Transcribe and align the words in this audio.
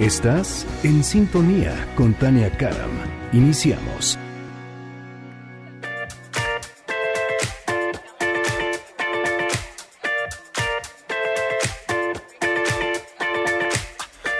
Estás 0.00 0.66
en 0.82 1.04
sintonía 1.04 1.74
con 1.94 2.14
Tania 2.14 2.50
Karam. 2.56 2.90
Iniciamos. 3.34 4.18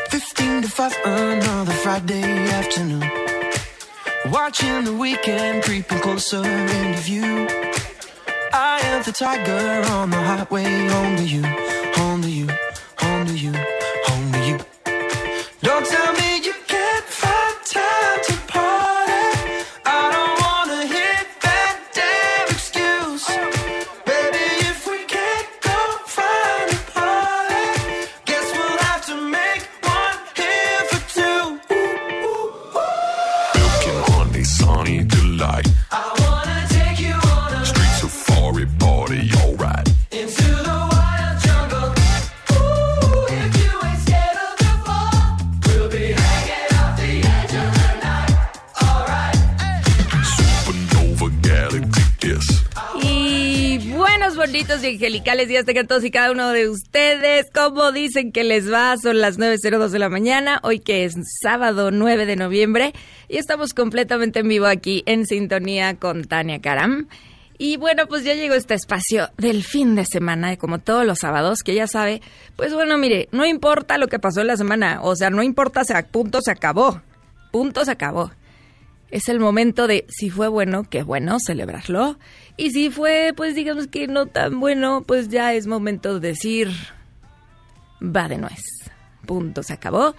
Fifteen 0.09 0.62
to 0.62 0.69
five, 0.69 0.97
another 1.05 1.75
Friday 1.83 2.25
afternoon. 2.53 3.05
Watching 4.33 4.84
the 4.84 4.95
weekend 4.95 5.62
creeping 5.62 5.98
closer 5.98 6.42
into 6.42 7.03
view. 7.03 7.47
I 8.55 8.81
am 8.95 9.03
the 9.03 9.12
tiger 9.12 9.84
on 9.92 10.09
the 10.09 10.17
highway, 10.17 10.89
home 10.89 11.17
to 11.17 11.23
you, 11.23 11.42
home 11.97 12.23
to 12.23 12.31
you, 12.31 12.47
angelicales 55.01 55.48
días 55.48 55.65
tengan 55.65 55.87
todos 55.87 56.05
y 56.05 56.11
cada 56.11 56.31
uno 56.31 56.51
de 56.51 56.69
ustedes. 56.69 57.47
¿Cómo 57.55 57.91
dicen 57.91 58.33
que 58.33 58.45
les 58.45 58.70
va? 58.70 58.95
Son 58.98 59.19
las 59.19 59.39
9.02 59.39 59.89
de 59.89 59.98
la 59.98 60.11
mañana, 60.11 60.61
hoy 60.62 60.79
que 60.79 61.07
es 61.07 61.15
sábado 61.41 61.91
9 61.91 62.27
de 62.27 62.37
noviembre 62.37 62.92
y 63.27 63.39
estamos 63.39 63.73
completamente 63.73 64.41
en 64.41 64.48
vivo 64.48 64.67
aquí 64.67 65.03
en 65.07 65.25
sintonía 65.25 65.97
con 65.97 66.25
Tania 66.25 66.61
Karam. 66.61 67.09
Y 67.57 67.79
bueno, 67.79 68.09
pues 68.09 68.25
ya 68.25 68.34
llegó 68.34 68.53
este 68.53 68.75
espacio 68.75 69.31
del 69.39 69.65
fin 69.65 69.95
de 69.95 70.05
semana, 70.05 70.55
como 70.59 70.81
todos 70.81 71.07
los 71.07 71.20
sábados, 71.20 71.62
que 71.62 71.75
ya 71.75 71.87
sabe, 71.87 72.20
pues 72.57 72.75
bueno, 72.75 72.98
mire, 72.98 73.31
no 73.33 73.47
importa 73.47 73.97
lo 73.97 74.09
que 74.09 74.19
pasó 74.19 74.42
en 74.42 74.48
la 74.48 74.59
semana, 74.59 75.01
o 75.01 75.17
sea, 75.17 75.31
no 75.31 75.42
importa, 75.42 75.83
se, 75.83 75.95
punto 76.05 76.42
se 76.42 76.51
acabó, 76.51 77.01
punto 77.51 77.87
se 77.87 77.92
acabó 77.92 78.33
es 79.11 79.29
el 79.29 79.41
momento 79.41 79.87
de 79.87 80.07
si 80.09 80.31
fue 80.31 80.48
bueno, 80.48 80.85
qué 80.89 81.03
bueno, 81.03 81.39
celebrarlo. 81.41 82.19
Y 82.61 82.72
si 82.72 82.91
fue, 82.91 83.33
pues 83.34 83.55
digamos 83.55 83.86
que 83.86 84.06
no 84.06 84.27
tan 84.27 84.61
bueno, 84.61 85.03
pues 85.06 85.28
ya 85.30 85.55
es 85.55 85.66
momento 85.66 86.20
de 86.20 86.28
decir, 86.28 86.69
va 88.02 88.29
de 88.29 88.36
nuez. 88.36 88.62
Punto, 89.24 89.62
se 89.62 89.73
acabó. 89.73 90.14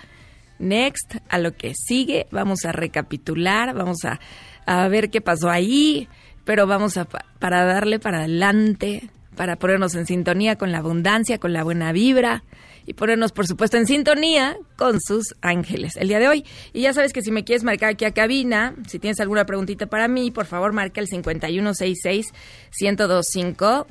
Next, 0.57 1.17
a 1.29 1.37
lo 1.37 1.53
que 1.55 1.73
sigue, 1.75 2.25
vamos 2.31 2.65
a 2.65 2.71
recapitular, 2.71 3.75
vamos 3.75 4.05
a, 4.05 4.19
a 4.65 4.87
ver 4.87 5.11
qué 5.11 5.21
pasó 5.21 5.49
ahí, 5.51 6.07
pero 6.43 6.65
vamos 6.65 6.97
a, 6.97 7.05
pa- 7.05 7.25
para 7.37 7.63
darle 7.63 7.99
para 7.99 8.19
adelante, 8.19 9.09
para 9.35 9.55
ponernos 9.57 9.93
en 9.93 10.07
sintonía 10.07 10.55
con 10.55 10.71
la 10.71 10.79
abundancia, 10.79 11.37
con 11.37 11.53
la 11.53 11.63
buena 11.63 11.91
vibra 11.91 12.43
y 12.85 12.93
ponernos, 12.93 13.31
por 13.31 13.47
supuesto, 13.47 13.77
en 13.77 13.87
sintonía 13.87 14.57
con 14.75 14.99
sus 15.01 15.33
ángeles 15.41 15.95
el 15.97 16.07
día 16.07 16.19
de 16.19 16.27
hoy. 16.27 16.45
Y 16.73 16.81
ya 16.81 16.93
sabes 16.93 17.13
que 17.13 17.21
si 17.21 17.31
me 17.31 17.43
quieres 17.43 17.63
marcar 17.63 17.89
aquí 17.89 18.05
a 18.05 18.13
cabina, 18.13 18.75
si 18.87 18.99
tienes 18.99 19.19
alguna 19.19 19.45
preguntita 19.45 19.87
para 19.87 20.07
mí, 20.07 20.29
por 20.31 20.45
favor 20.45 20.71
marca 20.73 21.01
el 21.01 21.07
5166-1025. 21.07 23.87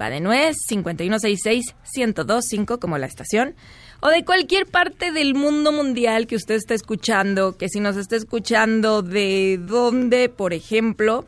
Va 0.00 0.10
de 0.10 0.20
nuez, 0.20 0.56
5166-1025 0.68 2.78
como 2.80 2.98
la 2.98 3.06
estación. 3.06 3.54
O 4.00 4.08
de 4.08 4.24
cualquier 4.24 4.66
parte 4.66 5.12
del 5.12 5.34
mundo 5.34 5.70
mundial 5.72 6.26
que 6.26 6.36
usted 6.36 6.56
esté 6.56 6.74
escuchando, 6.74 7.56
que 7.56 7.68
si 7.68 7.80
nos 7.80 7.96
está 7.96 8.16
escuchando 8.16 9.02
de 9.02 9.60
dónde, 9.62 10.28
por 10.28 10.52
ejemplo, 10.52 11.26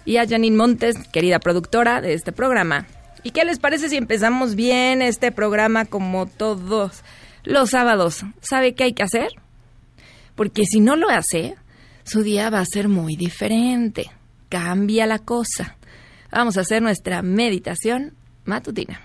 Y 0.07 0.17
a 0.17 0.27
Janine 0.27 0.57
Montes, 0.57 0.97
querida 1.13 1.39
productora 1.39 2.01
de 2.01 2.15
este 2.15 2.33
programa. 2.33 2.87
¿Y 3.27 3.33
qué 3.33 3.45
les 3.45 3.59
parece 3.59 3.89
si 3.89 3.97
empezamos 3.97 4.55
bien 4.55 5.03
este 5.03 5.33
programa 5.33 5.85
como 5.85 6.27
todos 6.27 7.03
los 7.43 7.71
sábados? 7.71 8.25
¿Sabe 8.41 8.77
qué 8.77 8.85
hay 8.85 8.93
que 8.93 9.03
hacer? 9.03 9.31
Porque 10.37 10.65
si 10.65 10.79
no 10.79 10.95
lo 10.95 11.11
hace, 11.11 11.57
su 12.05 12.23
día 12.23 12.51
va 12.51 12.61
a 12.61 12.65
ser 12.65 12.89
muy 12.89 13.17
diferente. 13.17 14.13
Cambia 14.49 15.07
la 15.07 15.19
cosa. 15.19 15.77
Vamos 16.31 16.57
a 16.57 16.61
hacer 16.61 16.83
nuestra 16.83 17.21
meditación 17.23 18.15
matutina. 18.45 19.01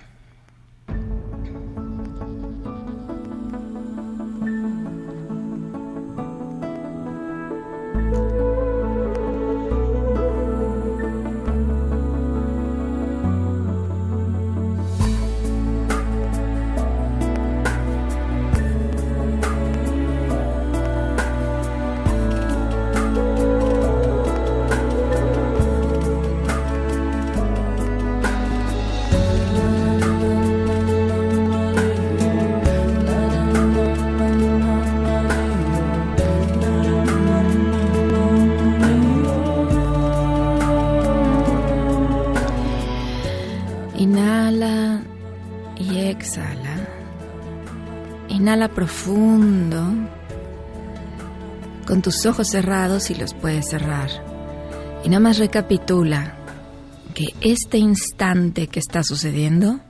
Y 45.81 45.99
exhala. 45.99 46.87
Inhala 48.29 48.69
profundo. 48.69 49.83
Con 51.85 52.01
tus 52.01 52.25
ojos 52.25 52.47
cerrados 52.47 53.09
y 53.09 53.15
los 53.15 53.33
puedes 53.33 53.69
cerrar. 53.69 54.09
Y 55.03 55.09
nada 55.09 55.19
más 55.19 55.37
recapitula. 55.37 56.37
que 57.13 57.33
este 57.41 57.77
instante 57.77 58.67
que 58.67 58.79
está 58.79 59.03
sucediendo 59.03 59.81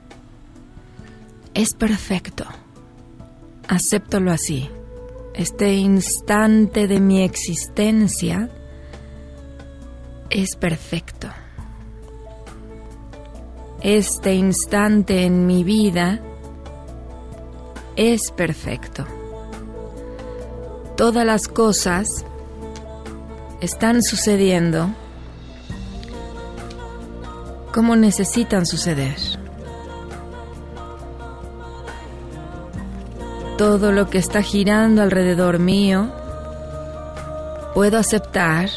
es 1.54 1.72
perfecto. 1.74 2.44
Acéptalo 3.68 4.32
así. 4.32 4.68
Este 5.34 5.74
instante 5.74 6.88
de 6.88 6.98
mi 6.98 7.22
existencia 7.22 8.50
es 10.30 10.56
perfecto. 10.56 11.28
Este 13.82 14.34
instante 14.34 15.24
en 15.24 15.44
mi 15.44 15.64
vida 15.64 16.20
es 17.96 18.30
perfecto. 18.30 19.04
Todas 20.96 21.26
las 21.26 21.48
cosas 21.48 22.24
están 23.60 24.04
sucediendo 24.04 24.90
como 27.72 27.96
necesitan 27.96 28.66
suceder. 28.66 29.16
Todo 33.58 33.90
lo 33.90 34.08
que 34.10 34.18
está 34.18 34.42
girando 34.42 35.02
alrededor 35.02 35.58
mío, 35.58 36.12
puedo 37.74 37.98
aceptar 37.98 38.68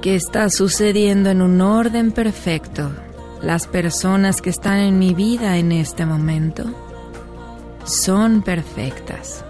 que 0.00 0.14
está 0.14 0.48
sucediendo 0.48 1.28
en 1.28 1.42
un 1.42 1.60
orden 1.60 2.12
perfecto. 2.12 2.90
Las 3.42 3.66
personas 3.66 4.42
que 4.42 4.50
están 4.50 4.78
en 4.78 4.98
mi 4.98 5.14
vida 5.14 5.56
en 5.56 5.72
este 5.72 6.04
momento 6.04 6.64
son 7.84 8.42
perfectas. 8.42 9.44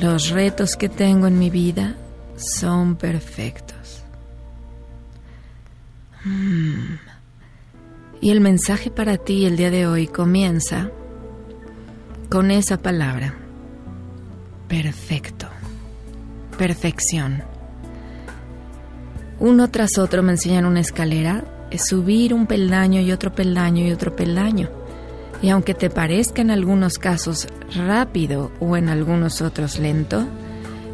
Los 0.00 0.30
retos 0.30 0.76
que 0.76 0.88
tengo 0.88 1.26
en 1.26 1.38
mi 1.38 1.50
vida 1.50 1.94
son 2.36 2.96
perfectos. 2.96 4.02
Mm. 6.24 6.96
Y 8.22 8.30
el 8.30 8.40
mensaje 8.40 8.90
para 8.90 9.18
ti 9.18 9.44
el 9.44 9.58
día 9.58 9.70
de 9.70 9.86
hoy 9.86 10.06
comienza 10.06 10.90
con 12.30 12.50
esa 12.50 12.78
palabra. 12.78 13.34
Perfecto. 14.66 15.46
Perfección. 16.56 17.53
Uno 19.44 19.68
tras 19.68 19.98
otro 19.98 20.22
me 20.22 20.32
enseñan 20.32 20.64
una 20.64 20.80
escalera, 20.80 21.44
es 21.70 21.84
subir 21.84 22.32
un 22.32 22.46
peldaño 22.46 23.02
y 23.02 23.12
otro 23.12 23.34
peldaño 23.34 23.84
y 23.84 23.92
otro 23.92 24.16
peldaño. 24.16 24.70
Y 25.42 25.50
aunque 25.50 25.74
te 25.74 25.90
parezca 25.90 26.40
en 26.40 26.50
algunos 26.50 26.98
casos 26.98 27.48
rápido 27.76 28.52
o 28.58 28.74
en 28.78 28.88
algunos 28.88 29.42
otros 29.42 29.78
lento, 29.78 30.24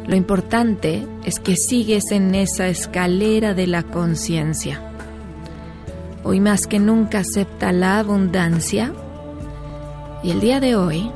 lo 0.05 0.17
importante 0.17 1.07
es 1.23 1.39
que 1.39 1.55
sigues 1.55 2.11
en 2.11 2.35
esa 2.35 2.67
escalera 2.67 3.53
de 3.53 3.67
la 3.67 3.83
conciencia. 3.83 4.81
Hoy 6.25 6.41
más 6.41 6.67
que 6.67 6.77
nunca 6.77 7.19
acepta 7.19 7.71
la 7.71 7.99
abundancia 7.99 8.91
y 10.23 10.31
el 10.31 10.41
día 10.41 10.59
de 10.59 10.75
hoy 10.75 11.09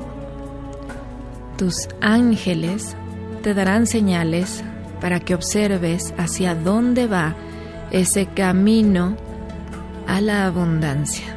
tus 1.57 1.89
ángeles 1.99 2.95
te 3.43 3.53
darán 3.53 3.87
señales 3.87 4.63
para 4.99 5.19
que 5.19 5.35
observes 5.35 6.13
hacia 6.17 6.55
dónde 6.55 7.07
va 7.07 7.35
ese 7.91 8.27
camino 8.27 9.15
a 10.07 10.21
la 10.21 10.45
abundancia. 10.45 11.35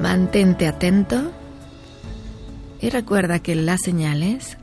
Mantente 0.00 0.66
atento 0.66 1.32
y 2.80 2.88
recuerda 2.90 3.40
que 3.40 3.54
las 3.54 3.82
señales 3.82 4.56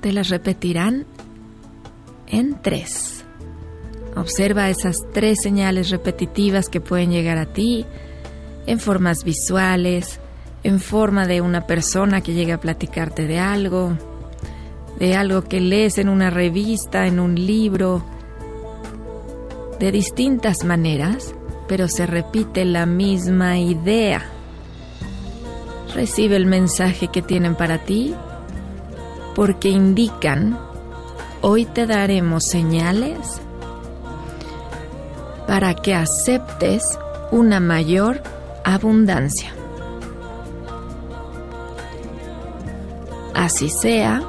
te 0.00 0.12
las 0.12 0.28
repetirán 0.28 1.06
en 2.26 2.60
tres. 2.60 3.24
Observa 4.16 4.70
esas 4.70 4.96
tres 5.12 5.38
señales 5.42 5.90
repetitivas 5.90 6.68
que 6.68 6.80
pueden 6.80 7.10
llegar 7.10 7.38
a 7.38 7.46
ti 7.46 7.86
en 8.66 8.80
formas 8.80 9.24
visuales, 9.24 10.20
en 10.62 10.80
forma 10.80 11.26
de 11.26 11.40
una 11.40 11.66
persona 11.66 12.20
que 12.20 12.32
llega 12.32 12.54
a 12.54 12.60
platicarte 12.60 13.26
de 13.26 13.38
algo, 13.38 13.96
de 14.98 15.16
algo 15.16 15.42
que 15.42 15.60
lees 15.60 15.98
en 15.98 16.08
una 16.08 16.30
revista, 16.30 17.06
en 17.06 17.20
un 17.20 17.34
libro, 17.34 18.04
de 19.78 19.90
distintas 19.90 20.64
maneras, 20.64 21.34
pero 21.68 21.88
se 21.88 22.06
repite 22.06 22.64
la 22.64 22.86
misma 22.86 23.58
idea. 23.58 24.24
Recibe 25.94 26.36
el 26.36 26.46
mensaje 26.46 27.08
que 27.08 27.22
tienen 27.22 27.54
para 27.54 27.78
ti 27.78 28.14
porque 29.34 29.68
indican, 29.68 30.58
hoy 31.40 31.64
te 31.66 31.86
daremos 31.86 32.44
señales 32.44 33.40
para 35.46 35.74
que 35.74 35.94
aceptes 35.94 36.82
una 37.30 37.60
mayor 37.60 38.22
abundancia. 38.64 39.52
Así 43.34 43.68
sea, 43.68 44.22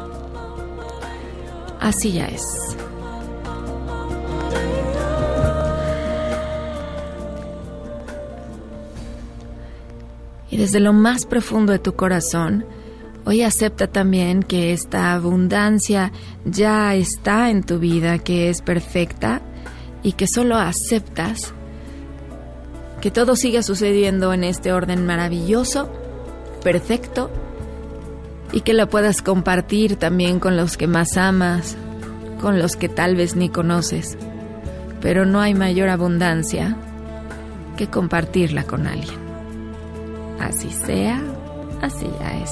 así 1.85 2.13
ya 2.13 2.25
es. 2.25 2.75
Y 10.49 10.57
desde 10.57 10.79
lo 10.79 10.93
más 10.93 11.25
profundo 11.25 11.71
de 11.73 11.79
tu 11.79 11.95
corazón, 11.95 12.65
hoy 13.25 13.41
acepta 13.41 13.87
también 13.87 14.41
que 14.41 14.73
esta 14.73 15.13
abundancia 15.13 16.11
ya 16.45 16.95
está 16.95 17.49
en 17.49 17.63
tu 17.63 17.77
vida, 17.77 18.19
que 18.19 18.49
es 18.49 18.61
perfecta 18.61 19.41
y 20.01 20.13
que 20.13 20.27
solo 20.27 20.55
aceptas 20.55 21.53
que 23.01 23.11
todo 23.11 23.35
siga 23.35 23.61
sucediendo 23.61 24.33
en 24.33 24.43
este 24.43 24.71
orden 24.71 25.05
maravilloso, 25.05 25.91
perfecto, 26.63 27.29
y 28.51 28.61
que 28.61 28.73
lo 28.73 28.89
puedas 28.89 29.21
compartir 29.21 29.95
también 29.97 30.39
con 30.39 30.57
los 30.57 30.77
que 30.77 30.87
más 30.87 31.17
amas, 31.17 31.75
con 32.41 32.59
los 32.59 32.75
que 32.75 32.89
tal 32.89 33.15
vez 33.15 33.35
ni 33.35 33.49
conoces. 33.49 34.17
Pero 35.01 35.25
no 35.25 35.41
hay 35.41 35.53
mayor 35.53 35.89
abundancia 35.89 36.75
que 37.77 37.87
compartirla 37.87 38.63
con 38.63 38.87
alguien. 38.87 39.19
Así 40.39 40.69
sea, 40.71 41.21
así 41.81 42.07
ya 42.19 42.37
es. 42.41 42.51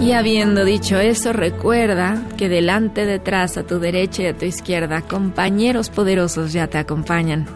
Y 0.00 0.12
habiendo 0.12 0.64
dicho 0.64 0.98
eso, 0.98 1.32
recuerda 1.32 2.20
que 2.36 2.48
delante, 2.48 3.06
detrás, 3.06 3.56
a 3.56 3.62
tu 3.62 3.78
derecha 3.78 4.22
y 4.22 4.26
a 4.26 4.36
tu 4.36 4.44
izquierda, 4.44 5.02
compañeros 5.02 5.90
poderosos 5.90 6.52
ya 6.52 6.66
te 6.66 6.78
acompañan. 6.78 7.46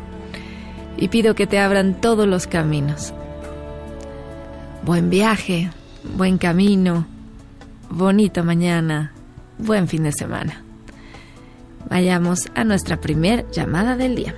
Y 0.96 1.08
pido 1.08 1.34
que 1.34 1.48
te 1.48 1.58
abran 1.58 2.00
todos 2.00 2.28
los 2.28 2.46
caminos. 2.46 3.12
Buen 4.86 5.10
viaje, 5.10 5.68
buen 6.16 6.38
camino, 6.38 7.08
bonita 7.90 8.44
mañana, 8.44 9.12
buen 9.58 9.88
fin 9.88 10.04
de 10.04 10.12
semana. 10.12 10.62
Vayamos 11.90 12.46
a 12.54 12.62
nuestra 12.62 13.00
primer 13.00 13.50
llamada 13.50 13.96
del 13.96 14.14
día. 14.14 14.36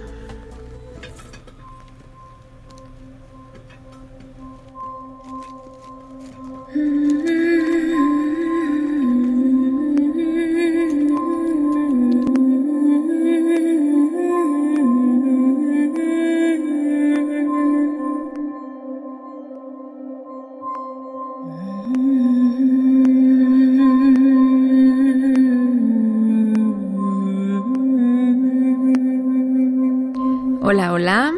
Hola, 30.70 30.92
hola. 30.92 31.32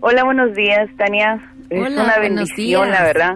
Hola, 0.00 0.24
buenos 0.24 0.54
días, 0.54 0.88
Tania. 0.96 1.38
Es 1.68 1.86
una 1.86 2.16
bendición, 2.18 2.86
días. 2.86 2.98
la 2.98 3.04
verdad. 3.04 3.34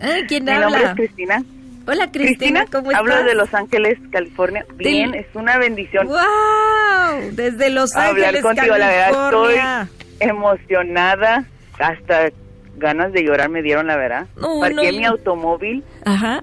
Eh, 0.00 0.24
¿Quién 0.26 0.44
Mi 0.46 0.52
nombre 0.52 0.82
es? 0.84 0.94
Cristina. 0.94 1.42
Hola, 1.86 2.10
Cristina, 2.10 2.64
¿cómo 2.72 2.90
estás? 2.90 3.00
Hablo 3.00 3.24
de 3.24 3.34
Los 3.34 3.52
Ángeles, 3.52 3.98
California. 4.10 4.64
Bien, 4.76 5.10
Del- 5.10 5.20
es 5.20 5.26
una 5.34 5.58
bendición 5.58 6.06
¡Wow! 6.06 7.30
Desde 7.32 7.68
Los 7.68 7.94
hablar 7.94 8.16
Ángeles, 8.24 8.42
contigo. 8.42 8.76
La 8.78 8.88
verdad, 8.88 9.12
California. 9.12 9.88
estoy 10.12 10.28
emocionada. 10.30 11.44
Hasta 11.78 12.30
ganas 12.78 13.12
de 13.12 13.22
llorar 13.22 13.50
me 13.50 13.60
dieron, 13.60 13.86
la 13.86 13.96
verdad. 13.98 14.28
No, 14.40 14.60
Parqué 14.60 14.92
no, 14.92 14.98
mi 14.98 15.04
automóvil, 15.04 15.84
Ajá. 16.06 16.42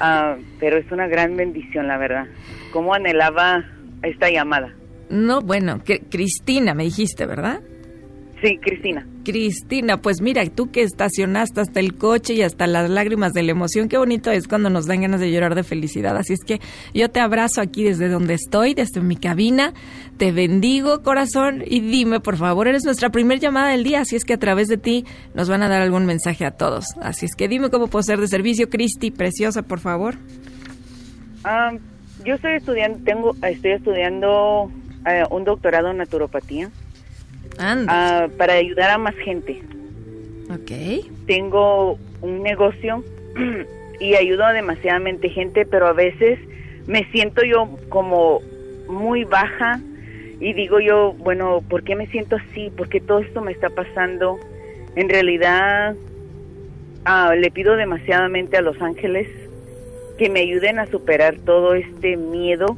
ah, 0.00 0.36
pero 0.58 0.78
es 0.78 0.90
una 0.90 1.06
gran 1.06 1.36
bendición, 1.36 1.86
la 1.86 1.98
verdad. 1.98 2.24
¿Cómo 2.72 2.94
anhelaba 2.94 3.62
esta 4.02 4.30
llamada? 4.30 4.72
No, 5.12 5.40
bueno, 5.42 5.78
Cri- 5.84 6.02
Cristina 6.10 6.74
me 6.74 6.84
dijiste, 6.84 7.26
¿verdad? 7.26 7.60
Sí, 8.42 8.58
Cristina. 8.60 9.06
Cristina, 9.24 9.98
pues 10.02 10.20
mira, 10.20 10.44
tú 10.46 10.72
que 10.72 10.82
estacionaste 10.82 11.60
hasta 11.60 11.78
el 11.78 11.94
coche 11.94 12.34
y 12.34 12.42
hasta 12.42 12.66
las 12.66 12.90
lágrimas 12.90 13.32
de 13.34 13.44
la 13.44 13.52
emoción, 13.52 13.88
qué 13.88 13.98
bonito 13.98 14.32
es 14.32 14.48
cuando 14.48 14.68
nos 14.68 14.86
dan 14.86 15.02
ganas 15.02 15.20
de 15.20 15.30
llorar 15.30 15.54
de 15.54 15.62
felicidad. 15.62 16.16
Así 16.16 16.32
es 16.32 16.40
que 16.44 16.60
yo 16.92 17.08
te 17.08 17.20
abrazo 17.20 17.60
aquí 17.60 17.84
desde 17.84 18.08
donde 18.08 18.34
estoy, 18.34 18.74
desde 18.74 19.00
mi 19.00 19.14
cabina, 19.14 19.74
te 20.16 20.32
bendigo 20.32 21.02
corazón 21.02 21.62
y 21.64 21.78
dime 21.80 22.18
por 22.18 22.36
favor, 22.36 22.66
eres 22.66 22.84
nuestra 22.84 23.10
primer 23.10 23.38
llamada 23.38 23.68
del 23.68 23.84
día, 23.84 24.00
así 24.00 24.16
es 24.16 24.24
que 24.24 24.32
a 24.32 24.38
través 24.38 24.66
de 24.66 24.76
ti 24.76 25.04
nos 25.34 25.48
van 25.48 25.62
a 25.62 25.68
dar 25.68 25.80
algún 25.82 26.04
mensaje 26.04 26.44
a 26.44 26.50
todos. 26.50 26.86
Así 27.00 27.26
es 27.26 27.36
que 27.36 27.46
dime 27.46 27.70
cómo 27.70 27.86
puedo 27.86 28.02
ser 28.02 28.18
de 28.18 28.26
servicio, 28.26 28.68
Cristi, 28.68 29.12
preciosa, 29.12 29.62
por 29.62 29.78
favor. 29.78 30.16
Ah, 31.44 31.70
yo 32.24 32.34
estoy 32.34 32.54
estudiando, 32.56 32.98
tengo, 33.04 33.36
estoy 33.46 33.72
estudiando 33.72 34.68
eh, 35.06 35.24
un 35.30 35.44
doctorado 35.44 35.90
en 35.90 35.98
naturopatía 35.98 36.70
ah, 37.58 38.28
para 38.36 38.54
ayudar 38.54 38.90
a 38.90 38.98
más 38.98 39.14
gente. 39.16 39.62
Ok. 40.50 41.06
Tengo 41.26 41.98
un 42.20 42.42
negocio 42.42 43.04
y 44.00 44.14
ayudo 44.14 44.44
a 44.44 44.52
demasiadamente 44.52 45.28
gente, 45.30 45.66
pero 45.66 45.86
a 45.86 45.92
veces 45.92 46.38
me 46.86 47.04
siento 47.10 47.42
yo 47.44 47.68
como 47.88 48.40
muy 48.88 49.24
baja 49.24 49.80
y 50.40 50.52
digo 50.54 50.80
yo, 50.80 51.12
bueno, 51.12 51.62
¿por 51.68 51.84
qué 51.84 51.94
me 51.94 52.08
siento 52.08 52.36
así? 52.36 52.70
¿Por 52.70 52.88
qué 52.88 53.00
todo 53.00 53.20
esto 53.20 53.40
me 53.40 53.52
está 53.52 53.70
pasando? 53.70 54.38
En 54.96 55.08
realidad 55.08 55.94
ah, 57.04 57.34
le 57.36 57.50
pido 57.50 57.76
demasiadamente 57.76 58.56
a 58.56 58.62
los 58.62 58.80
ángeles 58.82 59.28
que 60.18 60.28
me 60.28 60.40
ayuden 60.40 60.78
a 60.78 60.86
superar 60.86 61.36
todo 61.36 61.74
este 61.74 62.16
miedo, 62.16 62.76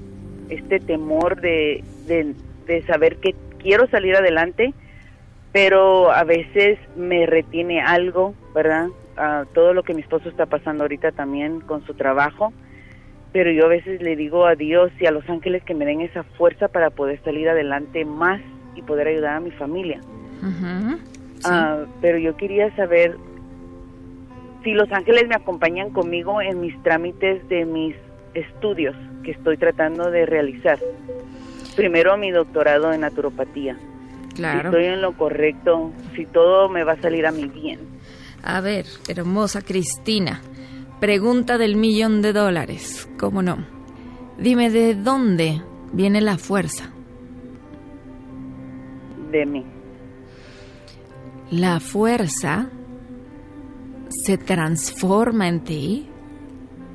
este 0.50 0.78
temor 0.78 1.40
de, 1.40 1.82
de, 2.06 2.34
de 2.66 2.82
saber 2.82 3.16
que 3.16 3.34
quiero 3.58 3.88
salir 3.88 4.16
adelante, 4.16 4.74
pero 5.52 6.10
a 6.10 6.24
veces 6.24 6.78
me 6.96 7.26
retiene 7.26 7.80
algo, 7.80 8.34
¿verdad? 8.54 8.88
Ah, 9.16 9.44
todo 9.54 9.72
lo 9.72 9.82
que 9.84 9.94
mi 9.94 10.00
esposo 10.00 10.28
está 10.28 10.46
pasando 10.46 10.84
ahorita 10.84 11.12
también 11.12 11.60
con 11.60 11.84
su 11.86 11.94
trabajo, 11.94 12.52
pero 13.32 13.50
yo 13.50 13.66
a 13.66 13.68
veces 13.68 14.02
le 14.02 14.16
digo 14.16 14.46
a 14.46 14.56
Dios 14.56 14.90
y 15.00 15.06
a 15.06 15.10
los 15.10 15.28
ángeles 15.28 15.62
que 15.62 15.74
me 15.74 15.84
den 15.84 16.00
esa 16.00 16.24
fuerza 16.24 16.68
para 16.68 16.90
poder 16.90 17.20
salir 17.24 17.48
adelante 17.48 18.04
más 18.04 18.40
y 18.74 18.82
poder 18.82 19.08
ayudar 19.08 19.36
a 19.36 19.40
mi 19.40 19.50
familia. 19.52 20.00
Sí. 20.40 21.44
Ah, 21.44 21.84
pero 22.00 22.18
yo 22.18 22.36
quería 22.36 22.74
saber 22.74 23.16
si 24.64 24.72
los 24.72 24.90
ángeles 24.92 25.28
me 25.28 25.34
acompañan 25.36 25.90
conmigo 25.90 26.40
en 26.40 26.60
mis 26.60 26.80
trámites 26.82 27.46
de 27.48 27.64
mis 27.64 27.94
estudios 28.34 28.96
que 29.22 29.32
estoy 29.32 29.56
tratando 29.56 30.10
de 30.10 30.26
realizar. 30.26 30.78
Primero 31.76 32.16
mi 32.16 32.30
doctorado 32.30 32.92
en 32.92 33.00
naturopatía. 33.00 33.76
Si 34.28 34.34
claro. 34.34 34.70
estoy 34.70 34.86
en 34.86 35.00
lo 35.00 35.16
correcto, 35.16 35.92
si 36.14 36.26
todo 36.26 36.68
me 36.68 36.84
va 36.84 36.92
a 36.92 37.00
salir 37.00 37.26
a 37.26 37.32
mi 37.32 37.46
bien. 37.46 37.80
A 38.42 38.60
ver, 38.60 38.86
hermosa 39.08 39.62
Cristina, 39.62 40.40
pregunta 41.00 41.56
del 41.58 41.76
millón 41.76 42.22
de 42.22 42.32
dólares, 42.32 43.08
¿cómo 43.18 43.42
no? 43.42 43.66
Dime 44.38 44.70
de 44.70 44.94
dónde 44.94 45.62
viene 45.92 46.20
la 46.20 46.36
fuerza. 46.36 46.90
De 49.30 49.46
mí. 49.46 49.64
La 51.50 51.80
fuerza 51.80 52.68
se 54.08 54.38
transforma 54.38 55.48
en 55.48 55.64
ti 55.64 56.08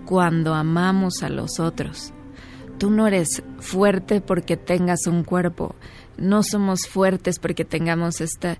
cuando 0.05 0.53
amamos 0.53 1.23
a 1.23 1.29
los 1.29 1.59
otros. 1.59 2.13
Tú 2.79 2.89
no 2.89 3.07
eres 3.07 3.43
fuerte 3.59 4.21
porque 4.21 4.57
tengas 4.57 5.05
un 5.05 5.23
cuerpo. 5.23 5.75
No 6.17 6.43
somos 6.43 6.87
fuertes 6.87 7.37
porque 7.37 7.65
tengamos 7.65 8.21
esta, 8.21 8.57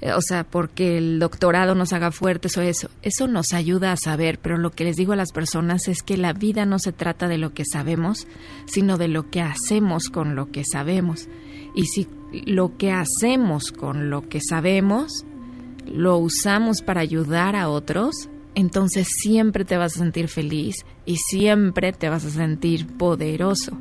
eh, 0.00 0.12
o 0.12 0.20
sea, 0.20 0.44
porque 0.44 0.98
el 0.98 1.18
doctorado 1.18 1.74
nos 1.74 1.92
haga 1.92 2.10
fuertes 2.10 2.56
o 2.56 2.62
eso. 2.62 2.90
Eso 3.02 3.28
nos 3.28 3.52
ayuda 3.52 3.92
a 3.92 3.96
saber, 3.96 4.40
pero 4.40 4.58
lo 4.58 4.70
que 4.70 4.84
les 4.84 4.96
digo 4.96 5.12
a 5.12 5.16
las 5.16 5.32
personas 5.32 5.88
es 5.88 6.02
que 6.02 6.16
la 6.16 6.32
vida 6.32 6.66
no 6.66 6.78
se 6.78 6.92
trata 6.92 7.28
de 7.28 7.38
lo 7.38 7.54
que 7.54 7.64
sabemos, 7.64 8.26
sino 8.66 8.98
de 8.98 9.08
lo 9.08 9.30
que 9.30 9.40
hacemos 9.40 10.08
con 10.08 10.34
lo 10.34 10.50
que 10.50 10.64
sabemos. 10.64 11.28
Y 11.74 11.86
si 11.86 12.08
lo 12.44 12.76
que 12.76 12.92
hacemos 12.92 13.72
con 13.72 14.10
lo 14.10 14.28
que 14.28 14.40
sabemos 14.40 15.24
lo 15.86 16.18
usamos 16.18 16.82
para 16.82 17.00
ayudar 17.00 17.56
a 17.56 17.68
otros, 17.68 18.28
entonces 18.54 19.08
siempre 19.08 19.64
te 19.64 19.76
vas 19.76 19.96
a 19.96 20.00
sentir 20.00 20.28
feliz 20.28 20.84
y 21.10 21.16
siempre 21.16 21.92
te 21.92 22.08
vas 22.08 22.24
a 22.24 22.30
sentir 22.30 22.86
poderoso. 22.86 23.76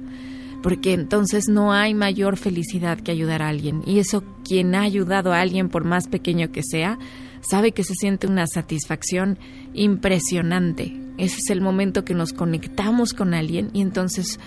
Porque 0.64 0.94
entonces 0.94 1.48
no 1.48 1.72
hay 1.72 1.94
mayor 1.94 2.38
felicidad 2.38 3.00
que 3.00 3.12
ayudar 3.12 3.44
a 3.44 3.50
alguien. 3.50 3.84
Y 3.86 4.00
eso 4.00 4.24
quien 4.44 4.74
ha 4.74 4.82
ayudado 4.82 5.32
a 5.32 5.40
alguien, 5.40 5.70
por 5.70 5.86
más 5.86 6.08
pequeño 6.08 6.52
que 6.52 6.64
sea, 6.64 6.98
sabe 7.42 7.72
que 7.72 7.84
se 7.84 7.94
siente 7.94 8.26
una 8.26 8.48
satisfacción 8.48 9.38
impresionante. 9.76 11.00
Ese 11.18 11.38
es 11.38 11.50
el 11.52 11.62
momento 11.62 12.04
que 12.04 12.16
nos 12.16 12.34
conectamos 12.34 13.14
con 13.14 13.36
alguien 13.36 13.70
y 13.74 13.82
entonces 13.82 14.40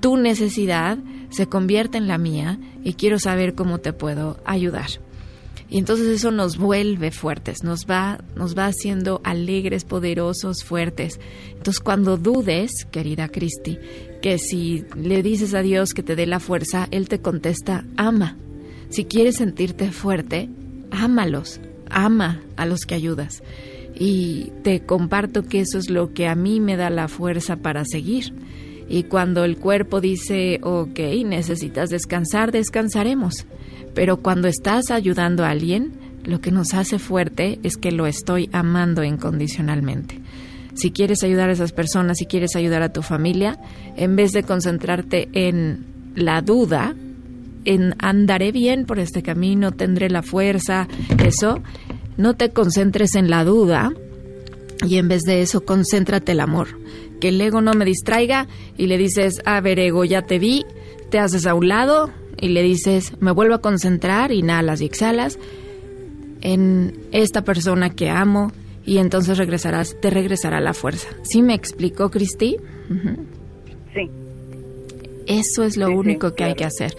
tu 0.00 0.18
necesidad 0.18 0.98
se 1.30 1.46
convierte 1.46 1.96
en 1.96 2.06
la 2.06 2.18
mía 2.18 2.58
y 2.84 2.94
quiero 2.94 3.18
saber 3.18 3.54
cómo 3.54 3.78
te 3.78 3.92
puedo 3.92 4.38
ayudar. 4.44 4.90
Y 5.70 5.78
entonces 5.78 6.08
eso 6.08 6.32
nos 6.32 6.58
vuelve 6.58 7.12
fuertes, 7.12 7.62
nos 7.62 7.86
va, 7.86 8.18
nos 8.34 8.58
va 8.58 8.66
haciendo 8.66 9.20
alegres, 9.22 9.84
poderosos, 9.84 10.64
fuertes. 10.64 11.20
Entonces 11.52 11.78
cuando 11.78 12.16
dudes, 12.16 12.86
querida 12.90 13.28
Cristi, 13.28 13.78
que 14.20 14.38
si 14.38 14.84
le 14.96 15.22
dices 15.22 15.54
a 15.54 15.62
Dios 15.62 15.94
que 15.94 16.02
te 16.02 16.16
dé 16.16 16.26
la 16.26 16.40
fuerza, 16.40 16.88
Él 16.90 17.08
te 17.08 17.20
contesta, 17.20 17.84
ama. 17.96 18.36
Si 18.88 19.04
quieres 19.04 19.36
sentirte 19.36 19.92
fuerte, 19.92 20.48
ámalos, 20.90 21.60
ama 21.88 22.42
a 22.56 22.66
los 22.66 22.80
que 22.80 22.96
ayudas. 22.96 23.42
Y 23.94 24.52
te 24.64 24.80
comparto 24.80 25.44
que 25.44 25.60
eso 25.60 25.78
es 25.78 25.88
lo 25.88 26.12
que 26.12 26.26
a 26.26 26.34
mí 26.34 26.58
me 26.58 26.76
da 26.76 26.90
la 26.90 27.06
fuerza 27.06 27.56
para 27.56 27.84
seguir. 27.84 28.32
Y 28.88 29.04
cuando 29.04 29.44
el 29.44 29.56
cuerpo 29.56 30.00
dice, 30.00 30.58
ok, 30.64 30.98
necesitas 31.24 31.90
descansar, 31.90 32.50
descansaremos. 32.50 33.46
Pero 33.94 34.18
cuando 34.18 34.48
estás 34.48 34.90
ayudando 34.90 35.44
a 35.44 35.50
alguien, 35.50 35.92
lo 36.24 36.40
que 36.40 36.50
nos 36.50 36.74
hace 36.74 36.98
fuerte 36.98 37.58
es 37.62 37.76
que 37.76 37.92
lo 37.92 38.06
estoy 38.06 38.48
amando 38.52 39.04
incondicionalmente. 39.04 40.20
Si 40.74 40.92
quieres 40.92 41.22
ayudar 41.24 41.48
a 41.48 41.52
esas 41.52 41.72
personas, 41.72 42.18
si 42.18 42.26
quieres 42.26 42.56
ayudar 42.56 42.82
a 42.82 42.92
tu 42.92 43.02
familia, 43.02 43.58
en 43.96 44.16
vez 44.16 44.32
de 44.32 44.42
concentrarte 44.42 45.28
en 45.32 45.84
la 46.14 46.42
duda, 46.42 46.94
en 47.64 47.94
andaré 47.98 48.52
bien 48.52 48.86
por 48.86 48.98
este 48.98 49.22
camino, 49.22 49.72
tendré 49.72 50.08
la 50.10 50.22
fuerza, 50.22 50.88
eso, 51.24 51.60
no 52.16 52.34
te 52.34 52.50
concentres 52.50 53.14
en 53.14 53.30
la 53.30 53.44
duda 53.44 53.92
y 54.86 54.96
en 54.96 55.08
vez 55.08 55.22
de 55.22 55.42
eso, 55.42 55.64
concéntrate 55.64 56.32
el 56.32 56.40
amor. 56.40 56.68
Que 57.20 57.28
el 57.28 57.40
ego 57.40 57.60
no 57.60 57.74
me 57.74 57.84
distraiga 57.84 58.46
y 58.78 58.86
le 58.86 58.96
dices, 58.96 59.42
a 59.44 59.60
ver, 59.60 59.78
ego, 59.78 60.04
ya 60.04 60.22
te 60.22 60.38
vi, 60.38 60.64
te 61.10 61.18
haces 61.18 61.46
a 61.46 61.54
un 61.54 61.68
lado 61.68 62.10
y 62.40 62.48
le 62.48 62.62
dices, 62.62 63.12
me 63.20 63.30
vuelvo 63.30 63.54
a 63.54 63.60
concentrar, 63.60 64.32
inhalas 64.32 64.80
y 64.80 64.86
exhalas 64.86 65.38
en 66.40 66.98
esta 67.12 67.44
persona 67.44 67.90
que 67.90 68.10
amo 68.10 68.52
y 68.84 68.98
entonces 68.98 69.36
regresarás, 69.38 69.96
te 70.00 70.10
regresará 70.10 70.60
la 70.60 70.74
fuerza. 70.74 71.08
¿Sí 71.22 71.42
me 71.42 71.54
explicó, 71.54 72.10
Cristi? 72.10 72.56
Sí. 73.94 74.10
Eso 75.26 75.64
es 75.64 75.76
lo 75.76 75.86
Sí, 75.86 75.92
sí, 75.92 75.98
único 75.98 76.34
que 76.34 76.44
hay 76.44 76.54
que 76.54 76.64
hacer. 76.64 76.96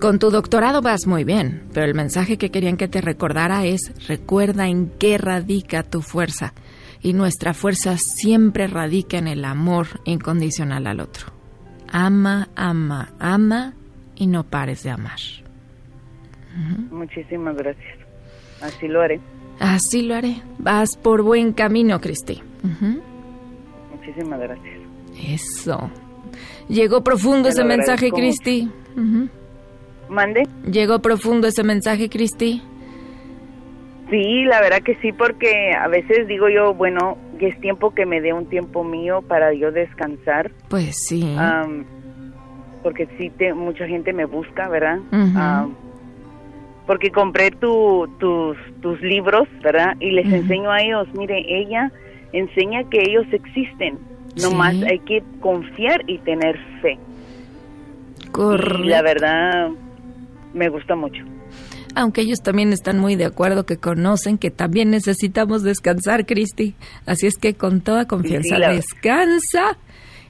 Con 0.00 0.18
tu 0.18 0.30
doctorado 0.30 0.80
vas 0.80 1.06
muy 1.06 1.24
bien, 1.24 1.64
pero 1.74 1.84
el 1.84 1.94
mensaje 1.94 2.38
que 2.38 2.50
querían 2.50 2.78
que 2.78 2.88
te 2.88 3.02
recordara 3.02 3.66
es, 3.66 3.92
recuerda 4.08 4.66
en 4.66 4.90
qué 4.98 5.18
radica 5.18 5.82
tu 5.82 6.00
fuerza. 6.00 6.54
Y 7.02 7.12
nuestra 7.12 7.54
fuerza 7.54 7.96
siempre 7.98 8.66
radica 8.66 9.18
en 9.18 9.26
el 9.26 9.44
amor 9.44 10.00
incondicional 10.04 10.86
al 10.86 11.00
otro. 11.00 11.32
Ama, 11.88 12.48
ama, 12.54 13.12
ama 13.18 13.74
y 14.20 14.26
no 14.26 14.44
pares 14.44 14.82
de 14.84 14.90
amar. 14.90 15.18
Muchísimas 16.90 17.56
gracias. 17.56 17.98
Así 18.62 18.86
lo 18.86 19.00
haré. 19.00 19.18
Así 19.58 20.02
lo 20.02 20.14
haré. 20.14 20.36
Vas 20.58 20.96
por 20.96 21.22
buen 21.22 21.52
camino, 21.52 22.00
Cristi. 22.00 22.42
Muchísimas 23.94 24.40
gracias. 24.40 24.78
Eso. 25.26 25.90
Llegó 26.68 27.02
profundo 27.02 27.48
ese 27.48 27.64
mensaje, 27.64 28.10
Cristi. 28.10 28.70
Mande. 30.08 30.42
Llegó 30.70 31.00
profundo 31.00 31.48
ese 31.48 31.62
mensaje, 31.64 32.08
Cristi. 32.10 32.62
Sí, 34.10 34.44
la 34.44 34.60
verdad 34.60 34.82
que 34.82 34.96
sí, 34.96 35.12
porque 35.12 35.70
a 35.72 35.86
veces 35.88 36.26
digo 36.26 36.48
yo, 36.48 36.74
bueno, 36.74 37.16
es 37.38 37.58
tiempo 37.60 37.94
que 37.94 38.04
me 38.06 38.20
dé 38.20 38.32
un 38.32 38.46
tiempo 38.46 38.82
mío 38.84 39.22
para 39.22 39.54
yo 39.54 39.70
descansar, 39.70 40.50
Pues 40.68 40.96
sí. 41.06 41.34
am, 41.38 41.84
porque 42.82 43.06
sí, 43.18 43.30
te, 43.30 43.52
mucha 43.54 43.86
gente 43.86 44.12
me 44.12 44.24
busca, 44.24 44.68
¿verdad? 44.68 44.98
Am, 45.12 45.74
porque 46.86 47.10
compré 47.10 47.50
tu, 47.50 48.08
tus, 48.18 48.56
tus 48.80 49.00
libros, 49.00 49.46
¿verdad? 49.62 49.94
Y 50.00 50.10
les 50.10 50.26
enseño 50.32 50.70
a 50.70 50.80
ellos, 50.80 51.06
mire, 51.14 51.44
ella 51.48 51.92
enseña 52.32 52.84
que 52.90 53.00
ellos 53.02 53.26
existen, 53.32 53.98
Sí. 54.36 54.42
nomás 54.48 54.74
hay 54.88 55.00
que 55.00 55.22
confiar 55.40 56.02
y 56.06 56.18
tener 56.18 56.56
fe. 56.80 56.98
Correcto. 58.32 58.84
Y 58.84 58.88
la 58.88 59.02
verdad, 59.02 59.68
me 60.54 60.68
gusta 60.68 60.94
mucho. 60.94 61.24
Aunque 61.96 62.20
ellos 62.20 62.40
también 62.40 62.72
están 62.72 62.98
muy 63.00 63.16
de 63.16 63.24
acuerdo 63.24 63.66
que 63.66 63.76
conocen 63.76 64.38
que 64.38 64.50
también 64.52 64.90
necesitamos 64.90 65.64
descansar, 65.64 66.24
Cristi. 66.26 66.76
Así 67.06 67.26
es 67.26 67.36
que 67.36 67.54
con 67.54 67.80
toda 67.80 68.06
confianza 68.06 68.54
Sí, 68.54 68.60
la- 68.60 68.72
descansa 68.72 69.76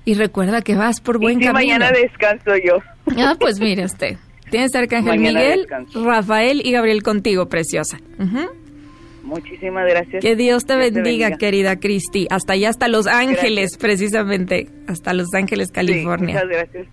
y 0.04 0.14
recuerda 0.14 0.62
que 0.62 0.74
vas 0.74 1.00
por 1.00 1.18
buen 1.18 1.40
y 1.40 1.44
camino. 1.44 1.78
mañana 1.78 1.92
descanso 1.92 2.52
yo. 2.64 2.78
Ah, 3.18 3.36
pues 3.38 3.58
mire 3.60 3.84
usted. 3.84 4.16
Tienes 4.50 4.74
Arcángel 4.74 5.18
Mañana 5.18 5.38
Miguel, 5.40 5.58
descanso. 5.60 6.04
Rafael 6.04 6.60
y 6.64 6.72
Gabriel 6.72 7.02
contigo, 7.02 7.48
preciosa. 7.48 7.98
Muchísimas 9.22 9.86
gracias. 9.88 10.22
Que 10.22 10.34
Dios 10.36 10.64
te 10.64 10.76
Dios 10.76 10.92
bendiga, 10.92 11.36
querida 11.36 11.78
Cristi. 11.78 12.26
Hasta 12.30 12.54
allá, 12.54 12.70
hasta 12.70 12.88
Los 12.88 13.06
Ángeles, 13.06 13.70
Gracias. 13.72 13.78
precisamente. 13.78 14.68
Hasta 14.88 15.12
Los 15.12 15.28
Ángeles, 15.34 15.68
Sí, 15.68 15.72
California. 15.74 16.34
muchas 16.34 16.48
gracias. 16.48 16.86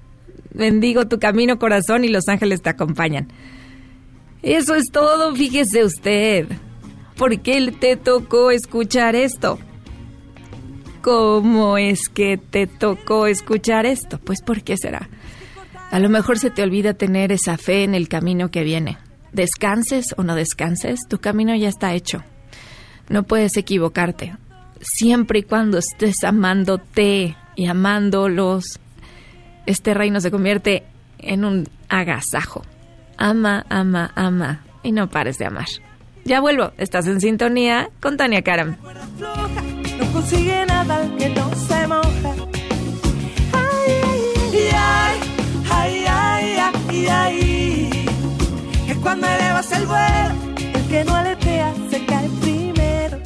Bendigo 0.53 1.07
tu 1.07 1.19
camino, 1.19 1.57
corazón, 1.59 2.03
y 2.03 2.09
Los 2.09 2.27
Ángeles 2.27 2.61
te 2.61 2.69
acompañan. 2.69 3.27
Eso 4.43 4.75
es 4.75 4.91
todo, 4.91 5.35
fíjese 5.35 5.83
usted. 5.83 6.47
¿Por 7.15 7.39
qué 7.41 7.71
te 7.79 7.95
tocó 7.95 8.51
escuchar 8.51 9.15
esto? 9.15 9.57
¿Cómo 11.01 11.77
es 11.77 12.09
que 12.09 12.37
te 12.37 12.67
tocó 12.67 13.27
escuchar 13.27 13.85
esto? 13.85 14.19
Pues 14.19 14.41
¿por 14.41 14.61
qué 14.63 14.77
será? 14.77 15.09
A 15.91 15.99
lo 15.99 16.09
mejor 16.09 16.37
se 16.37 16.49
te 16.49 16.63
olvida 16.63 16.93
tener 16.93 17.31
esa 17.31 17.57
fe 17.57 17.83
en 17.83 17.95
el 17.95 18.09
camino 18.09 18.49
que 18.51 18.63
viene. 18.63 18.97
Descanses 19.31 20.13
o 20.17 20.23
no 20.23 20.35
descanses, 20.35 21.01
tu 21.07 21.19
camino 21.19 21.55
ya 21.55 21.69
está 21.69 21.93
hecho. 21.93 22.23
No 23.09 23.23
puedes 23.23 23.55
equivocarte. 23.55 24.35
Siempre 24.81 25.39
y 25.39 25.43
cuando 25.43 25.77
estés 25.77 26.23
amándote 26.23 27.35
y 27.55 27.65
amándolos, 27.67 28.79
este 29.65 29.93
reino 29.93 30.19
se 30.19 30.31
convierte 30.31 30.83
en 31.19 31.45
un 31.45 31.69
agasajo. 31.89 32.63
Ama, 33.17 33.65
ama, 33.69 34.11
ama 34.15 34.63
y 34.83 34.91
no 34.91 35.09
pares 35.09 35.37
de 35.37 35.45
amar. 35.45 35.67
Ya 36.25 36.41
vuelvo, 36.41 36.73
estás 36.77 37.07
en 37.07 37.21
sintonía 37.21 37.89
con 38.01 38.17
Tania 38.17 38.41
Karam. 38.41 38.75
Consigue 40.17 40.65
nada 40.65 40.97
que 41.19 41.29
no 41.29 41.45
se 41.67 41.87
moja. 41.87 42.31
Ay, 43.53 43.91
ay, 44.73 45.17
ay, 45.69 46.05
ay, 46.07 46.57
ay, 46.89 47.07
ay. 47.07 48.05
Que 48.87 48.95
cuando 48.95 49.27
elevas 49.27 49.71
el 49.73 49.85
vuelo, 49.85 50.33
el 50.73 50.87
que 50.87 51.03
no 51.05 51.15
aletea 51.15 51.71
se 51.91 52.05
cae 52.05 52.29
primero. 52.41 53.17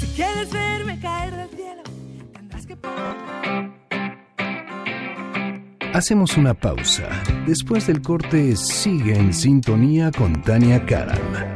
Si 0.00 0.06
quieres 0.16 0.50
verme 0.50 0.98
caer 1.00 1.36
del 1.36 1.50
cielo, 1.50 1.82
tendrás 2.32 2.66
que 2.66 2.76
Hacemos 5.92 6.36
una 6.36 6.54
pausa. 6.54 7.08
Después 7.46 7.86
del 7.86 8.00
corte, 8.00 8.56
sigue 8.56 9.18
en 9.18 9.34
sintonía 9.34 10.10
con 10.10 10.40
Tania 10.42 10.84
Karam 10.86 11.55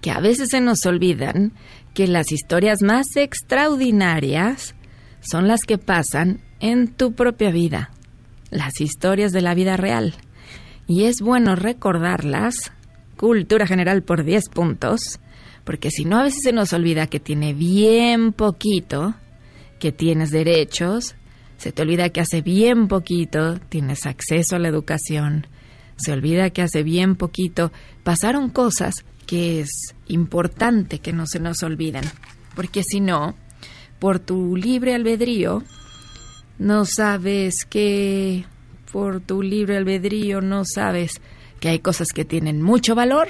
Que 0.00 0.10
a 0.10 0.20
veces 0.20 0.50
se 0.50 0.60
nos 0.60 0.84
olvidan 0.86 1.52
que 1.94 2.06
las 2.06 2.32
historias 2.32 2.82
más 2.82 3.06
extraordinarias 3.16 4.74
son 5.20 5.48
las 5.48 5.62
que 5.62 5.78
pasan 5.78 6.40
en 6.60 6.88
tu 6.88 7.12
propia 7.14 7.50
vida. 7.50 7.90
Las 8.50 8.80
historias 8.80 9.32
de 9.32 9.42
la 9.42 9.54
vida 9.54 9.76
real. 9.76 10.14
Y 10.86 11.04
es 11.04 11.20
bueno 11.20 11.56
recordarlas. 11.56 12.72
Cultura 13.16 13.66
general 13.66 14.02
por 14.02 14.24
10 14.24 14.48
puntos. 14.50 15.20
Porque 15.64 15.90
si 15.90 16.04
no, 16.04 16.18
a 16.18 16.22
veces 16.22 16.42
se 16.44 16.52
nos 16.52 16.72
olvida 16.72 17.08
que 17.08 17.18
tiene 17.18 17.52
bien 17.54 18.32
poquito, 18.32 19.14
que 19.80 19.90
tienes 19.90 20.30
derechos, 20.30 21.16
se 21.58 21.72
te 21.72 21.82
olvida 21.82 22.10
que 22.10 22.20
hace 22.20 22.42
bien 22.42 22.88
poquito 22.88 23.58
tienes 23.58 24.06
acceso 24.06 24.56
a 24.56 24.58
la 24.58 24.68
educación, 24.68 25.46
se 25.96 26.12
olvida 26.12 26.50
que 26.50 26.62
hace 26.62 26.82
bien 26.82 27.16
poquito 27.16 27.72
pasaron 28.04 28.50
cosas 28.50 29.04
que 29.26 29.60
es 29.60 29.94
importante 30.06 31.00
que 31.00 31.12
no 31.12 31.26
se 31.26 31.40
nos 31.40 31.62
olviden, 31.62 32.04
porque 32.54 32.82
si 32.82 33.00
no, 33.00 33.34
por 33.98 34.18
tu 34.18 34.56
libre 34.56 34.94
albedrío, 34.94 35.62
no 36.58 36.84
sabes 36.84 37.64
que 37.64 38.44
por 38.92 39.20
tu 39.20 39.42
libre 39.42 39.76
albedrío 39.76 40.40
no 40.40 40.64
sabes 40.64 41.20
que 41.60 41.68
hay 41.68 41.80
cosas 41.80 42.08
que 42.14 42.24
tienen 42.24 42.62
mucho 42.62 42.94
valor 42.94 43.28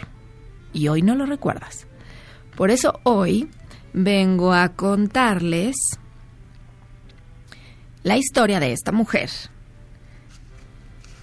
y 0.73 0.89
hoy 0.89 1.03
no 1.03 1.15
lo 1.15 1.27
recuerdas. 1.27 1.87
Por 2.57 2.71
eso 2.71 3.01
hoy 3.05 3.49
vengo 3.93 4.53
a 4.53 4.71
contarles 4.71 5.77
la 8.03 8.17
historia 8.17 8.61
de 8.61 8.73
esta 8.73 8.93
mujer, 8.93 9.31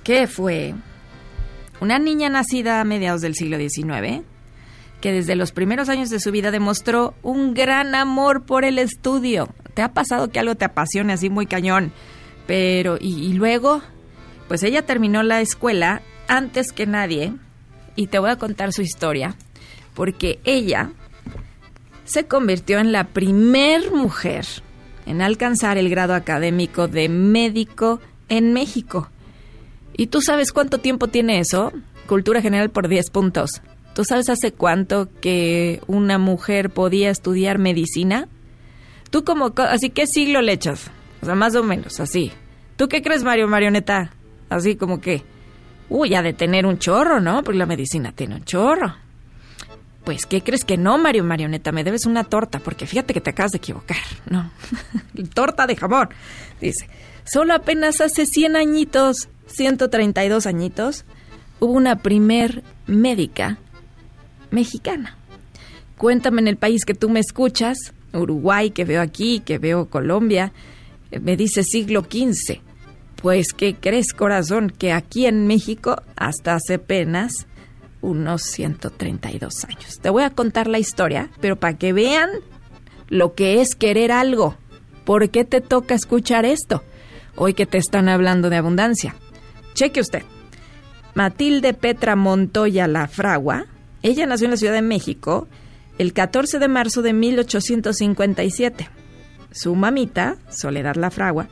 que 0.04 0.28
fue 0.28 0.76
una 1.84 2.00
niña 2.00 2.30
nacida 2.30 2.80
a 2.80 2.86
mediados 2.86 3.20
del 3.20 3.36
siglo 3.36 3.58
XIX, 3.58 4.24
que 5.02 5.12
desde 5.12 5.36
los 5.36 5.52
primeros 5.52 5.90
años 5.90 6.10
de 6.10 6.22
su 6.22 6.32
vida 6.32 6.50
demostró 6.50 7.14
un 7.24 7.54
gran 7.54 7.94
amor 7.94 8.46
por 8.46 8.64
el 8.64 8.80
estudio. 8.80 9.50
¿Te 9.74 9.82
ha 9.82 9.92
pasado 9.92 10.30
que 10.30 10.40
algo 10.40 10.56
te 10.56 10.64
apasione 10.64 11.12
así 11.12 11.30
muy 11.30 11.46
cañón? 11.46 11.92
Pero, 12.48 12.98
y, 13.02 13.26
y 13.26 13.34
luego, 13.34 13.82
pues 14.48 14.64
ella 14.64 14.86
terminó 14.86 15.24
la 15.24 15.42
escuela 15.42 16.02
antes 16.30 16.72
que 16.72 16.86
nadie, 16.86 17.34
y 17.98 18.08
te 18.08 18.18
voy 18.18 18.30
a 18.30 18.38
contar 18.38 18.72
su 18.72 18.82
historia, 18.82 19.36
porque 19.94 20.40
ella 20.46 20.92
se 22.06 22.28
convirtió 22.28 22.80
en 22.80 22.94
la 22.94 23.10
primer 23.10 23.92
mujer 23.92 24.46
en 25.06 25.22
alcanzar 25.22 25.78
el 25.78 25.90
grado 25.90 26.14
académico 26.14 26.88
de 26.88 27.10
médico 27.10 28.00
en 28.30 28.54
México. 28.54 29.10
¿Y 29.96 30.08
tú 30.08 30.22
sabes 30.22 30.52
cuánto 30.52 30.80
tiempo 30.80 31.08
tiene 31.08 31.40
eso? 31.40 31.72
Cultura 32.08 32.42
general 32.42 32.70
por 32.70 32.88
10 32.88 33.10
puntos. 33.12 33.62
¿Tú 33.96 34.04
sabes 34.06 34.30
hace 34.30 34.52
cuánto 34.52 35.08
que 35.22 35.82
una 35.88 36.18
mujer 36.18 36.72
podía 36.72 37.10
estudiar 37.12 37.60
medicina? 37.60 38.28
¿Tú 39.12 39.24
como, 39.24 39.54
co- 39.54 39.62
así 39.62 39.90
qué 39.92 40.08
siglo 40.08 40.42
le 40.42 40.54
echas? 40.54 40.90
O 41.22 41.26
sea, 41.26 41.36
más 41.36 41.56
o 41.56 41.64
menos, 41.64 42.00
así. 42.00 42.32
¿Tú 42.76 42.88
qué 42.90 43.02
crees, 43.04 43.24
Mario 43.24 43.48
Marioneta? 43.48 44.12
Así 44.50 44.76
como 44.76 45.00
que, 45.00 45.24
uy, 45.90 46.10
ya 46.10 46.24
de 46.24 46.34
tener 46.34 46.66
un 46.66 46.80
chorro, 46.80 47.20
¿no? 47.20 47.44
Porque 47.44 47.60
la 47.60 47.68
medicina 47.68 48.12
tiene 48.14 48.36
un 48.36 48.44
chorro. 48.44 48.96
Pues, 50.04 50.26
¿qué 50.26 50.42
crees 50.42 50.66
que 50.66 50.76
no, 50.78 50.98
Mario 50.98 51.24
Marioneta? 51.24 51.72
Me 51.72 51.84
debes 51.84 52.06
una 52.06 52.24
torta, 52.26 52.60
porque 52.60 52.88
fíjate 52.88 53.14
que 53.14 53.22
te 53.22 53.30
acabas 53.30 53.52
de 53.52 53.60
equivocar, 53.60 53.98
¿no? 54.30 54.52
torta 55.34 55.66
de 55.68 55.76
jamón. 55.78 56.10
Dice, 56.60 56.90
solo 57.26 57.54
apenas 57.54 58.02
hace 58.02 58.26
100 58.26 58.56
añitos, 58.58 59.30
132 59.48 60.46
añitos, 60.46 61.06
hubo 61.60 61.74
una 61.74 61.98
primer 61.98 62.64
médica 62.88 63.58
mexicana. 64.52 65.18
Cuéntame 65.98 66.42
en 66.42 66.48
el 66.48 66.58
país 66.58 66.86
que 66.86 66.94
tú 66.94 67.10
me 67.10 67.20
escuchas, 67.20 67.78
Uruguay, 68.14 68.72
que 68.72 68.86
veo 68.86 69.02
aquí, 69.02 69.40
que 69.40 69.58
veo 69.58 69.90
Colombia, 69.90 70.52
eh, 71.12 71.20
me 71.20 71.38
dice 71.38 71.64
siglo 71.64 72.02
XV. 72.02 72.62
Pues, 73.22 73.54
¿qué 73.54 73.76
crees, 73.76 74.14
corazón? 74.14 74.70
Que 74.70 74.92
aquí 74.92 75.26
en 75.26 75.48
México, 75.48 76.02
hasta 76.16 76.56
hace 76.56 76.76
apenas 76.76 77.48
unos 78.02 78.44
132 78.44 79.64
años. 79.64 80.00
Te 80.02 80.10
voy 80.10 80.24
a 80.24 80.30
contar 80.30 80.68
la 80.68 80.80
historia, 80.80 81.30
pero 81.40 81.56
para 81.56 81.78
que 81.78 81.94
vean 81.94 82.30
lo 83.08 83.34
que 83.34 83.62
es 83.62 83.76
querer 83.76 84.12
algo. 84.12 84.58
¿Por 85.06 85.30
qué 85.30 85.46
te 85.46 85.62
toca 85.62 85.96
escuchar 85.96 86.46
esto? 86.46 86.84
Hoy 87.36 87.54
que 87.54 87.66
te 87.66 87.78
están 87.78 88.10
hablando 88.10 88.50
de 88.50 88.58
abundancia. 88.58 89.16
Cheque 89.74 90.02
usted. 90.02 90.24
Matilde 91.16 91.74
Petra 91.74 92.16
Montoya 92.16 92.88
La 92.88 93.08
Fragua, 93.08 93.66
ella 94.02 94.26
nació 94.26 94.46
en 94.46 94.52
la 94.52 94.58
Ciudad 94.58 94.74
de 94.74 94.82
México 94.82 95.48
el 95.98 96.14
14 96.14 96.60
de 96.60 96.68
marzo 96.68 97.02
de 97.02 97.14
1857. 97.14 98.90
Su 99.52 99.76
mamita, 99.76 100.38
Soledad 100.50 100.96
La 100.96 101.12
Fragua, 101.12 101.48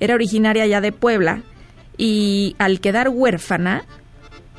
era 0.00 0.14
originaria 0.14 0.66
ya 0.66 0.80
de 0.80 0.92
Puebla 0.92 1.42
y 1.96 2.54
al 2.58 2.80
quedar 2.80 3.08
huérfana, 3.08 3.84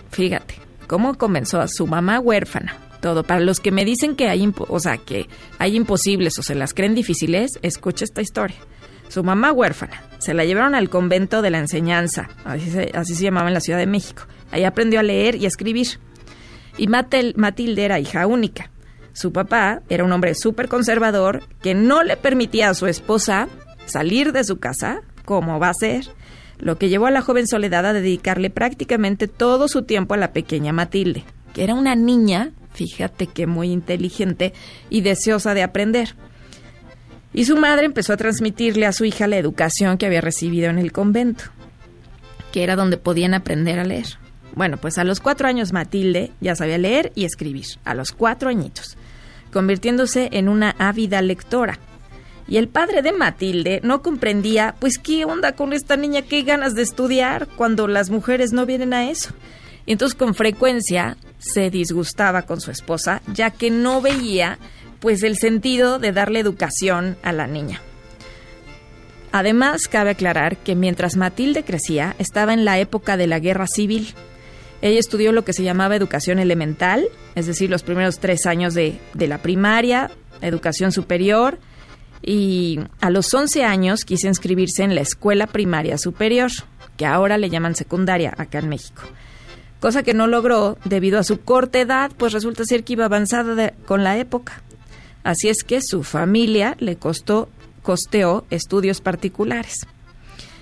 fíjate, 0.10 0.56
cómo 0.88 1.16
comenzó 1.16 1.62
a 1.62 1.68
su 1.68 1.86
mamá 1.86 2.20
huérfana. 2.20 2.76
Todo 3.00 3.24
para 3.24 3.42
los 3.42 3.60
que 3.60 3.72
me 3.72 3.86
dicen 3.86 4.16
que 4.16 4.28
hay, 4.28 4.52
o 4.58 4.80
sea, 4.80 4.98
que 4.98 5.30
hay 5.60 5.76
imposibles 5.76 6.40
o 6.40 6.44
se 6.44 6.56
las 6.56 6.74
creen 6.74 6.96
difíciles, 6.96 7.60
escucha 7.62 8.06
esta 8.06 8.22
historia. 8.22 8.58
Su 9.08 9.24
mamá 9.24 9.52
huérfana, 9.52 10.02
se 10.20 10.34
la 10.34 10.46
llevaron 10.46 10.76
al 10.76 10.90
convento 10.90 11.42
de 11.42 11.50
la 11.50 11.60
enseñanza, 11.60 12.30
así 12.46 13.16
se, 13.16 13.24
llamaba 13.24 13.48
en 13.48 13.54
la 13.54 13.62
Ciudad 13.62 13.80
de 13.80 13.88
México. 13.88 14.24
Ahí 14.52 14.64
aprendió 14.64 15.00
a 15.00 15.04
leer 15.04 15.36
y 15.36 15.46
escribir. 15.46 16.00
Y 16.78 16.88
Matilde 16.88 17.84
era 17.84 18.00
hija 18.00 18.28
única. 18.28 18.72
Su 19.14 19.32
papá 19.32 19.82
era 19.90 20.04
un 20.04 20.12
hombre 20.12 20.36
súper 20.36 20.68
conservador 20.68 21.44
que 21.62 21.74
no 21.74 22.04
le 22.04 22.18
permitía 22.18 22.70
a 22.70 22.76
su 22.76 22.88
esposa 22.88 23.48
salir 23.88 24.32
de 24.32 24.44
su 24.44 24.58
casa, 24.58 25.02
como 25.26 25.60
va 25.60 25.70
a 25.70 25.74
ser, 25.74 26.06
lo 26.60 26.78
que 26.78 26.90
llevó 26.90 27.08
a 27.08 27.12
la 27.12 27.22
joven 27.22 27.48
Soledad 27.48 27.86
a 27.86 27.94
dedicarle 27.94 28.50
prácticamente 28.50 29.28
todo 29.28 29.68
su 29.68 29.84
tiempo 29.84 30.14
a 30.14 30.18
la 30.18 30.34
pequeña 30.34 30.74
Matilde, 30.74 31.24
que 31.54 31.64
era 31.64 31.74
una 31.74 31.96
niña, 31.96 32.52
fíjate 32.74 33.28
que 33.28 33.48
muy 33.48 33.72
inteligente 33.72 34.54
y 34.90 35.02
deseosa 35.02 35.54
de 35.54 35.64
aprender. 35.64 36.16
Y 37.38 37.46
su 37.46 37.56
madre 37.56 37.86
empezó 37.86 38.14
a 38.14 38.18
transmitirle 38.18 38.88
a 38.88 38.92
su 38.92 39.06
hija 39.06 39.28
la 39.28 39.38
educación 39.38 40.00
que 40.00 40.08
había 40.08 40.22
recibido 40.22 40.72
en 40.72 40.80
el 40.80 40.92
convento, 40.92 41.44
que 42.52 42.64
era 42.64 42.76
donde 42.76 42.98
podían 42.98 43.36
aprender 43.36 43.78
a 43.78 43.84
leer. 43.84 44.18
Bueno, 44.56 44.78
pues 44.78 44.98
a 44.98 45.04
los 45.04 45.20
cuatro 45.20 45.48
años 45.48 45.72
Matilde 45.72 46.32
ya 46.42 46.56
sabía 46.56 46.80
leer 46.80 47.12
y 47.14 47.26
escribir, 47.26 47.68
a 47.86 47.94
los 47.94 48.12
cuatro 48.12 48.50
añitos 48.50 48.98
convirtiéndose 49.54 50.30
en 50.32 50.50
una 50.50 50.76
ávida 50.80 51.22
lectora. 51.22 51.78
Y 52.48 52.58
el 52.58 52.70
padre 52.70 53.04
de 53.04 53.12
Matilde 53.12 53.82
no 53.84 54.02
comprendía, 54.02 54.74
pues, 54.80 54.98
qué 54.98 55.24
onda 55.24 55.52
con 55.52 55.74
esta 55.74 55.96
niña, 55.96 56.24
qué 56.24 56.42
ganas 56.42 56.74
de 56.74 56.82
estudiar 56.82 57.48
cuando 57.56 57.88
las 57.88 58.10
mujeres 58.10 58.52
no 58.52 58.66
vienen 58.66 58.94
a 58.94 59.12
eso. 59.12 59.32
Y 59.86 59.92
entonces 59.92 60.18
con 60.18 60.34
frecuencia 60.34 61.18
se 61.38 61.70
disgustaba 61.70 62.44
con 62.44 62.62
su 62.62 62.72
esposa, 62.72 63.22
ya 63.34 63.52
que 63.52 63.70
no 63.70 64.02
veía, 64.02 64.60
pues, 65.00 65.24
el 65.24 65.38
sentido 65.38 66.00
de 66.00 66.12
darle 66.12 66.40
educación 66.40 67.18
a 67.24 67.32
la 67.32 67.48
niña. 67.48 67.82
Además, 69.32 69.88
cabe 69.88 70.12
aclarar 70.12 70.58
que 70.58 70.76
mientras 70.76 71.16
Matilde 71.16 71.64
crecía, 71.64 72.16
estaba 72.18 72.54
en 72.54 72.66
la 72.66 72.80
época 72.80 73.18
de 73.18 73.28
la 73.28 73.40
guerra 73.40 73.68
civil 73.68 74.16
ella 74.82 75.00
estudió 75.00 75.32
lo 75.32 75.44
que 75.44 75.54
se 75.54 75.64
llamaba 75.64 75.96
educación 75.96 76.40
elemental, 76.40 77.08
es 77.36 77.48
decir, 77.48 77.70
los 77.70 77.84
primeros 77.84 78.20
tres 78.20 78.46
años 78.46 78.74
de, 78.74 79.00
la 79.16 79.40
primaria, 79.40 80.12
educación 80.42 80.92
superior, 80.92 81.58
y 82.22 82.80
a 83.00 83.10
los 83.10 83.34
11 83.34 83.64
años 83.64 84.06
quise 84.06 84.28
inscribirse 84.28 84.84
en 84.84 84.96
la 84.96 85.02
escuela 85.02 85.48
primaria 85.48 85.98
superior, 85.98 86.52
que 86.96 87.06
ahora 87.06 87.38
le 87.38 87.50
llaman 87.50 87.76
secundaria 87.76 88.34
acá 88.38 88.60
en 88.60 88.70
México. 88.70 89.02
Cosa 89.80 90.04
que 90.04 90.14
no 90.14 90.28
logró 90.28 90.78
debido 90.86 91.20
a 91.20 91.24
su 91.24 91.40
corta 91.42 91.80
edad, 91.80 92.12
pues 92.18 92.34
resulta 92.34 92.66
ser 92.66 92.84
que 92.84 92.94
iba 92.94 93.06
avanzada 93.06 93.74
con 93.86 94.04
la 94.04 94.18
época. 94.18 94.62
Así 95.28 95.50
es 95.50 95.66
que 95.66 95.82
su 95.82 96.04
familia 96.04 96.78
le 96.80 96.96
costó, 96.96 97.50
costeó 97.84 98.46
estudios 98.50 99.02
particulares. 99.02 99.86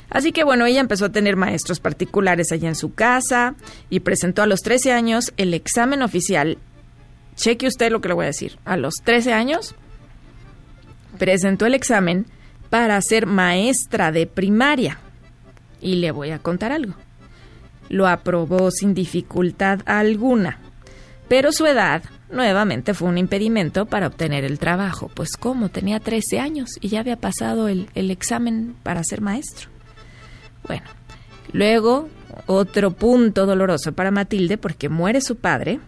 Así 0.09 0.31
que 0.31 0.43
bueno, 0.43 0.65
ella 0.65 0.81
empezó 0.81 1.05
a 1.05 1.11
tener 1.11 1.35
maestros 1.35 1.79
particulares 1.79 2.51
allá 2.51 2.69
en 2.69 2.75
su 2.75 2.95
casa 2.95 3.53
y 3.91 3.99
presentó 3.99 4.41
a 4.41 4.47
los 4.47 4.61
13 4.61 4.91
años 4.91 5.33
el 5.37 5.53
examen 5.53 6.01
oficial. 6.01 6.57
Cheque 7.35 7.67
usted 7.67 7.91
lo 7.91 8.01
que 8.01 8.07
le 8.07 8.15
voy 8.15 8.23
a 8.23 8.29
decir. 8.29 8.57
A 8.65 8.75
los 8.75 8.95
13 9.03 9.33
años 9.33 9.75
presentó 11.19 11.67
el 11.67 11.75
examen 11.75 12.25
para 12.71 12.99
ser 13.03 13.27
maestra 13.27 14.11
de 14.11 14.25
primaria. 14.25 14.97
Y 15.79 15.97
le 15.97 16.09
voy 16.09 16.31
a 16.31 16.39
contar 16.39 16.71
algo. 16.71 16.95
Lo 17.89 18.07
aprobó 18.07 18.71
sin 18.71 18.95
dificultad 18.95 19.81
alguna. 19.85 20.57
Pero 21.27 21.51
su 21.51 21.67
edad 21.67 22.01
nuevamente 22.29 22.93
fue 22.93 23.09
un 23.09 23.17
impedimento 23.17 23.85
para 23.85 24.07
obtener 24.07 24.43
el 24.43 24.59
trabajo. 24.59 25.09
Pues 25.13 25.37
¿cómo? 25.37 25.69
Tenía 25.69 25.99
13 25.99 26.39
años 26.39 26.69
y 26.81 26.89
ya 26.89 26.99
había 26.99 27.17
pasado 27.17 27.67
el, 27.67 27.89
el 27.95 28.11
examen 28.11 28.75
para 28.83 29.03
ser 29.03 29.21
maestro. 29.21 29.69
Bueno, 30.67 30.85
luego 31.51 32.09
otro 32.45 32.91
punto 32.91 33.45
doloroso 33.45 33.93
para 33.93 34.11
Matilde 34.11 34.57
porque 34.57 34.89
muere 34.89 35.21
su 35.21 35.37
padre. 35.37 35.79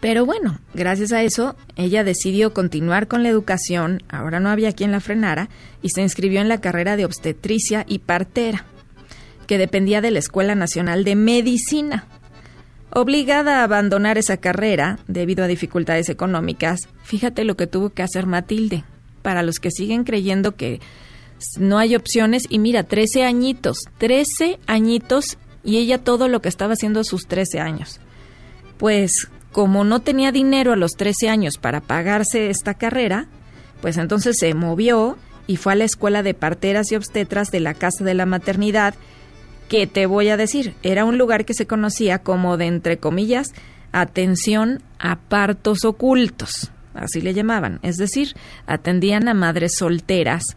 Pero 0.00 0.24
bueno, 0.24 0.60
gracias 0.74 1.12
a 1.12 1.22
eso, 1.22 1.56
ella 1.74 2.04
decidió 2.04 2.54
continuar 2.54 3.08
con 3.08 3.24
la 3.24 3.30
educación, 3.30 4.02
ahora 4.08 4.38
no 4.38 4.48
había 4.48 4.70
quien 4.70 4.92
la 4.92 5.00
frenara, 5.00 5.48
y 5.82 5.90
se 5.90 6.02
inscribió 6.02 6.40
en 6.40 6.48
la 6.48 6.60
carrera 6.60 6.96
de 6.96 7.04
obstetricia 7.04 7.84
y 7.88 7.98
partera, 7.98 8.64
que 9.48 9.58
dependía 9.58 10.00
de 10.00 10.12
la 10.12 10.20
Escuela 10.20 10.54
Nacional 10.54 11.02
de 11.02 11.16
Medicina. 11.16 12.06
Obligada 12.98 13.60
a 13.60 13.62
abandonar 13.62 14.18
esa 14.18 14.38
carrera 14.38 14.98
debido 15.06 15.44
a 15.44 15.46
dificultades 15.46 16.08
económicas, 16.08 16.88
fíjate 17.04 17.44
lo 17.44 17.56
que 17.56 17.68
tuvo 17.68 17.90
que 17.90 18.02
hacer 18.02 18.26
Matilde. 18.26 18.82
Para 19.22 19.44
los 19.44 19.60
que 19.60 19.70
siguen 19.70 20.02
creyendo 20.02 20.56
que 20.56 20.80
no 21.60 21.78
hay 21.78 21.94
opciones 21.94 22.46
y 22.48 22.58
mira, 22.58 22.82
13 22.82 23.22
añitos, 23.22 23.84
13 23.98 24.58
añitos 24.66 25.38
y 25.62 25.76
ella 25.76 25.98
todo 25.98 26.26
lo 26.26 26.42
que 26.42 26.48
estaba 26.48 26.72
haciendo 26.72 26.98
a 26.98 27.04
sus 27.04 27.28
13 27.28 27.60
años. 27.60 28.00
Pues 28.78 29.28
como 29.52 29.84
no 29.84 30.00
tenía 30.00 30.32
dinero 30.32 30.72
a 30.72 30.76
los 30.76 30.94
13 30.94 31.28
años 31.28 31.56
para 31.56 31.80
pagarse 31.80 32.50
esta 32.50 32.74
carrera, 32.74 33.28
pues 33.80 33.96
entonces 33.96 34.38
se 34.40 34.54
movió 34.54 35.16
y 35.46 35.54
fue 35.54 35.74
a 35.74 35.76
la 35.76 35.84
escuela 35.84 36.24
de 36.24 36.34
parteras 36.34 36.90
y 36.90 36.96
obstetras 36.96 37.52
de 37.52 37.60
la 37.60 37.74
Casa 37.74 38.02
de 38.02 38.14
la 38.14 38.26
Maternidad, 38.26 38.96
que 39.68 39.86
te 39.86 40.06
voy 40.06 40.28
a 40.28 40.36
decir, 40.36 40.74
era 40.82 41.04
un 41.04 41.18
lugar 41.18 41.44
que 41.44 41.54
se 41.54 41.66
conocía 41.66 42.18
como 42.18 42.56
de, 42.56 42.66
entre 42.66 42.98
comillas, 42.98 43.48
atención 43.92 44.82
a 44.98 45.16
partos 45.16 45.84
ocultos, 45.84 46.70
así 46.94 47.20
le 47.20 47.34
llamaban, 47.34 47.78
es 47.82 47.96
decir, 47.96 48.34
atendían 48.66 49.28
a 49.28 49.34
madres 49.34 49.76
solteras 49.76 50.56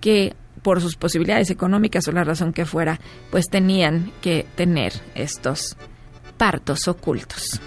que 0.00 0.34
por 0.62 0.80
sus 0.80 0.96
posibilidades 0.96 1.50
económicas 1.50 2.06
o 2.06 2.12
la 2.12 2.24
razón 2.24 2.52
que 2.52 2.66
fuera, 2.66 3.00
pues 3.30 3.46
tenían 3.48 4.12
que 4.20 4.46
tener 4.56 4.92
estos 5.14 5.76
partos 6.36 6.86
ocultos. 6.88 7.60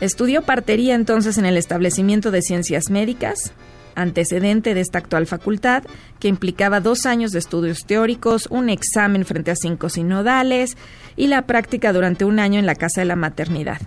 Estudió 0.00 0.40
partería 0.42 0.94
entonces 0.94 1.36
en 1.36 1.44
el 1.44 1.58
establecimiento 1.58 2.30
de 2.30 2.40
ciencias 2.40 2.88
médicas, 2.88 3.52
antecedente 4.02 4.74
de 4.74 4.80
esta 4.80 4.98
actual 4.98 5.26
facultad, 5.26 5.82
que 6.18 6.28
implicaba 6.28 6.80
dos 6.80 7.06
años 7.06 7.32
de 7.32 7.38
estudios 7.38 7.84
teóricos, 7.86 8.46
un 8.50 8.68
examen 8.68 9.24
frente 9.24 9.50
a 9.50 9.56
cinco 9.56 9.88
sinodales 9.88 10.76
y 11.16 11.26
la 11.26 11.42
práctica 11.42 11.92
durante 11.92 12.24
un 12.24 12.38
año 12.38 12.58
en 12.58 12.66
la 12.66 12.74
casa 12.74 13.00
de 13.00 13.06
la 13.06 13.16
maternidad. 13.16 13.80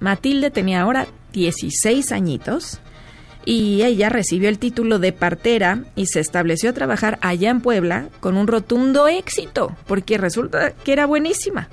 Matilde 0.00 0.50
tenía 0.50 0.80
ahora 0.80 1.06
16 1.32 2.12
añitos 2.12 2.80
y 3.44 3.82
ella 3.82 4.08
recibió 4.08 4.48
el 4.48 4.58
título 4.58 4.98
de 4.98 5.12
partera 5.12 5.84
y 5.96 6.06
se 6.06 6.20
estableció 6.20 6.70
a 6.70 6.74
trabajar 6.74 7.18
allá 7.22 7.50
en 7.50 7.60
Puebla 7.60 8.08
con 8.20 8.36
un 8.36 8.46
rotundo 8.46 9.08
éxito, 9.08 9.76
porque 9.86 10.18
resulta 10.18 10.72
que 10.72 10.92
era 10.92 11.06
buenísima. 11.06 11.68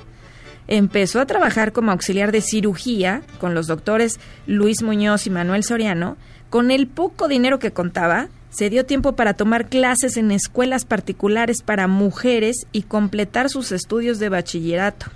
Empezó 0.68 1.20
a 1.22 1.26
trabajar 1.26 1.72
como 1.72 1.92
auxiliar 1.92 2.32
de 2.32 2.42
cirugía 2.42 3.22
con 3.40 3.54
los 3.54 3.68
doctores 3.68 4.20
Luis 4.46 4.84
Muñoz 4.84 5.26
y 5.26 5.30
Manuel 5.30 5.64
Soriano. 5.64 6.18
Con 6.50 6.72
el 6.72 6.88
poco 6.88 7.28
dinero 7.28 7.60
que 7.60 7.72
contaba, 7.72 8.28
se 8.50 8.70
dio 8.70 8.86
tiempo 8.86 9.14
para 9.16 9.34
tomar 9.34 9.70
clases 9.70 10.18
en 10.18 10.32
escuelas 10.32 10.86
particulares 10.86 11.62
para 11.62 11.88
mujeres 11.88 12.68
y 12.72 12.84
completar 12.84 13.50
sus 13.50 13.72
estudios 13.72 14.20
de 14.20 14.30
bachillerato. 14.30 15.08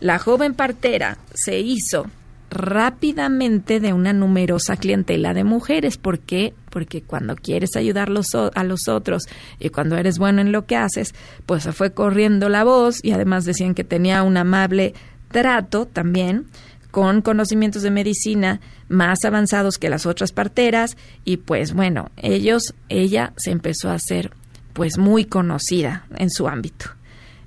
La 0.00 0.18
joven 0.18 0.54
partera 0.54 1.18
se 1.34 1.60
hizo 1.60 2.06
rápidamente 2.52 3.80
de 3.80 3.92
una 3.92 4.12
numerosa 4.12 4.76
clientela 4.76 5.34
de 5.34 5.44
mujeres. 5.44 5.96
¿Por 5.96 6.20
qué? 6.20 6.54
Porque 6.70 7.02
cuando 7.02 7.36
quieres 7.36 7.76
ayudar 7.76 8.10
a 8.54 8.64
los 8.64 8.88
otros 8.88 9.24
y 9.58 9.70
cuando 9.70 9.96
eres 9.96 10.18
bueno 10.18 10.40
en 10.40 10.52
lo 10.52 10.66
que 10.66 10.76
haces, 10.76 11.14
pues 11.46 11.64
se 11.64 11.72
fue 11.72 11.92
corriendo 11.92 12.48
la 12.48 12.64
voz 12.64 13.00
y 13.02 13.12
además 13.12 13.44
decían 13.44 13.74
que 13.74 13.84
tenía 13.84 14.22
un 14.22 14.36
amable 14.36 14.94
trato 15.30 15.86
también 15.86 16.46
con 16.90 17.22
conocimientos 17.22 17.82
de 17.82 17.90
medicina 17.90 18.60
más 18.88 19.24
avanzados 19.24 19.78
que 19.78 19.88
las 19.88 20.04
otras 20.04 20.32
parteras 20.32 20.96
y 21.24 21.38
pues 21.38 21.72
bueno, 21.72 22.10
ellos, 22.18 22.74
ella 22.88 23.32
se 23.36 23.50
empezó 23.50 23.88
a 23.88 23.94
hacer 23.94 24.32
pues 24.74 24.98
muy 24.98 25.24
conocida 25.24 26.06
en 26.16 26.30
su 26.30 26.48
ámbito. 26.48 26.86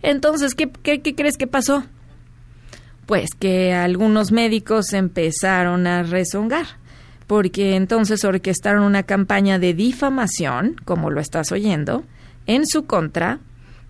Entonces, 0.02 0.56
¿qué, 0.56 0.70
qué, 0.70 1.02
qué 1.02 1.16
crees 1.16 1.38
que 1.38 1.48
pasó? 1.48 1.84
Pues 3.06 3.30
que 3.38 3.74
algunos 3.74 4.32
médicos 4.32 4.94
empezaron 4.94 5.88
a 5.88 6.04
rezongar, 6.04 6.66
porque 7.28 7.76
entonces 7.76 8.24
orquestaron 8.24 8.84
una 8.84 9.04
campaña 9.04 9.60
de 9.60 9.74
difamación, 9.74 10.76
como 10.86 11.10
lo 11.10 11.22
estás 11.22 11.52
oyendo, 11.52 12.04
en 12.48 12.66
su 12.66 12.86
contra, 12.86 13.40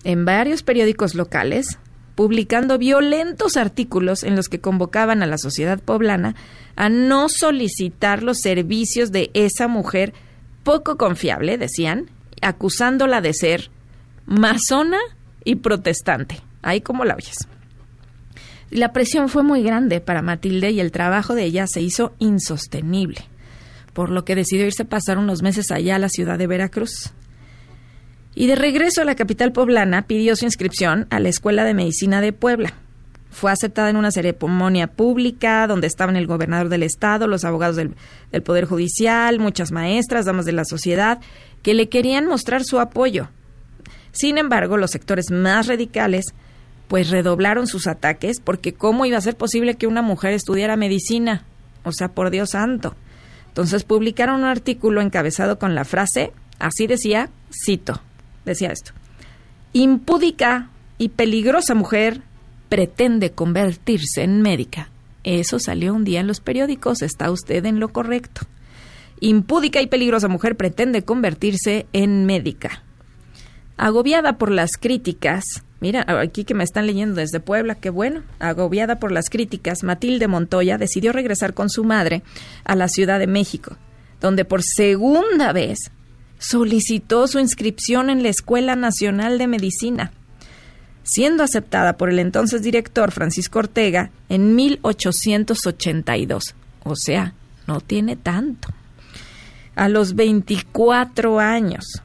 en 0.03 0.25
varios 0.25 0.63
periódicos 0.63 1.15
locales, 1.15 1.79
publicando 2.15 2.77
violentos 2.77 3.57
artículos 3.57 4.23
en 4.23 4.35
los 4.35 4.47
que 4.47 4.61
convocaban 4.61 5.21
a 5.21 5.25
la 5.25 5.37
sociedad 5.37 5.79
poblana 5.79 6.35
a 6.75 6.89
no 6.89 7.29
solicitar 7.29 8.23
los 8.23 8.39
servicios 8.39 9.11
de 9.11 9.31
esa 9.33 9.67
mujer 9.67 10.13
poco 10.63 10.97
confiable, 10.97 11.57
decían, 11.57 12.09
acusándola 12.41 13.21
de 13.21 13.33
ser 13.33 13.69
masona 14.25 14.99
y 15.43 15.55
protestante. 15.55 16.41
Ahí 16.61 16.81
como 16.81 17.05
la 17.05 17.15
oyes. 17.15 17.47
La 18.71 18.93
presión 18.93 19.29
fue 19.29 19.43
muy 19.43 19.61
grande 19.61 20.01
para 20.01 20.21
Matilde 20.21 20.71
y 20.71 20.79
el 20.79 20.91
trabajo 20.91 21.35
de 21.35 21.43
ella 21.43 21.67
se 21.67 21.81
hizo 21.81 22.13
insostenible, 22.19 23.25
por 23.93 24.09
lo 24.09 24.25
que 24.25 24.35
decidió 24.35 24.65
irse 24.65 24.83
a 24.83 24.89
pasar 24.89 25.17
unos 25.17 25.43
meses 25.43 25.71
allá 25.71 25.95
a 25.95 25.99
la 25.99 26.09
ciudad 26.09 26.37
de 26.37 26.47
Veracruz. 26.47 27.11
Y 28.33 28.47
de 28.47 28.55
regreso 28.55 29.01
a 29.01 29.05
la 29.05 29.15
capital 29.15 29.53
poblana 29.53 30.07
pidió 30.07 30.35
su 30.35 30.45
inscripción 30.45 31.07
a 31.09 31.19
la 31.19 31.29
Escuela 31.29 31.63
de 31.63 31.73
Medicina 31.73 32.21
de 32.21 32.33
Puebla. 32.33 32.73
Fue 33.31 33.51
aceptada 33.51 33.89
en 33.89 33.97
una 33.97 34.11
ceremonia 34.11 34.87
pública 34.87 35.67
donde 35.67 35.87
estaban 35.87 36.15
el 36.15 36.27
gobernador 36.27 36.69
del 36.69 36.83
estado, 36.83 37.27
los 37.27 37.45
abogados 37.45 37.75
del, 37.75 37.95
del 38.31 38.43
Poder 38.43 38.65
Judicial, 38.65 39.39
muchas 39.39 39.71
maestras, 39.71 40.25
damas 40.25 40.45
de 40.45 40.53
la 40.53 40.65
sociedad, 40.65 41.19
que 41.61 41.73
le 41.73 41.87
querían 41.87 42.27
mostrar 42.27 42.63
su 42.63 42.79
apoyo. 42.79 43.29
Sin 44.11 44.37
embargo, 44.37 44.77
los 44.77 44.91
sectores 44.91 45.31
más 45.31 45.67
radicales 45.67 46.33
pues 46.87 47.09
redoblaron 47.09 47.67
sus 47.67 47.87
ataques 47.87 48.39
porque 48.39 48.73
cómo 48.73 49.05
iba 49.05 49.17
a 49.17 49.21
ser 49.21 49.35
posible 49.35 49.75
que 49.75 49.87
una 49.87 50.01
mujer 50.01 50.33
estudiara 50.33 50.75
medicina, 50.75 51.43
o 51.83 51.91
sea, 51.91 52.09
por 52.09 52.29
Dios 52.29 52.51
santo. 52.51 52.95
Entonces 53.47 53.83
publicaron 53.83 54.41
un 54.41 54.45
artículo 54.45 55.01
encabezado 55.01 55.57
con 55.57 55.75
la 55.75 55.85
frase, 55.85 56.31
así 56.59 56.87
decía, 56.87 57.29
cito, 57.65 58.01
decía 58.43 58.71
esto, 58.71 58.91
impúdica 59.73 60.69
y 60.97 61.09
peligrosa 61.09 61.73
mujer 61.73 62.21
pretende 62.69 63.31
convertirse 63.31 64.23
en 64.23 64.41
médica. 64.41 64.89
Eso 65.23 65.57
salió 65.57 65.93
un 65.93 66.03
día 66.03 66.19
en 66.19 66.27
los 66.27 66.39
periódicos, 66.39 67.01
está 67.01 67.31
usted 67.31 67.65
en 67.65 67.79
lo 67.79 67.89
correcto. 67.89 68.41
Impúdica 69.19 69.81
y 69.81 69.87
peligrosa 69.87 70.27
mujer 70.27 70.55
pretende 70.55 71.03
convertirse 71.03 71.87
en 71.93 72.25
médica. 72.25 72.83
Agobiada 73.77 74.37
por 74.37 74.51
las 74.51 74.71
críticas, 74.77 75.63
mira, 75.79 76.05
aquí 76.19 76.43
que 76.43 76.53
me 76.53 76.63
están 76.63 76.87
leyendo 76.87 77.15
desde 77.15 77.39
Puebla, 77.39 77.75
qué 77.75 77.89
bueno, 77.89 78.23
agobiada 78.39 78.99
por 78.99 79.11
las 79.11 79.29
críticas, 79.29 79.83
Matilde 79.83 80.27
Montoya 80.27 80.77
decidió 80.77 81.11
regresar 81.11 81.53
con 81.53 81.69
su 81.69 81.83
madre 81.83 82.23
a 82.63 82.75
la 82.75 82.87
Ciudad 82.87 83.19
de 83.19 83.27
México, 83.27 83.77
donde 84.21 84.45
por 84.45 84.63
segunda 84.63 85.53
vez 85.53 85.91
solicitó 86.39 87.27
su 87.27 87.39
inscripción 87.39 88.09
en 88.09 88.23
la 88.23 88.29
Escuela 88.29 88.75
Nacional 88.75 89.37
de 89.37 89.47
Medicina, 89.47 90.11
siendo 91.03 91.43
aceptada 91.43 91.97
por 91.97 92.09
el 92.09 92.19
entonces 92.19 92.61
director 92.61 93.11
Francisco 93.11 93.59
Ortega 93.59 94.11
en 94.29 94.55
1882. 94.55 96.55
O 96.83 96.95
sea, 96.95 97.33
no 97.67 97.81
tiene 97.81 98.15
tanto. 98.15 98.69
A 99.75 99.89
los 99.89 100.15
24 100.15 101.39
años. 101.39 102.01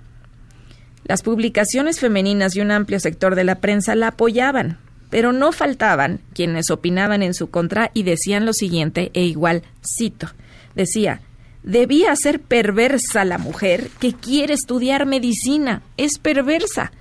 Las 1.04 1.22
publicaciones 1.22 1.98
femeninas 1.98 2.54
y 2.54 2.60
un 2.60 2.70
amplio 2.70 3.00
sector 3.00 3.34
de 3.34 3.44
la 3.44 3.56
prensa 3.56 3.94
la 3.94 4.08
apoyaban, 4.08 4.78
pero 5.08 5.32
no 5.32 5.52
faltaban 5.52 6.20
quienes 6.34 6.70
opinaban 6.70 7.22
en 7.22 7.34
su 7.34 7.50
contra 7.50 7.90
y 7.94 8.04
decían 8.04 8.46
lo 8.46 8.52
siguiente, 8.52 9.10
e 9.14 9.24
igual 9.24 9.62
cito, 9.84 10.28
decía, 10.74 11.20
debía 11.62 12.14
ser 12.16 12.40
perversa 12.40 13.24
la 13.24 13.38
mujer 13.38 13.88
que 13.98 14.12
quiere 14.12 14.54
estudiar 14.54 15.06
medicina, 15.06 15.82
es 15.96 16.18
perversa. 16.18 16.92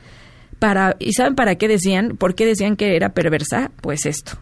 Para, 0.58 0.98
¿Y 1.00 1.14
saben 1.14 1.36
para 1.36 1.56
qué 1.56 1.68
decían? 1.68 2.18
¿Por 2.18 2.36
qué 2.36 2.46
decían 2.46 2.76
que 2.76 2.96
era 2.96 3.14
perversa? 3.14 3.72
Pues 3.82 4.06
esto. 4.06 4.34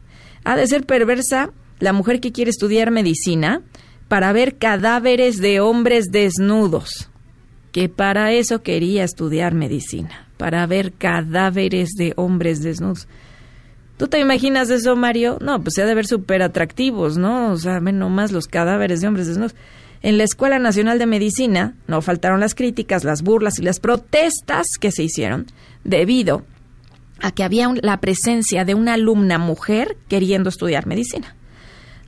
Ha 0.45 0.55
de 0.55 0.65
ser 0.65 0.85
perversa 0.85 1.51
la 1.79 1.93
mujer 1.93 2.19
que 2.19 2.31
quiere 2.31 2.49
estudiar 2.49 2.89
medicina 2.89 3.61
para 4.07 4.31
ver 4.31 4.57
cadáveres 4.57 5.37
de 5.37 5.59
hombres 5.59 6.05
desnudos 6.09 7.09
que 7.71 7.89
para 7.89 8.31
eso 8.31 8.61
quería 8.61 9.03
estudiar 9.03 9.53
medicina, 9.53 10.27
para 10.37 10.65
ver 10.67 10.93
cadáveres 10.93 11.91
de 11.97 12.13
hombres 12.15 12.61
desnudos. 12.61 13.07
¿Tú 13.97 14.07
te 14.07 14.19
imaginas 14.19 14.69
eso, 14.69 14.95
Mario? 14.95 15.37
No, 15.41 15.61
pues 15.61 15.73
se 15.75 15.81
ha 15.81 15.85
de 15.85 15.95
ver 15.95 16.05
súper 16.05 16.43
atractivos, 16.43 17.17
¿no? 17.17 17.51
O 17.51 17.57
sea, 17.57 17.79
ven 17.79 17.97
nomás 17.97 18.31
los 18.31 18.47
cadáveres 18.47 19.01
de 19.01 19.07
hombres 19.07 19.27
desnudos. 19.27 19.55
En 20.03 20.17
la 20.19 20.23
Escuela 20.23 20.59
Nacional 20.59 20.99
de 20.99 21.07
Medicina 21.07 21.73
no 21.87 22.01
faltaron 22.01 22.39
las 22.39 22.53
críticas, 22.53 23.03
las 23.03 23.23
burlas 23.23 23.57
y 23.57 23.63
las 23.63 23.79
protestas 23.79 24.67
que 24.79 24.91
se 24.91 25.03
hicieron 25.03 25.47
debido 25.83 26.45
a 27.19 27.31
que 27.31 27.43
había 27.43 27.67
la 27.81 27.99
presencia 27.99 28.63
de 28.63 28.75
una 28.75 28.93
alumna 28.93 29.39
mujer 29.39 29.97
queriendo 30.07 30.49
estudiar 30.49 30.85
medicina 30.85 31.35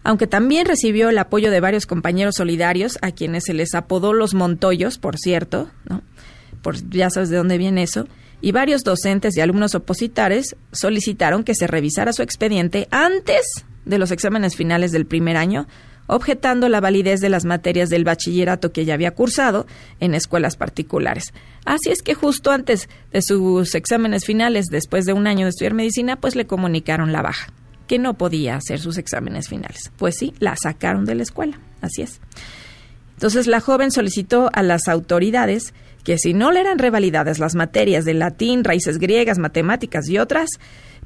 aunque 0.09 0.25
también 0.25 0.65
recibió 0.65 1.09
el 1.09 1.19
apoyo 1.19 1.51
de 1.51 1.59
varios 1.59 1.85
compañeros 1.85 2.33
solidarios, 2.37 2.97
a 3.03 3.11
quienes 3.11 3.43
se 3.43 3.53
les 3.53 3.75
apodó 3.75 4.11
los 4.11 4.33
Montoyos, 4.33 4.97
por 4.97 5.19
cierto, 5.19 5.69
¿no? 5.87 6.01
Por, 6.63 6.77
ya 6.89 7.11
sabes 7.11 7.29
de 7.29 7.37
dónde 7.37 7.59
viene 7.59 7.83
eso, 7.83 8.07
y 8.41 8.51
varios 8.51 8.83
docentes 8.83 9.37
y 9.37 9.41
alumnos 9.41 9.75
opositores 9.75 10.55
solicitaron 10.71 11.43
que 11.43 11.53
se 11.53 11.67
revisara 11.67 12.11
su 12.11 12.23
expediente 12.23 12.87
antes 12.89 13.65
de 13.85 13.99
los 13.99 14.09
exámenes 14.09 14.55
finales 14.55 14.91
del 14.91 15.05
primer 15.05 15.37
año, 15.37 15.67
objetando 16.07 16.69
la 16.69 16.81
validez 16.81 17.19
de 17.19 17.29
las 17.29 17.45
materias 17.45 17.89
del 17.89 18.03
bachillerato 18.03 18.71
que 18.71 18.85
ya 18.85 18.95
había 18.95 19.11
cursado 19.11 19.67
en 19.99 20.15
escuelas 20.15 20.55
particulares. 20.55 21.33
Así 21.65 21.91
es 21.91 22.01
que 22.01 22.15
justo 22.15 22.49
antes 22.49 22.89
de 23.11 23.21
sus 23.21 23.75
exámenes 23.75 24.25
finales, 24.25 24.69
después 24.71 25.05
de 25.05 25.13
un 25.13 25.27
año 25.27 25.45
de 25.45 25.51
estudiar 25.51 25.75
medicina, 25.75 26.15
pues 26.15 26.35
le 26.35 26.47
comunicaron 26.47 27.11
la 27.11 27.21
baja 27.21 27.53
que 27.89 27.97
no 27.97 28.13
podía 28.13 28.55
hacer 28.55 28.79
sus 28.79 28.99
exámenes 28.99 29.49
finales. 29.49 29.91
Pues 29.97 30.15
sí, 30.15 30.35
la 30.37 30.55
sacaron 30.55 31.05
de 31.05 31.15
la 31.15 31.23
escuela, 31.23 31.57
así 31.81 32.03
es. 32.03 32.21
Entonces 33.15 33.47
la 33.47 33.61
joven 33.61 33.89
solicitó 33.89 34.51
a 34.53 34.61
las 34.61 34.87
autoridades 34.87 35.73
que 36.03 36.19
si 36.19 36.35
no 36.35 36.51
le 36.51 36.61
eran 36.61 36.77
revalidadas 36.77 37.39
las 37.39 37.55
materias 37.55 38.05
de 38.05 38.13
latín, 38.13 38.63
raíces 38.63 38.99
griegas, 38.99 39.39
matemáticas 39.39 40.07
y 40.07 40.19
otras, 40.19 40.51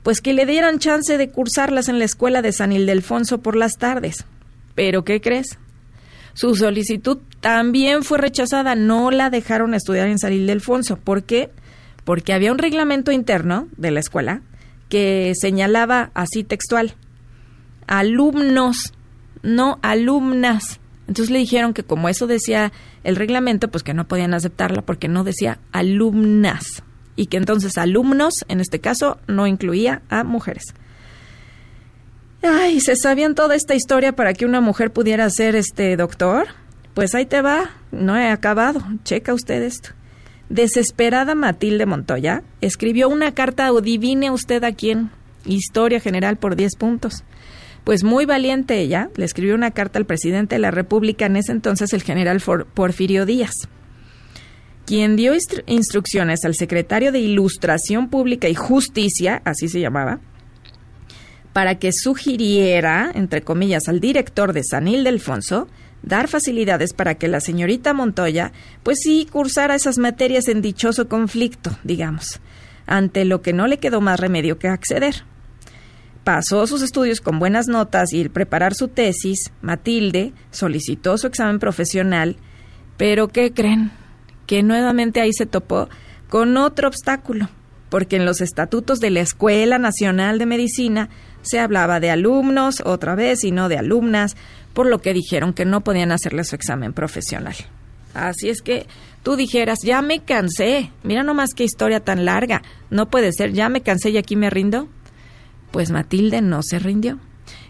pues 0.04 0.20
que 0.20 0.34
le 0.34 0.46
dieran 0.46 0.80
chance 0.80 1.18
de 1.18 1.30
cursarlas 1.30 1.88
en 1.88 2.00
la 2.00 2.06
escuela 2.06 2.42
de 2.42 2.52
San 2.52 2.74
Ildefonso 2.74 3.42
por 3.42 3.56
las 3.56 3.78
tardes. 3.78 4.26
Pero 4.76 5.06
¿qué 5.06 5.22
crees? 5.22 5.58
Su 6.34 6.54
solicitud 6.54 7.20
también 7.40 8.04
fue 8.04 8.18
rechazada, 8.18 8.76
no 8.76 9.10
la 9.10 9.30
dejaron 9.30 9.74
estudiar 9.74 10.10
en 10.10 10.20
San 10.20 10.34
Ildefonso. 10.34 10.98
¿Por 10.98 11.24
qué? 11.24 11.50
Porque 12.04 12.34
había 12.34 12.52
un 12.52 12.58
reglamento 12.58 13.14
interno 13.14 13.70
de 13.78 13.92
la 13.92 14.02
escuela 14.02 14.42
que 14.94 15.34
señalaba 15.34 16.12
así 16.14 16.44
textual, 16.44 16.94
alumnos, 17.88 18.94
no 19.42 19.80
alumnas. 19.82 20.80
Entonces 21.08 21.32
le 21.32 21.40
dijeron 21.40 21.74
que 21.74 21.82
como 21.82 22.10
eso 22.10 22.28
decía 22.28 22.72
el 23.04 23.16
reglamento, 23.16 23.72
pues 23.72 23.82
que 23.82 23.96
no 23.96 24.08
podían 24.08 24.36
aceptarla 24.36 24.84
porque 24.84 25.08
no 25.08 25.24
decía 25.24 25.58
alumnas 25.72 26.84
y 27.16 27.26
que 27.26 27.38
entonces 27.38 27.80
alumnos, 27.80 28.46
en 28.50 28.60
este 28.60 28.82
caso, 28.82 29.18
no 29.26 29.48
incluía 29.48 30.04
a 30.10 30.24
mujeres. 30.24 30.76
Ay, 32.44 32.80
¿se 32.80 32.96
sabían 32.96 33.34
toda 33.34 33.56
esta 33.56 33.74
historia 33.74 34.16
para 34.16 34.36
que 34.36 34.46
una 34.46 34.62
mujer 34.62 34.94
pudiera 34.94 35.28
ser 35.32 35.56
este 35.56 35.98
doctor? 35.98 36.50
Pues 36.94 37.16
ahí 37.16 37.26
te 37.26 37.42
va, 37.42 37.72
no 37.92 38.16
he 38.16 38.30
acabado, 38.30 38.84
checa 39.04 39.34
usted 39.34 39.64
esto. 39.64 39.90
Desesperada 40.54 41.34
Matilde 41.34 41.88
Montoya 41.88 42.44
escribió 42.62 43.10
una 43.10 43.34
carta 43.34 43.74
o 43.74 43.82
divine 43.82 44.30
usted 44.30 44.64
a 44.64 44.72
quién. 44.72 45.10
Historia 45.46 46.00
general 46.00 46.38
por 46.38 46.56
10 46.56 46.76
puntos. 46.76 47.24
Pues 47.84 48.04
muy 48.04 48.26
valiente 48.28 48.80
ella, 48.80 49.10
le 49.16 49.26
escribió 49.26 49.56
una 49.56 49.72
carta 49.72 49.98
al 49.98 50.06
presidente 50.06 50.54
de 50.54 50.60
la 50.60 50.70
República 50.70 51.26
en 51.26 51.38
ese 51.38 51.54
entonces, 51.54 51.92
el 51.94 52.04
general 52.04 52.40
Porfirio 52.76 53.26
Díaz, 53.26 53.68
quien 54.86 55.16
dio 55.16 55.34
instrucciones 55.66 56.46
al 56.46 56.54
secretario 56.54 57.12
de 57.12 57.20
Ilustración 57.20 58.10
Pública 58.10 58.48
y 58.48 58.54
Justicia, 58.54 59.42
así 59.46 59.68
se 59.68 59.80
llamaba, 59.80 60.20
para 61.52 61.80
que 61.80 61.92
sugiriera, 61.92 63.12
entre 63.16 63.42
comillas, 63.42 63.88
al 63.88 64.00
director 64.00 64.54
de 64.54 64.64
San 64.64 64.88
Ildefonso 64.88 65.68
dar 66.04 66.28
facilidades 66.28 66.94
para 66.94 67.16
que 67.16 67.28
la 67.28 67.40
señorita 67.40 67.94
Montoya, 67.94 68.52
pues 68.84 69.00
sí, 69.02 69.28
cursara 69.32 69.76
esas 69.76 69.98
materias 69.98 70.48
en 70.48 70.62
dichoso 70.62 71.08
conflicto, 71.08 71.72
digamos, 71.84 72.40
ante 72.86 73.26
lo 73.26 73.42
que 73.42 73.54
no 73.54 73.68
le 73.68 73.80
quedó 73.80 74.02
más 74.02 74.20
remedio 74.20 74.60
que 74.60 74.68
acceder. 74.68 75.24
Pasó 76.24 76.68
sus 76.68 76.82
estudios 76.82 77.20
con 77.20 77.40
buenas 77.40 77.68
notas 77.68 78.14
y 78.14 78.22
al 78.22 78.30
preparar 78.30 78.76
su 78.76 78.88
tesis, 78.90 79.52
Matilde 79.62 80.34
solicitó 80.52 81.18
su 81.18 81.28
examen 81.28 81.60
profesional, 81.60 82.38
pero 82.98 83.28
¿qué 83.28 83.54
creen? 83.54 83.92
Que 84.46 84.64
nuevamente 84.64 85.20
ahí 85.20 85.34
se 85.34 85.46
topó 85.46 85.90
con 86.30 86.56
otro 86.58 86.88
obstáculo, 86.88 87.50
porque 87.90 88.16
en 88.16 88.26
los 88.26 88.42
estatutos 88.42 89.00
de 89.00 89.10
la 89.10 89.20
Escuela 89.20 89.80
Nacional 89.80 90.40
de 90.40 90.46
Medicina 90.46 91.10
se 91.42 91.60
hablaba 91.60 92.00
de 92.00 92.10
alumnos 92.10 92.82
otra 92.86 93.16
vez 93.16 93.44
y 93.44 93.52
no 93.52 93.68
de 93.68 93.78
alumnas, 93.78 94.38
por 94.74 94.88
lo 94.88 95.00
que 95.00 95.14
dijeron 95.14 95.54
que 95.54 95.66
no 95.66 95.82
podían 95.82 96.12
hacerle 96.12 96.44
su 96.44 96.56
examen 96.56 96.94
profesional. 96.94 97.56
Así 98.14 98.50
es 98.50 98.62
que 98.62 98.88
tú 99.24 99.36
dijeras, 99.36 99.80
ya 99.84 100.02
me 100.02 100.20
cansé, 100.20 100.92
mira 101.04 101.24
nomás 101.24 101.54
qué 101.56 101.64
historia 101.64 102.00
tan 102.00 102.26
larga, 102.26 102.62
no 102.90 103.10
puede 103.10 103.32
ser, 103.32 103.54
ya 103.54 103.70
me 103.70 103.82
cansé 103.82 104.12
y 104.12 104.18
aquí 104.18 104.36
me 104.36 104.50
rindo. 104.50 104.88
Pues 105.72 105.90
Matilde 105.90 106.42
no 106.42 106.62
se 106.62 106.78
rindió 106.78 107.20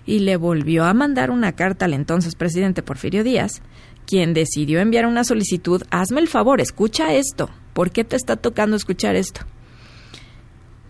y 0.05 0.19
le 0.19 0.35
volvió 0.35 0.83
a 0.83 0.93
mandar 0.93 1.31
una 1.31 1.53
carta 1.53 1.85
al 1.85 1.93
entonces 1.93 2.35
presidente 2.35 2.83
Porfirio 2.83 3.23
Díaz, 3.23 3.61
quien 4.05 4.33
decidió 4.33 4.81
enviar 4.81 5.05
una 5.05 5.23
solicitud, 5.23 5.83
hazme 5.89 6.19
el 6.19 6.27
favor, 6.27 6.59
escucha 6.59 7.13
esto, 7.13 7.49
¿por 7.73 7.91
qué 7.91 8.03
te 8.03 8.17
está 8.17 8.35
tocando 8.35 8.75
escuchar 8.75 9.15
esto? 9.15 9.41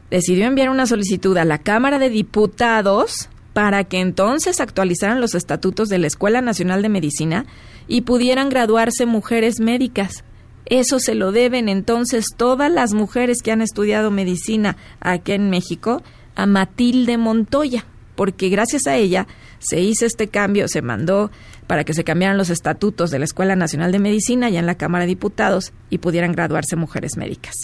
Decidió 0.09 0.45
enviar 0.45 0.69
una 0.69 0.87
solicitud 0.87 1.37
a 1.37 1.45
la 1.45 1.59
Cámara 1.59 1.99
de 1.99 2.09
Diputados 2.09 3.29
para 3.53 3.83
que 3.83 3.99
entonces 3.99 4.59
actualizaran 4.59 5.21
los 5.21 5.35
estatutos 5.35 5.87
de 5.89 5.99
la 5.99 6.07
Escuela 6.07 6.41
Nacional 6.41 6.81
de 6.81 6.89
Medicina 6.89 7.45
y 7.87 8.01
pudieran 8.01 8.49
graduarse 8.49 9.05
mujeres 9.05 9.59
médicas. 9.59 10.23
Eso 10.65 10.99
se 10.99 11.13
lo 11.13 11.31
deben 11.31 11.69
entonces 11.69 12.27
todas 12.35 12.71
las 12.71 12.93
mujeres 12.93 13.41
que 13.41 13.51
han 13.51 13.61
estudiado 13.61 14.11
medicina 14.11 14.77
aquí 15.01 15.33
en 15.33 15.49
México 15.49 16.01
a 16.35 16.45
Matilde 16.45 17.17
Montoya, 17.17 17.85
porque 18.15 18.49
gracias 18.49 18.87
a 18.87 18.95
ella 18.95 19.27
se 19.59 19.81
hizo 19.81 20.05
este 20.05 20.27
cambio, 20.27 20.67
se 20.67 20.81
mandó 20.81 21.31
para 21.67 21.83
que 21.83 21.93
se 21.93 22.03
cambiaran 22.03 22.37
los 22.37 22.49
estatutos 22.49 23.11
de 23.11 23.19
la 23.19 23.25
Escuela 23.25 23.55
Nacional 23.55 23.91
de 23.91 23.99
Medicina 23.99 24.49
ya 24.49 24.59
en 24.59 24.65
la 24.65 24.75
Cámara 24.75 25.03
de 25.03 25.09
Diputados 25.09 25.73
y 25.89 25.99
pudieran 25.99 26.31
graduarse 26.31 26.75
mujeres 26.75 27.17
médicas. 27.17 27.55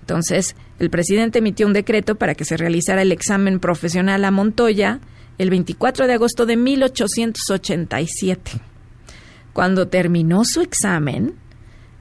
Entonces, 0.00 0.56
el 0.78 0.90
presidente 0.90 1.38
emitió 1.38 1.66
un 1.66 1.72
decreto 1.72 2.16
para 2.16 2.34
que 2.34 2.44
se 2.44 2.56
realizara 2.56 3.02
el 3.02 3.12
examen 3.12 3.60
profesional 3.60 4.24
a 4.24 4.30
Montoya 4.30 5.00
el 5.38 5.50
24 5.50 6.06
de 6.06 6.14
agosto 6.14 6.46
de 6.46 6.56
1887. 6.56 8.52
Cuando 9.52 9.88
terminó 9.88 10.44
su 10.44 10.60
examen, 10.60 11.34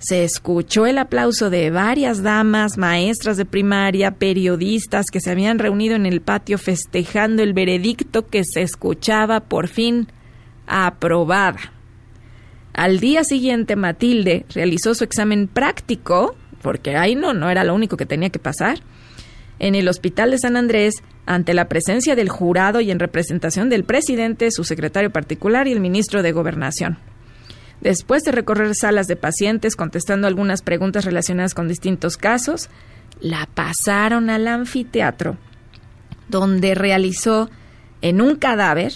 se 0.02 0.24
escuchó 0.24 0.88
el 0.88 0.98
aplauso 0.98 1.50
de 1.52 1.70
varias 1.70 2.24
damas, 2.24 2.78
maestras 2.78 3.38
de 3.38 3.46
primaria, 3.46 4.12
periodistas 4.12 5.06
que 5.12 5.20
se 5.20 5.30
habían 5.30 5.60
reunido 5.60 5.96
en 5.96 6.08
el 6.08 6.22
patio 6.22 6.58
festejando 6.58 7.44
el 7.44 7.54
veredicto 7.54 8.28
que 8.28 8.44
se 8.44 8.64
escuchaba 8.64 9.42
por 9.42 9.68
fin 9.68 10.08
aprobada. 10.66 11.60
Al 12.74 13.00
día 13.00 13.24
siguiente, 13.24 13.76
Matilde 13.76 14.46
realizó 14.50 14.96
su 14.96 15.04
examen 15.04 15.48
práctico, 15.48 16.36
porque 16.64 16.96
ahí 16.96 17.16
no, 17.16 17.34
no 17.34 17.50
era 17.50 17.64
lo 17.64 17.76
único 17.76 17.98
que 17.98 18.06
tenía 18.06 18.30
que 18.30 18.40
pasar, 18.40 18.80
en 19.60 19.76
el 19.76 19.88
Hospital 19.88 20.32
de 20.32 20.40
San 20.40 20.58
Andrés, 20.58 20.96
ante 21.26 21.54
la 21.54 21.68
presencia 21.68 22.16
del 22.16 22.30
jurado 22.30 22.82
y 22.82 22.92
en 22.92 23.00
representación 23.00 23.70
del 23.70 23.84
presidente, 23.84 24.52
su 24.52 24.64
secretario 24.64 25.12
particular 25.12 25.68
y 25.68 25.72
el 25.72 25.80
ministro 25.80 26.24
de 26.24 26.32
Gobernación. 26.32 26.98
Después 27.82 28.24
de 28.24 28.32
recorrer 28.32 28.76
salas 28.76 29.08
de 29.08 29.16
pacientes 29.16 29.76
contestando 29.76 30.28
algunas 30.28 30.62
preguntas 30.62 31.06
relacionadas 31.06 31.54
con 31.54 31.68
distintos 31.68 32.18
casos, 32.18 32.70
la 33.20 33.48
pasaron 33.54 34.30
al 34.30 34.48
anfiteatro, 34.48 35.38
donde 36.30 36.76
realizó 36.76 37.50
en 38.02 38.22
un 38.22 38.36
cadáver 38.36 38.94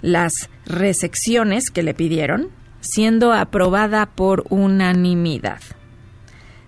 las 0.00 0.50
resecciones 0.66 1.70
que 1.70 1.82
le 1.82 1.94
pidieron, 1.94 2.48
siendo 2.80 3.32
aprobada 3.32 4.06
por 4.06 4.44
unanimidad. 4.50 5.60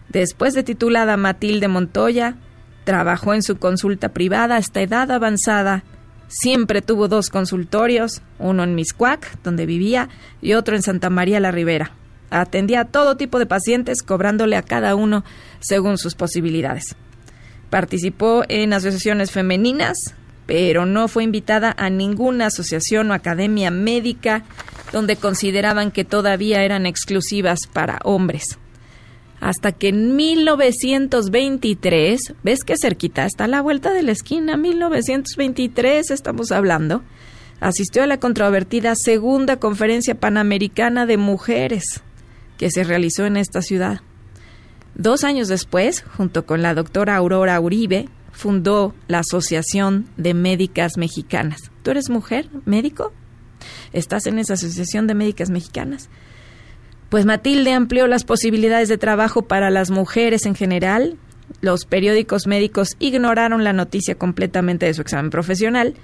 Después 0.09 0.54
de 0.54 0.62
titulada 0.62 1.16
Matilde 1.16 1.66
Montoya, 1.66 2.37
trabajó 2.84 3.34
en 3.34 3.42
su 3.42 3.56
consulta 3.56 4.10
privada 4.10 4.56
hasta 4.56 4.82
edad 4.82 5.10
avanzada 5.10 5.84
Siempre 6.28 6.82
tuvo 6.82 7.08
dos 7.08 7.30
consultorios, 7.30 8.22
uno 8.38 8.64
en 8.64 8.74
Miscuac, 8.74 9.40
donde 9.42 9.66
vivía, 9.66 10.08
y 10.40 10.54
otro 10.54 10.74
en 10.74 10.82
Santa 10.82 11.10
María 11.10 11.38
la 11.38 11.52
Ribera. 11.52 11.92
Atendía 12.30 12.80
a 12.80 12.84
todo 12.86 13.16
tipo 13.16 13.38
de 13.38 13.46
pacientes, 13.46 14.02
cobrándole 14.02 14.56
a 14.56 14.62
cada 14.62 14.94
uno 14.96 15.24
según 15.60 15.98
sus 15.98 16.14
posibilidades. 16.14 16.96
Participó 17.70 18.42
en 18.48 18.72
asociaciones 18.72 19.30
femeninas, 19.30 20.14
pero 20.46 20.86
no 20.86 21.08
fue 21.08 21.24
invitada 21.24 21.74
a 21.76 21.90
ninguna 21.90 22.46
asociación 22.46 23.10
o 23.10 23.14
academia 23.14 23.70
médica 23.70 24.44
donde 24.92 25.16
consideraban 25.16 25.90
que 25.90 26.04
todavía 26.04 26.62
eran 26.62 26.86
exclusivas 26.86 27.60
para 27.72 27.98
hombres 28.04 28.58
hasta 29.40 29.72
que 29.72 29.88
en 29.88 30.16
1923, 30.16 32.34
ves 32.42 32.64
que 32.64 32.76
cerquita 32.76 33.26
está 33.26 33.46
la 33.46 33.60
vuelta 33.60 33.92
de 33.92 34.02
la 34.02 34.12
esquina, 34.12 34.56
1923 34.56 36.10
estamos 36.10 36.52
hablando, 36.52 37.02
asistió 37.60 38.02
a 38.02 38.06
la 38.06 38.18
controvertida 38.18 38.94
Segunda 38.96 39.58
Conferencia 39.58 40.14
Panamericana 40.14 41.06
de 41.06 41.16
Mujeres 41.16 42.02
que 42.58 42.70
se 42.70 42.84
realizó 42.84 43.26
en 43.26 43.36
esta 43.36 43.62
ciudad. 43.62 44.00
Dos 44.94 45.24
años 45.24 45.48
después, 45.48 46.04
junto 46.16 46.46
con 46.46 46.62
la 46.62 46.74
doctora 46.74 47.16
Aurora 47.16 47.58
Uribe, 47.60 48.08
fundó 48.32 48.94
la 49.08 49.20
Asociación 49.20 50.08
de 50.16 50.34
Médicas 50.34 50.96
Mexicanas. 50.96 51.70
¿Tú 51.82 51.90
eres 51.90 52.10
mujer, 52.10 52.48
médico? 52.64 53.12
¿Estás 53.92 54.26
en 54.26 54.38
esa 54.38 54.54
Asociación 54.54 55.06
de 55.06 55.14
Médicas 55.14 55.50
Mexicanas? 55.50 56.08
Pues 57.14 57.27
Matilde 57.27 57.72
amplió 57.72 58.09
las 58.09 58.24
posibilidades 58.24 58.88
de 58.88 58.98
trabajo 58.98 59.42
para 59.42 59.70
las 59.70 59.92
mujeres 59.92 60.46
en 60.46 60.57
general. 60.57 61.16
Los 61.61 61.85
periódicos 61.85 62.48
médicos 62.48 62.96
ignoraron 62.98 63.62
la 63.62 63.72
noticia 63.72 64.16
completamente 64.16 64.87
de 64.87 64.94
su 64.94 65.03
examen 65.03 65.31
profesional, 65.31 65.94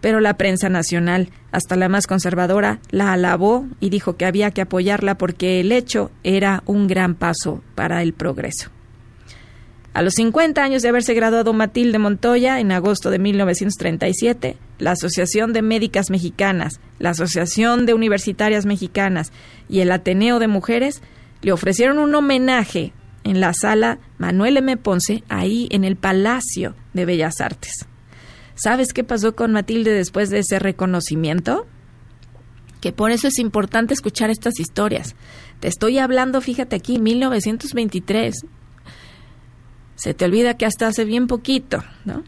pero 0.00 0.20
la 0.20 0.38
prensa 0.38 0.70
nacional, 0.70 1.28
hasta 1.52 1.76
la 1.76 1.90
más 1.90 2.06
conservadora, 2.06 2.78
la 2.90 3.12
alabó 3.12 3.66
y 3.78 3.90
dijo 3.90 4.16
que 4.16 4.24
había 4.24 4.52
que 4.52 4.62
apoyarla 4.62 5.18
porque 5.18 5.60
el 5.60 5.70
hecho 5.70 6.10
era 6.22 6.62
un 6.64 6.86
gran 6.86 7.14
paso 7.14 7.62
para 7.74 8.00
el 8.00 8.14
progreso. 8.14 8.70
A 9.92 10.00
los 10.00 10.14
50 10.14 10.62
años 10.62 10.80
de 10.80 10.88
haberse 10.88 11.12
graduado 11.12 11.52
Matilde 11.52 11.98
Montoya 11.98 12.58
en 12.58 12.72
agosto 12.72 13.10
de 13.10 13.18
1937, 13.18 14.56
la 14.78 14.92
Asociación 14.92 15.52
de 15.52 15.62
Médicas 15.62 16.10
Mexicanas, 16.10 16.80
la 16.98 17.10
Asociación 17.10 17.86
de 17.86 17.94
Universitarias 17.94 18.66
Mexicanas 18.66 19.32
y 19.68 19.80
el 19.80 19.92
Ateneo 19.92 20.38
de 20.38 20.48
Mujeres 20.48 21.02
le 21.42 21.52
ofrecieron 21.52 21.98
un 21.98 22.14
homenaje 22.14 22.92
en 23.24 23.40
la 23.40 23.52
sala 23.54 23.98
Manuel 24.18 24.56
M. 24.58 24.76
Ponce, 24.76 25.24
ahí 25.28 25.68
en 25.70 25.84
el 25.84 25.96
Palacio 25.96 26.74
de 26.92 27.04
Bellas 27.04 27.40
Artes. 27.40 27.86
¿Sabes 28.54 28.92
qué 28.92 29.02
pasó 29.02 29.34
con 29.34 29.52
Matilde 29.52 29.92
después 29.92 30.30
de 30.30 30.40
ese 30.40 30.58
reconocimiento? 30.58 31.66
Que 32.80 32.92
por 32.92 33.10
eso 33.10 33.28
es 33.28 33.38
importante 33.38 33.94
escuchar 33.94 34.30
estas 34.30 34.60
historias. 34.60 35.16
Te 35.60 35.68
estoy 35.68 35.98
hablando, 35.98 36.40
fíjate 36.40 36.76
aquí, 36.76 36.98
1923. 36.98 38.34
Se 39.96 40.14
te 40.14 40.24
olvida 40.24 40.56
que 40.56 40.66
hasta 40.66 40.86
hace 40.86 41.04
bien 41.04 41.26
poquito, 41.26 41.82
¿no? 42.04 42.22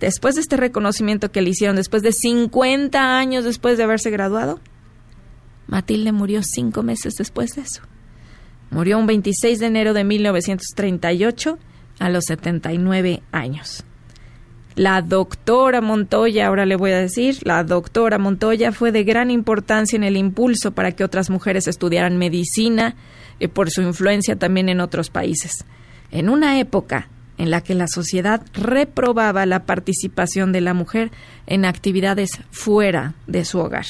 Después 0.00 0.34
de 0.34 0.40
este 0.40 0.56
reconocimiento 0.56 1.30
que 1.30 1.42
le 1.42 1.50
hicieron, 1.50 1.76
después 1.76 2.02
de 2.02 2.12
50 2.12 3.18
años 3.18 3.44
después 3.44 3.78
de 3.78 3.84
haberse 3.84 4.10
graduado, 4.10 4.60
Matilde 5.66 6.12
murió 6.12 6.42
cinco 6.42 6.82
meses 6.82 7.14
después 7.14 7.54
de 7.54 7.62
eso. 7.62 7.82
Murió 8.70 8.98
un 8.98 9.06
26 9.06 9.60
de 9.60 9.66
enero 9.66 9.94
de 9.94 10.04
1938 10.04 11.58
a 12.00 12.08
los 12.10 12.24
79 12.24 13.22
años. 13.32 13.84
La 14.74 15.02
doctora 15.02 15.80
Montoya, 15.80 16.48
ahora 16.48 16.66
le 16.66 16.74
voy 16.74 16.90
a 16.90 16.98
decir, 16.98 17.38
la 17.44 17.62
doctora 17.62 18.18
Montoya 18.18 18.72
fue 18.72 18.90
de 18.90 19.04
gran 19.04 19.30
importancia 19.30 19.96
en 19.96 20.02
el 20.02 20.16
impulso 20.16 20.72
para 20.72 20.90
que 20.92 21.04
otras 21.04 21.30
mujeres 21.30 21.68
estudiaran 21.68 22.18
medicina 22.18 22.96
y 23.38 23.46
por 23.46 23.70
su 23.70 23.82
influencia 23.82 24.36
también 24.36 24.68
en 24.68 24.80
otros 24.80 25.10
países. 25.10 25.64
En 26.10 26.28
una 26.28 26.58
época 26.58 27.08
en 27.38 27.50
la 27.50 27.62
que 27.62 27.74
la 27.74 27.88
sociedad 27.88 28.42
reprobaba 28.54 29.46
la 29.46 29.64
participación 29.64 30.52
de 30.52 30.60
la 30.60 30.74
mujer 30.74 31.10
en 31.46 31.64
actividades 31.64 32.40
fuera 32.50 33.14
de 33.26 33.44
su 33.44 33.58
hogar. 33.58 33.86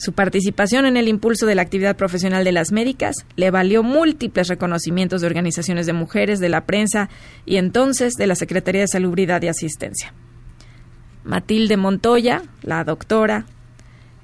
Su 0.00 0.14
participación 0.14 0.86
en 0.86 0.96
el 0.96 1.08
impulso 1.08 1.44
de 1.44 1.54
la 1.54 1.60
actividad 1.60 1.94
profesional 1.94 2.42
de 2.42 2.52
las 2.52 2.72
médicas 2.72 3.16
le 3.36 3.50
valió 3.50 3.82
múltiples 3.82 4.48
reconocimientos 4.48 5.20
de 5.20 5.26
organizaciones 5.26 5.84
de 5.84 5.92
mujeres, 5.92 6.40
de 6.40 6.48
la 6.48 6.64
prensa 6.64 7.10
y 7.44 7.56
entonces 7.56 8.14
de 8.14 8.26
la 8.26 8.34
Secretaría 8.34 8.80
de 8.80 8.88
Salubridad 8.88 9.42
y 9.42 9.48
Asistencia. 9.48 10.14
Matilde 11.22 11.76
Montoya, 11.76 12.42
la 12.62 12.82
doctora, 12.82 13.44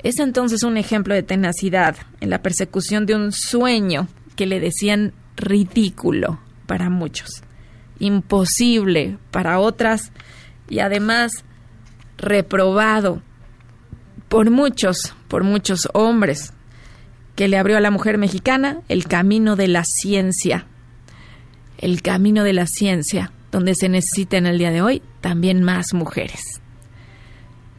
es 0.02 0.18
entonces 0.18 0.62
un 0.62 0.78
ejemplo 0.78 1.14
de 1.14 1.22
tenacidad 1.22 1.96
en 2.20 2.30
la 2.30 2.40
persecución 2.40 3.04
de 3.04 3.14
un 3.14 3.32
sueño 3.32 4.08
que 4.34 4.46
le 4.46 4.60
decían 4.60 5.12
ridículo 5.36 6.40
para 6.66 6.88
muchos, 6.88 7.42
imposible 7.98 9.18
para 9.30 9.58
otras 9.58 10.12
y 10.68 10.80
además 10.80 11.32
reprobado 12.18 13.22
por 14.28 14.50
muchos, 14.50 15.14
por 15.28 15.44
muchos 15.44 15.88
hombres, 15.92 16.52
que 17.34 17.48
le 17.48 17.58
abrió 17.58 17.76
a 17.76 17.80
la 17.80 17.90
mujer 17.90 18.18
mexicana 18.18 18.80
el 18.88 19.06
camino 19.06 19.56
de 19.56 19.68
la 19.68 19.84
ciencia, 19.84 20.66
el 21.78 22.02
camino 22.02 22.42
de 22.44 22.54
la 22.54 22.66
ciencia, 22.66 23.32
donde 23.52 23.74
se 23.74 23.88
necesita 23.88 24.36
en 24.36 24.46
el 24.46 24.58
día 24.58 24.70
de 24.70 24.82
hoy 24.82 25.02
también 25.20 25.62
más 25.62 25.92
mujeres. 25.92 26.40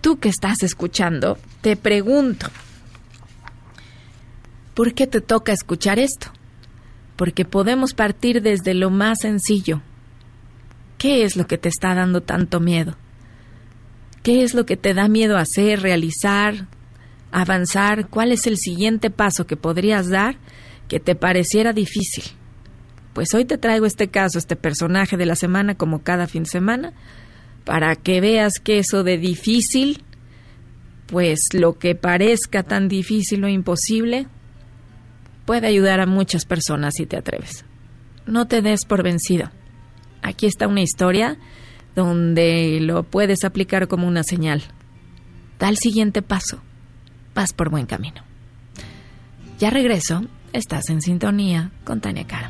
Tú 0.01 0.19
que 0.19 0.29
estás 0.29 0.63
escuchando, 0.63 1.37
te 1.61 1.75
pregunto, 1.75 2.47
¿Por 4.77 4.93
qué 4.93 5.07
te 5.07 5.21
toca 5.21 5.53
escuchar 5.53 5.97
esto? 5.97 6.27
Porque 7.15 7.45
podemos 7.45 7.95
partir 7.95 8.43
desde 8.43 8.75
lo 8.75 8.91
más 8.91 9.21
sencillo. 9.21 9.81
¿Qué 10.97 11.23
es 11.23 11.35
lo 11.35 11.45
que 11.45 11.57
te 11.57 11.69
está 11.69 11.93
dando 11.93 12.21
tanto 12.21 12.59
miedo? 12.59 12.95
¿Qué 14.23 14.43
es 14.43 14.53
lo 14.53 14.65
que 14.65 14.77
te 14.77 14.93
da 14.93 15.07
miedo 15.07 15.37
hacer, 15.37 15.81
realizar, 15.81 16.67
avanzar? 17.31 18.07
¿Cuál 18.09 18.31
es 18.31 18.47
el 18.47 18.57
siguiente 18.57 19.09
paso 19.09 19.45
que 19.45 19.57
podrías 19.57 20.09
dar 20.09 20.37
que 20.87 20.99
te 20.99 21.15
pareciera 21.15 21.71
difícil? 21.71 22.23
Pues 23.13 23.33
hoy 23.33 23.45
te 23.45 23.57
traigo 23.57 23.85
este 23.85 24.09
caso, 24.09 24.37
este 24.37 24.55
personaje 24.55 25.17
de 25.17 25.25
la 25.25 25.35
semana, 25.35 25.75
como 25.75 26.03
cada 26.03 26.27
fin 26.27 26.43
de 26.43 26.49
semana, 26.49 26.93
para 27.63 27.95
que 27.95 28.21
veas 28.21 28.59
que 28.59 28.79
eso 28.79 29.03
de 29.03 29.17
difícil, 29.17 30.03
pues 31.07 31.53
lo 31.53 31.77
que 31.77 31.95
parezca 31.95 32.63
tan 32.63 32.87
difícil 32.87 33.43
o 33.43 33.47
imposible, 33.47 34.27
puede 35.45 35.67
ayudar 35.67 35.99
a 35.99 36.05
muchas 36.05 36.45
personas 36.45 36.95
si 36.95 37.05
te 37.05 37.17
atreves. 37.17 37.65
No 38.25 38.47
te 38.47 38.61
des 38.61 38.85
por 38.85 39.03
vencido. 39.03 39.49
Aquí 40.21 40.45
está 40.45 40.67
una 40.67 40.81
historia 40.81 41.37
donde 41.95 42.79
lo 42.81 43.03
puedes 43.03 43.43
aplicar 43.43 43.87
como 43.87 44.07
una 44.07 44.23
señal. 44.23 44.63
Da 45.59 45.69
el 45.69 45.77
siguiente 45.77 46.21
paso. 46.21 46.61
Vas 47.33 47.53
por 47.53 47.69
buen 47.69 47.85
camino. 47.85 48.21
Ya 49.59 49.69
regreso. 49.69 50.23
Estás 50.53 50.89
en 50.89 51.01
sintonía 51.01 51.71
con 51.83 51.99
Tania 52.01 52.25
Cara. 52.25 52.49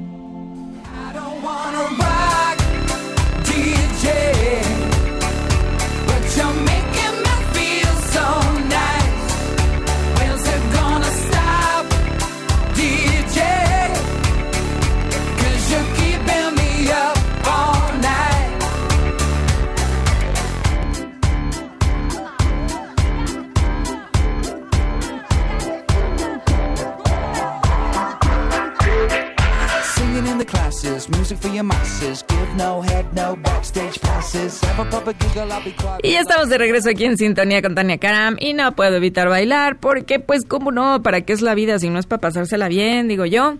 Y 36.03 36.11
ya 36.11 36.19
estamos 36.19 36.49
de 36.49 36.57
regreso 36.57 36.89
aquí 36.89 37.05
en 37.05 37.17
sintonía 37.17 37.61
con 37.61 37.75
Tania 37.75 37.97
Karam 37.97 38.35
y 38.39 38.53
no 38.53 38.75
puedo 38.75 38.97
evitar 38.97 39.29
bailar 39.29 39.79
porque 39.79 40.19
pues 40.19 40.43
cómo 40.45 40.71
no, 40.71 41.01
¿para 41.01 41.21
qué 41.21 41.33
es 41.33 41.41
la 41.41 41.55
vida 41.55 41.79
si 41.79 41.89
no 41.89 41.97
es 41.97 42.07
para 42.07 42.19
pasársela 42.19 42.67
bien, 42.67 43.07
digo 43.07 43.25
yo? 43.25 43.57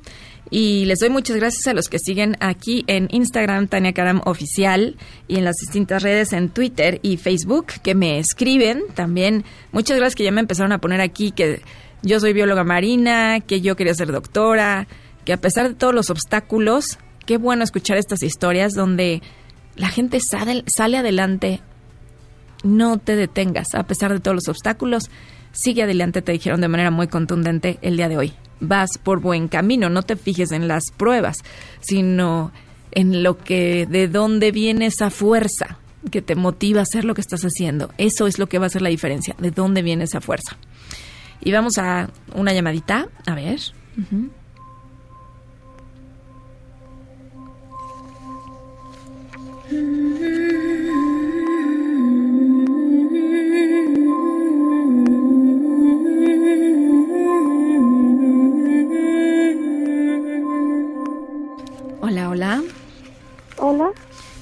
Y 0.49 0.83
les 0.85 0.99
doy 0.99 1.09
muchas 1.09 1.37
gracias 1.37 1.67
a 1.67 1.73
los 1.73 1.87
que 1.87 1.99
siguen 1.99 2.35
aquí 2.41 2.83
en 2.87 3.07
Instagram 3.11 3.67
Tania 3.67 3.93
Karam 3.93 4.21
Oficial 4.25 4.97
y 5.29 5.37
en 5.37 5.45
las 5.45 5.55
distintas 5.55 6.03
redes 6.03 6.33
en 6.33 6.49
Twitter 6.49 6.99
y 7.01 7.15
Facebook 7.15 7.67
que 7.81 7.95
me 7.95 8.19
escriben 8.19 8.83
también. 8.93 9.45
Muchas 9.71 9.95
gracias 9.95 10.15
que 10.15 10.25
ya 10.25 10.31
me 10.31 10.41
empezaron 10.41 10.73
a 10.73 10.81
poner 10.81 10.99
aquí 10.99 11.31
que 11.31 11.61
yo 12.01 12.19
soy 12.19 12.33
bióloga 12.33 12.65
marina, 12.65 13.39
que 13.39 13.61
yo 13.61 13.77
quería 13.77 13.93
ser 13.93 14.11
doctora, 14.11 14.87
que 15.23 15.31
a 15.31 15.37
pesar 15.37 15.69
de 15.69 15.75
todos 15.75 15.93
los 15.93 16.09
obstáculos, 16.09 16.97
qué 17.31 17.37
bueno 17.37 17.63
escuchar 17.63 17.95
estas 17.95 18.23
historias 18.23 18.73
donde 18.73 19.21
la 19.77 19.87
gente 19.87 20.19
sale, 20.19 20.65
adelante 20.97 21.61
no 22.61 22.97
te 22.97 23.15
detengas, 23.15 23.67
a 23.73 23.87
pesar 23.87 24.11
de 24.11 24.19
todos 24.19 24.35
los 24.35 24.49
obstáculos, 24.49 25.09
sigue 25.53 25.83
adelante, 25.83 26.21
te 26.21 26.33
dijeron 26.33 26.59
de 26.59 26.67
manera 26.67 26.91
muy 26.91 27.07
contundente 27.07 27.79
el 27.81 27.95
día 27.95 28.09
de 28.09 28.17
hoy. 28.17 28.33
Vas 28.59 28.97
por 29.01 29.21
buen 29.21 29.47
camino, 29.47 29.89
no 29.89 30.03
te 30.03 30.17
fijes 30.17 30.51
en 30.51 30.67
las 30.67 30.91
pruebas, 30.91 31.37
sino 31.79 32.51
en 32.91 33.23
lo 33.23 33.37
que, 33.37 33.87
de 33.89 34.09
dónde 34.09 34.51
viene 34.51 34.87
esa 34.87 35.09
fuerza 35.09 35.77
que 36.11 36.21
te 36.21 36.35
motiva 36.35 36.81
a 36.81 36.83
hacer 36.83 37.05
lo 37.05 37.13
que 37.13 37.21
estás 37.21 37.43
haciendo. 37.43 37.93
Eso 37.97 38.27
es 38.27 38.39
lo 38.39 38.47
que 38.47 38.59
va 38.59 38.65
a 38.65 38.67
hacer 38.67 38.81
la 38.81 38.89
diferencia, 38.89 39.37
de 39.39 39.51
dónde 39.51 39.83
viene 39.83 40.03
esa 40.03 40.19
fuerza. 40.19 40.57
Y 41.39 41.53
vamos 41.53 41.77
a 41.77 42.09
una 42.35 42.51
llamadita, 42.51 43.07
a 43.25 43.35
ver. 43.35 43.61
Hola, 49.71 49.79
hola. 62.27 62.61
Hola. 63.59 63.91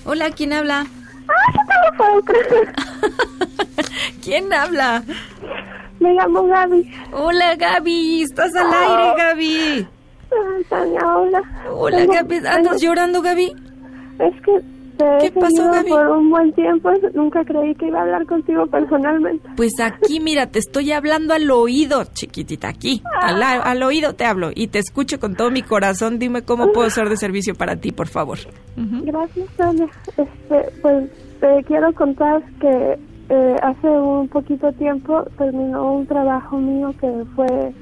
Hola, 0.06 0.32
¿quién 0.32 0.54
habla? 0.54 0.88
¡Ah! 1.28 1.34
¿Quién 4.24 4.52
habla? 4.52 5.04
Me 6.00 6.14
llamo 6.16 6.48
Gaby. 6.48 6.92
Hola, 7.14 7.56
Gaby. 7.56 8.24
Estás 8.24 8.56
al 8.56 8.74
aire, 8.74 9.14
Gaby. 9.16 9.88
Ay, 10.32 10.64
Tania, 10.70 11.02
hola. 11.06 11.44
Hola, 11.70 12.08
Gaby. 12.08 12.38
¿Andas 12.48 12.82
llorando, 12.82 13.22
Gaby? 13.22 13.54
Es 14.18 14.42
que 14.42 14.79
¿Qué 15.22 15.32
pasó, 15.32 15.72
Gaby? 15.72 15.90
por 15.90 16.08
un 16.08 16.30
buen 16.30 16.54
tiempo. 16.54 16.90
Nunca 17.14 17.44
creí 17.46 17.74
que 17.76 17.88
iba 17.88 18.00
a 18.00 18.04
hablar 18.04 18.26
contigo 18.26 18.66
personalmente. 18.68 19.48
Pues 19.56 19.80
aquí, 19.80 20.20
mira, 20.20 20.48
te 20.48 20.60
estoy 20.60 20.92
hablando 20.92 21.34
al 21.34 21.50
oído, 21.50 22.04
chiquitita, 22.14 22.68
aquí. 22.68 23.02
Al, 23.22 23.42
al 23.42 23.84
oído 23.84 24.14
te 24.14 24.26
hablo 24.26 24.50
y 24.54 24.68
te 24.68 24.80
escucho 24.80 25.20
con 25.20 25.36
todo 25.36 25.52
mi 25.52 25.62
corazón. 25.62 26.20
Dime 26.20 26.42
cómo 26.44 26.72
puedo 26.72 26.90
ser 26.90 27.10
de 27.10 27.18
servicio 27.18 27.56
para 27.56 27.78
ti, 27.78 27.92
por 27.92 28.08
favor. 28.08 28.40
Gracias, 28.76 29.48
Tania. 29.56 29.88
Este, 30.18 30.72
pues 30.82 31.10
te 31.40 31.64
quiero 31.66 31.94
contar 31.94 32.44
que 32.60 33.00
eh, 33.30 33.56
hace 33.62 33.88
un 33.88 34.28
poquito 34.28 34.72
tiempo 34.74 35.24
terminó 35.38 35.94
un 35.94 36.08
trabajo 36.08 36.58
mío 36.58 36.94
que 37.00 37.24
fue 37.36 37.74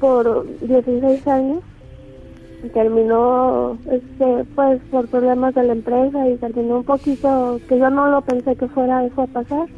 por 0.00 0.46
16 0.60 1.26
años. 1.26 1.58
Terminó, 2.72 3.78
este, 3.90 4.44
pues, 4.54 4.80
por 4.90 5.08
problemas 5.08 5.54
de 5.54 5.62
la 5.62 5.72
empresa 5.72 6.28
y 6.28 6.36
terminó 6.36 6.78
un 6.78 6.84
poquito 6.84 7.60
que 7.68 7.78
yo 7.78 7.88
no 7.90 8.08
lo 8.08 8.20
pensé 8.22 8.56
que 8.56 8.66
fuera 8.68 9.04
eso 9.04 9.22
a 9.22 9.26
pasar. 9.26 9.68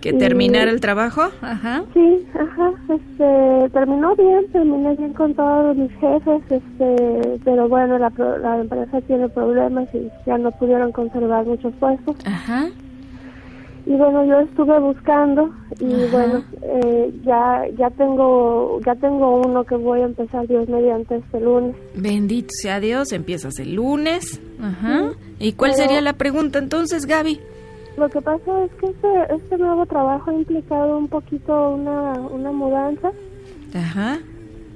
Que 0.00 0.12
terminara 0.12 0.70
el 0.70 0.80
trabajo. 0.80 1.22
Ajá. 1.40 1.82
Sí, 1.92 2.24
ajá, 2.38 2.72
este, 2.88 3.70
terminó 3.70 4.14
bien, 4.14 4.46
terminé 4.52 4.94
bien 4.94 5.12
con 5.14 5.34
todos 5.34 5.76
mis 5.76 5.90
jefes, 5.94 6.42
este, 6.48 7.40
pero 7.44 7.68
bueno, 7.68 7.98
la, 7.98 8.12
la 8.40 8.60
empresa 8.60 9.00
tiene 9.00 9.28
problemas 9.28 9.88
y 9.92 10.08
ya 10.24 10.38
no 10.38 10.52
pudieron 10.52 10.92
conservar 10.92 11.44
muchos 11.46 11.74
puestos. 11.80 12.14
Ajá. 12.24 12.66
Y 13.86 13.94
bueno, 13.96 14.24
yo 14.24 14.40
estuve 14.40 14.78
buscando 14.80 15.48
y 15.78 15.94
Ajá. 15.94 16.06
bueno, 16.12 16.44
eh, 16.62 17.14
ya 17.24 17.62
ya 17.78 17.88
tengo 17.90 18.80
ya 18.84 18.94
tengo 18.96 19.40
uno 19.46 19.62
que 19.64 19.76
voy 19.76 20.00
a 20.00 20.06
empezar 20.06 20.46
Dios 20.48 20.68
mediante 20.68 21.16
este 21.16 21.40
lunes. 21.40 21.76
Bendito 21.94 22.48
sea 22.50 22.80
Dios, 22.80 23.12
empiezas 23.12 23.58
el 23.60 23.76
lunes. 23.76 24.40
Ajá. 24.60 25.12
¿Y 25.38 25.52
cuál 25.52 25.70
Pero- 25.76 25.84
sería 25.84 26.00
la 26.00 26.14
pregunta 26.14 26.58
entonces, 26.58 27.06
Gaby? 27.06 27.40
Lo 27.96 28.08
que 28.10 28.20
pasa 28.20 28.64
es 28.64 28.72
que 28.72 28.86
este, 28.86 29.34
este 29.34 29.56
nuevo 29.56 29.86
trabajo 29.86 30.30
ha 30.30 30.34
implicado 30.34 30.98
un 30.98 31.08
poquito 31.08 31.70
una, 31.70 32.12
una 32.14 32.50
mudanza. 32.52 33.10
Ajá. 33.74 34.18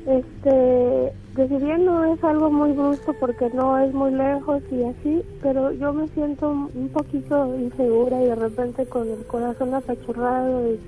Este, 0.06 1.12
que 1.40 1.48
si 1.48 1.64
bien 1.64 1.86
no 1.86 2.04
es 2.04 2.22
algo 2.22 2.50
muy 2.50 2.72
brusco 2.72 3.14
porque 3.18 3.48
no 3.54 3.78
es 3.78 3.94
muy 3.94 4.12
lejos 4.12 4.62
y 4.70 4.82
así, 4.84 5.22
pero 5.40 5.72
yo 5.72 5.90
me 5.90 6.06
siento 6.08 6.50
un 6.50 6.90
poquito 6.92 7.56
insegura 7.58 8.22
y 8.22 8.26
de 8.26 8.34
repente 8.34 8.84
con 8.84 9.08
el 9.08 9.24
corazón 9.26 9.72
apachurrado 9.72 10.70
y 10.70 10.78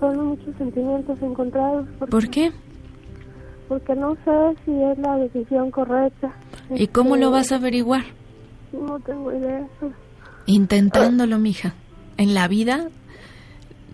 son 0.00 0.26
muchos 0.26 0.56
sentimientos 0.56 1.22
encontrados. 1.22 1.86
Porque, 2.00 2.10
¿Por 2.10 2.28
qué? 2.30 2.52
Porque 3.68 3.94
no 3.94 4.16
sé 4.24 4.56
si 4.64 4.72
es 4.82 4.98
la 4.98 5.18
decisión 5.18 5.70
correcta. 5.70 6.32
¿Y 6.70 6.88
cómo 6.88 7.10
lo 7.16 7.26
Este, 7.26 7.32
vas 7.32 7.52
a 7.52 7.56
averiguar? 7.56 8.02
No 8.72 8.98
tengo 8.98 9.32
idea. 9.32 9.68
Intentándolo, 10.46 11.38
mija. 11.38 11.74
En 12.16 12.34
la 12.34 12.48
vida, 12.48 12.88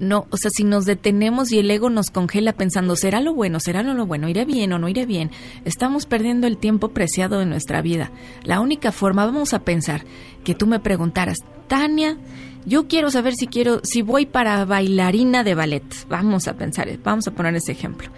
no, 0.03 0.27
o 0.31 0.37
sea, 0.37 0.51
si 0.51 0.65
nos 0.65 0.85
detenemos 0.85 1.53
y 1.53 1.61
el 1.61 1.71
ego 1.71 1.89
nos 1.89 2.11
congela 2.11 2.53
pensando, 2.53 2.97
¿será 2.97 3.21
lo 3.21 3.35
bueno? 3.35 3.61
¿Será 3.61 3.85
lo, 3.85 3.95
lo 3.95 4.05
bueno? 4.05 4.29
¿Iré 4.29 4.45
bien 4.45 4.73
o 4.73 4.79
no 4.81 4.89
iré 4.89 5.07
bien? 5.07 5.31
Estamos 5.65 6.07
perdiendo 6.07 6.49
el 6.49 6.59
tiempo 6.59 6.89
preciado 6.89 7.39
de 7.39 7.47
nuestra 7.47 7.83
vida. 7.83 8.11
La 8.43 8.59
única 8.59 8.91
forma, 8.91 9.25
vamos 9.25 9.55
a 9.55 9.61
pensar, 9.61 10.05
que 10.43 10.57
tú 10.57 10.67
me 10.67 10.81
preguntaras, 10.81 11.39
Tania, 11.69 12.19
yo 12.67 12.89
quiero 12.89 13.13
saber 13.13 13.35
si 13.35 13.47
quiero, 13.47 13.81
si 13.85 14.03
voy 14.03 14.27
para 14.27 14.65
bailarina 14.65 15.45
de 15.45 15.55
ballet. 15.55 15.85
Vamos 16.09 16.49
a 16.49 16.55
pensar, 16.55 16.89
vamos 17.05 17.29
a 17.29 17.31
poner 17.31 17.55
ese 17.55 17.71
ejemplo. 17.71 18.09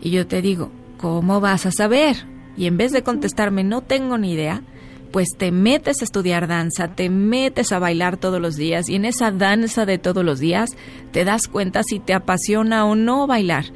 Y 0.00 0.10
yo 0.10 0.26
te 0.26 0.42
digo, 0.42 0.72
¿cómo 0.96 1.40
vas 1.40 1.66
a 1.66 1.70
saber? 1.70 2.16
Y 2.56 2.66
en 2.66 2.76
vez 2.76 2.90
de 2.90 3.04
contestarme, 3.04 3.62
no 3.62 3.82
tengo 3.82 4.18
ni 4.18 4.32
idea, 4.32 4.64
pues 5.10 5.36
te 5.36 5.50
metes 5.52 6.00
a 6.00 6.04
estudiar 6.04 6.46
danza, 6.46 6.88
te 6.94 7.10
metes 7.10 7.72
a 7.72 7.78
bailar 7.78 8.16
todos 8.16 8.40
los 8.40 8.56
días 8.56 8.88
y 8.88 8.94
en 8.96 9.04
esa 9.04 9.30
danza 9.30 9.86
de 9.86 9.98
todos 9.98 10.24
los 10.24 10.38
días 10.38 10.70
te 11.12 11.24
das 11.24 11.48
cuenta 11.48 11.82
si 11.82 11.98
te 11.98 12.14
apasiona 12.14 12.84
o 12.84 12.94
no 12.94 13.26
bailar. 13.26 13.66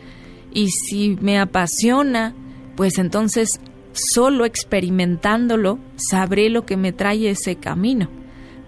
Y 0.52 0.68
si 0.68 1.16
me 1.20 1.38
apasiona, 1.38 2.34
pues 2.76 2.98
entonces 2.98 3.60
solo 3.92 4.44
experimentándolo 4.44 5.78
sabré 5.96 6.50
lo 6.50 6.66
que 6.66 6.76
me 6.76 6.92
trae 6.92 7.30
ese 7.30 7.56
camino. 7.56 8.08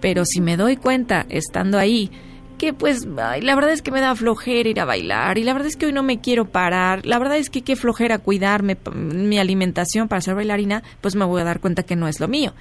Pero 0.01 0.25
si 0.25 0.41
me 0.41 0.57
doy 0.57 0.77
cuenta 0.77 1.25
estando 1.29 1.77
ahí 1.77 2.11
que 2.55 2.73
pues 2.73 3.07
ay, 3.21 3.41
la 3.41 3.55
verdad 3.55 3.71
es 3.71 3.81
que 3.81 3.91
me 3.91 4.01
da 4.01 4.15
flojera 4.15 4.69
ir 4.69 4.79
a 4.79 4.85
bailar 4.85 5.37
y 5.37 5.43
la 5.43 5.53
verdad 5.53 5.67
es 5.67 5.75
que 5.75 5.85
hoy 5.85 5.93
no 5.93 6.03
me 6.03 6.19
quiero 6.19 6.45
parar, 6.45 7.05
la 7.05 7.19
verdad 7.19 7.37
es 7.37 7.49
que 7.49 7.61
qué 7.61 7.75
flojera 7.75 8.19
cuidarme 8.19 8.77
mi 8.93 9.37
alimentación 9.37 10.07
para 10.07 10.21
ser 10.21 10.35
bailarina, 10.35 10.83
pues 11.01 11.15
me 11.15 11.25
voy 11.25 11.41
a 11.41 11.45
dar 11.45 11.59
cuenta 11.59 11.83
que 11.83 11.95
no 11.95 12.07
es 12.07 12.19
lo 12.19 12.27
mío. 12.27 12.53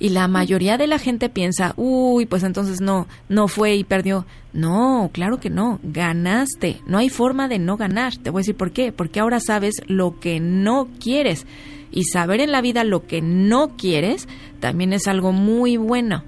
Y 0.00 0.10
la 0.10 0.28
mayoría 0.28 0.78
de 0.78 0.86
la 0.86 0.98
gente 0.98 1.28
piensa, 1.28 1.74
uy, 1.76 2.24
pues 2.26 2.44
entonces 2.44 2.80
no, 2.80 3.08
no 3.28 3.48
fue 3.48 3.74
y 3.74 3.82
perdió. 3.82 4.26
No, 4.52 5.10
claro 5.12 5.40
que 5.40 5.50
no, 5.50 5.80
ganaste. 5.82 6.80
No 6.86 6.98
hay 6.98 7.08
forma 7.08 7.48
de 7.48 7.58
no 7.58 7.76
ganar. 7.76 8.16
Te 8.16 8.30
voy 8.30 8.40
a 8.40 8.42
decir 8.42 8.56
por 8.56 8.70
qué. 8.70 8.92
Porque 8.92 9.18
ahora 9.18 9.40
sabes 9.40 9.82
lo 9.88 10.20
que 10.20 10.38
no 10.38 10.88
quieres. 11.00 11.46
Y 11.90 12.04
saber 12.04 12.40
en 12.40 12.52
la 12.52 12.60
vida 12.60 12.84
lo 12.84 13.06
que 13.06 13.20
no 13.20 13.76
quieres 13.76 14.28
también 14.60 14.92
es 14.92 15.08
algo 15.08 15.32
muy 15.32 15.76
bueno. 15.76 16.22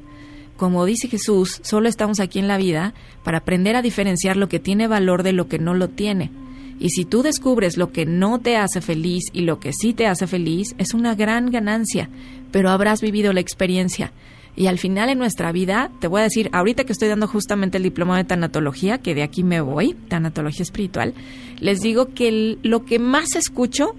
Como 0.61 0.85
dice 0.85 1.09
Jesús, 1.09 1.59
solo 1.65 1.89
estamos 1.89 2.21
aquí 2.21 2.39
en 2.39 2.47
la 2.47 2.59
vida 2.59 2.93
para 3.25 3.39
aprender 3.39 3.77
a 3.77 3.81
diferenciar 3.81 4.37
lo 4.37 4.51
que 4.51 4.59
tiene 4.59 4.89
valor 4.89 5.23
de 5.23 5.33
lo 5.33 5.49
que 5.49 5.59
no 5.59 5.73
lo 5.73 5.89
tiene. 5.89 6.31
Y 6.79 6.91
si 6.91 7.07
tú 7.07 7.23
descubres 7.23 7.79
lo 7.79 7.93
que 7.93 8.05
no 8.05 8.41
te 8.41 8.59
hace 8.59 8.83
feliz 8.83 9.25
y 9.33 9.41
lo 9.41 9.59
que 9.59 9.73
sí 9.73 9.95
te 9.95 10.07
hace 10.07 10.27
feliz, 10.27 10.75
es 10.77 10.93
una 10.93 11.15
gran 11.15 11.51
ganancia, 11.51 12.11
pero 12.53 12.69
habrás 12.69 13.01
vivido 13.01 13.33
la 13.33 13.41
experiencia. 13.41 14.13
Y 14.55 14.67
al 14.67 14.79
final 14.79 15.09
en 15.09 15.19
nuestra 15.19 15.51
vida, 15.51 15.91
te 15.99 16.09
voy 16.09 16.21
a 16.21 16.25
decir, 16.25 16.51
ahorita 16.53 16.85
que 16.85 16.93
estoy 16.93 17.09
dando 17.09 17.27
justamente 17.27 17.79
el 17.79 17.85
diploma 17.85 18.19
de 18.19 18.25
tanatología, 18.25 18.99
que 18.99 19.15
de 19.15 19.23
aquí 19.23 19.43
me 19.43 19.63
voy, 19.63 19.95
tanatología 20.09 20.63
espiritual, 20.63 21.15
les 21.59 21.81
digo 21.81 22.13
que 22.13 22.59
lo 22.63 22.85
que 22.85 22.99
más 22.99 23.35
escucho 23.35 23.95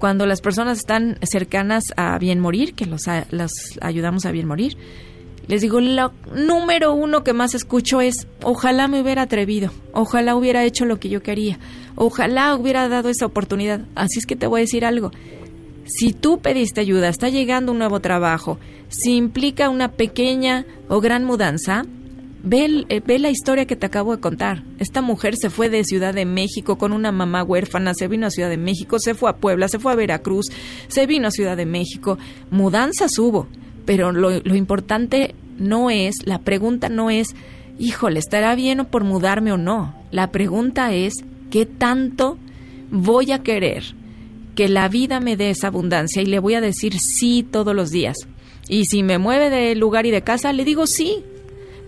cuando 0.00 0.26
las 0.26 0.40
personas 0.40 0.78
están 0.78 1.16
cercanas 1.22 1.84
a 1.96 2.18
bien 2.18 2.40
morir, 2.40 2.74
que 2.74 2.86
los, 2.86 3.02
los 3.30 3.52
ayudamos 3.80 4.26
a 4.26 4.32
bien 4.32 4.48
morir, 4.48 4.76
les 5.48 5.60
digo, 5.60 5.80
lo 5.80 6.12
número 6.34 6.94
uno 6.94 7.24
que 7.24 7.32
más 7.32 7.54
escucho 7.54 8.00
es, 8.00 8.26
ojalá 8.42 8.88
me 8.88 9.00
hubiera 9.00 9.22
atrevido, 9.22 9.70
ojalá 9.92 10.36
hubiera 10.36 10.64
hecho 10.64 10.84
lo 10.84 11.00
que 11.00 11.08
yo 11.08 11.22
quería, 11.22 11.58
ojalá 11.96 12.54
hubiera 12.54 12.88
dado 12.88 13.08
esa 13.08 13.26
oportunidad. 13.26 13.82
Así 13.94 14.18
es 14.18 14.26
que 14.26 14.36
te 14.36 14.46
voy 14.46 14.60
a 14.60 14.64
decir 14.64 14.84
algo. 14.84 15.10
Si 15.84 16.12
tú 16.12 16.40
pediste 16.40 16.80
ayuda, 16.80 17.08
está 17.08 17.28
llegando 17.28 17.72
un 17.72 17.78
nuevo 17.78 18.00
trabajo, 18.00 18.58
si 18.88 19.16
implica 19.16 19.68
una 19.68 19.92
pequeña 19.92 20.64
o 20.88 21.00
gran 21.00 21.24
mudanza, 21.24 21.84
ve, 22.42 22.84
eh, 22.88 23.00
ve 23.04 23.18
la 23.18 23.30
historia 23.30 23.66
que 23.66 23.76
te 23.76 23.86
acabo 23.86 24.14
de 24.14 24.20
contar. 24.20 24.62
Esta 24.78 25.02
mujer 25.02 25.36
se 25.36 25.50
fue 25.50 25.68
de 25.70 25.84
Ciudad 25.84 26.14
de 26.14 26.24
México 26.24 26.78
con 26.78 26.92
una 26.92 27.10
mamá 27.10 27.42
huérfana, 27.42 27.94
se 27.94 28.08
vino 28.08 28.26
a 28.26 28.30
Ciudad 28.30 28.48
de 28.48 28.58
México, 28.58 28.98
se 28.98 29.14
fue 29.14 29.30
a 29.30 29.36
Puebla, 29.36 29.68
se 29.68 29.78
fue 29.78 29.92
a 29.92 29.96
Veracruz, 29.96 30.46
se 30.88 31.06
vino 31.06 31.28
a 31.28 31.32
Ciudad 31.32 31.56
de 31.56 31.66
México. 31.66 32.18
Mudanzas 32.50 33.18
hubo, 33.18 33.48
pero 33.84 34.12
lo, 34.12 34.54
importante 34.54 35.34
no 35.58 35.90
es, 35.90 36.16
la 36.24 36.38
pregunta 36.38 36.88
no 36.88 37.10
es, 37.10 37.28
híjole, 37.78 38.18
¿estará 38.18 38.54
bien 38.54 38.86
por 38.86 39.04
mudarme 39.04 39.52
o 39.52 39.56
no? 39.56 39.94
La 40.10 40.30
pregunta 40.30 40.94
es, 40.94 41.14
¿qué 41.50 41.66
tanto 41.66 42.38
voy 42.90 43.32
a 43.32 43.42
querer 43.42 43.82
que 44.54 44.68
la 44.68 44.88
vida 44.88 45.20
me 45.20 45.36
dé 45.36 45.50
esa 45.50 45.68
abundancia 45.68 46.22
y 46.22 46.26
le 46.26 46.38
voy 46.38 46.54
a 46.54 46.60
decir 46.60 46.98
sí 46.98 47.46
todos 47.48 47.74
los 47.74 47.90
días? 47.90 48.16
Y 48.68 48.84
si 48.84 49.02
me 49.02 49.18
mueve 49.18 49.50
de 49.50 49.74
lugar 49.74 50.06
y 50.06 50.10
de 50.10 50.22
casa, 50.22 50.52
le 50.52 50.64
digo 50.64 50.86
sí, 50.86 51.24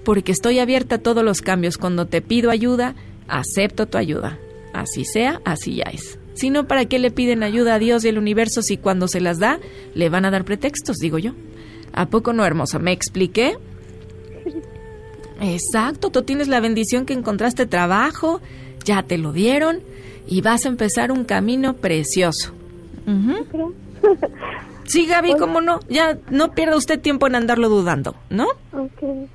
porque 0.05 0.33
estoy 0.33 0.59
abierta 0.59 0.97
a 0.97 1.03
todos 1.03 1.25
los 1.25 1.41
cambios. 1.41 1.79
Cuando 1.79 2.07
te 2.07 2.21
pido 2.21 2.51
ayuda, 2.51 2.95
acepto 3.29 3.87
tu 3.87 3.99
ayuda. 3.99 4.39
Así 4.73 5.05
sea, 5.05 5.41
así 5.45 5.77
ya 5.77 5.85
es. 5.85 6.19
Si 6.35 6.51
no, 6.51 6.67
¿para 6.67 6.85
qué 6.87 6.99
le 6.99 7.13
piden 7.13 7.45
ayuda 7.45 7.75
a 7.75 7.79
Dios 7.79 8.05
y 8.05 8.09
al 8.09 8.19
universo 8.19 8.61
si 8.61 8.77
cuando 8.77 9.07
se 9.07 9.21
las 9.21 9.39
da 9.39 9.61
le 9.95 10.09
van 10.09 10.25
a 10.25 10.33
dar 10.33 10.45
pretextos, 10.45 10.97
digo 10.97 11.19
yo? 11.19 11.33
¿A 11.95 12.07
poco 12.07 12.33
no, 12.33 12.45
hermosa? 12.45 12.79
¿Me 12.79 12.93
expliqué? 12.93 13.57
Exacto, 15.41 16.11
tú 16.11 16.23
tienes 16.23 16.49
la 16.49 16.61
bendición 16.61 17.07
que 17.07 17.13
encontraste 17.13 17.67
trabajo, 17.67 18.41
ya 18.85 19.03
te 19.03 19.19
lo 19.19 19.33
dieron 19.33 19.81
y 20.27 20.41
vas 20.41 20.65
a 20.65 20.69
empezar 20.69 21.13
un 21.13 21.25
camino 21.25 21.75
precioso. 21.75 22.53
Sí, 24.85 25.07
Gaby, 25.07 25.35
¿cómo 25.39 25.61
no? 25.61 25.81
Ya 25.89 26.19
no 26.31 26.53
pierda 26.53 26.77
usted 26.77 27.01
tiempo 27.01 27.27
en 27.27 27.37
andarlo 27.37 27.69
dudando, 27.69 28.15
¿no? 28.31 28.47
Ok. 28.73 29.29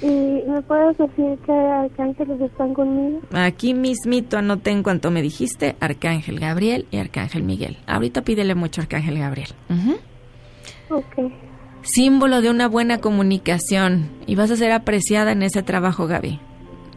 ¿Y 0.00 0.06
me 0.48 0.62
puedes 0.62 0.96
decir 0.96 1.38
qué 1.44 1.52
arcángeles 1.52 2.40
están 2.40 2.72
conmigo? 2.72 3.20
Aquí 3.32 3.74
mismito 3.74 4.38
anoté 4.38 4.70
en 4.70 4.84
cuanto 4.84 5.10
me 5.10 5.22
dijiste 5.22 5.76
Arcángel 5.80 6.38
Gabriel 6.38 6.86
y 6.90 6.98
Arcángel 6.98 7.42
Miguel. 7.42 7.78
Ahorita 7.86 8.22
pídele 8.22 8.54
mucho 8.54 8.80
Arcángel 8.80 9.18
Gabriel. 9.18 9.50
Ujú. 9.68 9.96
Ok. 10.90 11.32
Símbolo 11.90 12.42
de 12.42 12.50
una 12.50 12.68
buena 12.68 12.98
comunicación 12.98 14.10
y 14.26 14.34
vas 14.34 14.50
a 14.50 14.56
ser 14.56 14.72
apreciada 14.72 15.32
en 15.32 15.42
ese 15.42 15.62
trabajo, 15.62 16.06
Gaby. 16.06 16.38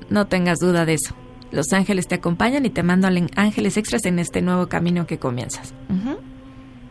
No 0.10 0.28
tengas 0.28 0.60
duda 0.60 0.86
de 0.86 0.96
eso. 0.96 1.16
Los 1.50 1.72
ángeles 1.72 2.08
te 2.10 2.16
acompañan 2.16 2.66
y 2.66 2.70
te 2.70 2.84
mandan 2.84 3.30
ángeles 3.38 3.78
extras 3.78 4.06
en 4.06 4.20
este 4.20 4.42
nuevo 4.42 4.68
camino 4.68 5.08
que 5.08 5.18
comienzas. 5.18 5.74
Ujú. 5.90 6.18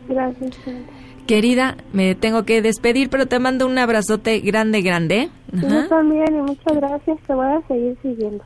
Gracias. 0.09 0.55
Sandra. 0.65 0.93
Querida, 1.27 1.77
me 1.93 2.15
tengo 2.15 2.43
que 2.43 2.63
despedir, 2.63 3.11
pero 3.11 3.27
te 3.27 3.37
mando 3.37 3.67
un 3.67 3.77
abrazote 3.77 4.39
grande, 4.39 4.81
grande. 4.81 5.29
Ajá. 5.55 5.67
Yo 5.67 5.87
también, 5.87 6.35
y 6.35 6.41
muchas 6.41 6.75
gracias. 6.75 7.19
Te 7.27 7.33
voy 7.35 7.45
a 7.45 7.61
seguir 7.67 7.95
siguiendo. 8.01 8.43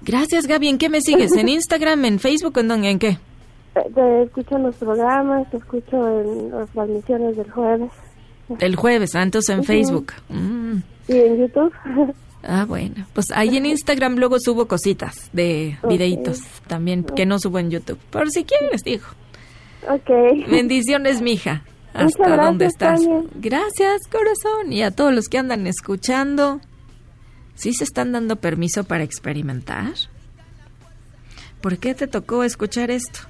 Gracias, 0.00 0.46
Gaby. 0.46 0.68
¿En 0.68 0.78
qué 0.78 0.88
me 0.88 1.02
sigues? 1.02 1.36
¿En 1.36 1.48
Instagram, 1.50 2.06
en 2.06 2.18
Facebook, 2.18 2.58
en, 2.58 2.68
dónde? 2.68 2.88
en 2.88 2.98
qué? 2.98 3.18
Te, 3.74 3.82
te 3.90 4.22
escucho 4.22 4.56
en 4.56 4.62
los 4.62 4.76
programas, 4.76 5.50
te 5.50 5.58
escucho 5.58 6.22
en 6.22 6.50
las 6.52 6.70
transmisiones 6.70 7.36
del 7.36 7.50
jueves. 7.50 7.90
El 8.60 8.76
jueves, 8.76 9.14
entonces 9.14 9.56
en. 9.56 9.64
Facebook. 9.64 10.12
Mm. 10.28 10.78
Y 11.08 11.16
en 11.16 11.38
YouTube. 11.38 11.72
Ah, 12.48 12.64
bueno. 12.64 13.06
Pues 13.12 13.32
ahí 13.32 13.56
en 13.56 13.66
Instagram 13.66 14.18
luego 14.18 14.38
subo 14.38 14.68
cositas 14.68 15.30
de 15.32 15.78
videitos 15.88 16.42
también 16.68 17.02
que 17.02 17.26
no 17.26 17.40
subo 17.40 17.58
en 17.58 17.72
YouTube. 17.72 17.98
Por 18.10 18.30
si 18.30 18.44
quieres, 18.44 18.84
digo. 18.84 19.04
ok. 19.88 20.48
Bendiciones, 20.48 21.20
mija. 21.22 21.64
Muchas 21.92 22.12
Hasta 22.12 22.24
gracias, 22.24 22.46
dónde 22.46 22.66
estás. 22.66 23.00
Tania. 23.00 23.22
Gracias, 23.34 24.02
corazón. 24.12 24.72
Y 24.72 24.82
a 24.84 24.92
todos 24.92 25.12
los 25.12 25.26
que 25.26 25.38
andan 25.38 25.66
escuchando. 25.66 26.60
¿Sí 27.56 27.72
se 27.72 27.82
están 27.82 28.12
dando 28.12 28.36
permiso 28.36 28.84
para 28.84 29.02
experimentar? 29.02 29.94
¿Por 31.60 31.78
qué 31.78 31.94
te 31.94 32.06
tocó 32.06 32.44
escuchar 32.44 32.90
esto? 32.90 33.20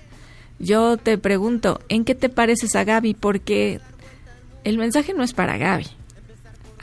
Yo 0.58 0.96
te 0.96 1.16
pregunto, 1.16 1.80
¿en 1.88 2.04
qué 2.04 2.14
te 2.14 2.28
pareces 2.28 2.74
a 2.76 2.84
Gaby? 2.84 3.14
Porque 3.14 3.80
el 4.66 4.76
mensaje 4.78 5.14
no 5.14 5.22
es 5.22 5.32
para 5.32 5.58
Gaby. 5.58 5.86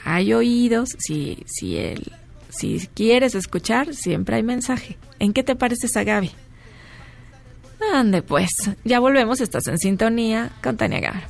Hay 0.05 0.33
oídos, 0.33 0.91
si, 0.99 1.43
si, 1.45 1.77
el, 1.77 2.13
si 2.47 2.87
quieres 2.93 3.35
escuchar, 3.35 3.93
siempre 3.93 4.37
hay 4.37 4.43
mensaje. 4.43 4.97
¿En 5.19 5.33
qué 5.33 5.43
te 5.43 5.57
pareces 5.57 5.97
a 5.97 6.05
Gaby? 6.05 6.31
Ande 7.93 8.21
pues, 8.21 8.51
ya 8.85 9.01
volvemos, 9.01 9.41
estás 9.41 9.67
en 9.67 9.77
sintonía 9.77 10.51
con 10.63 10.77
Tania 10.77 11.01
mañana. 11.01 11.27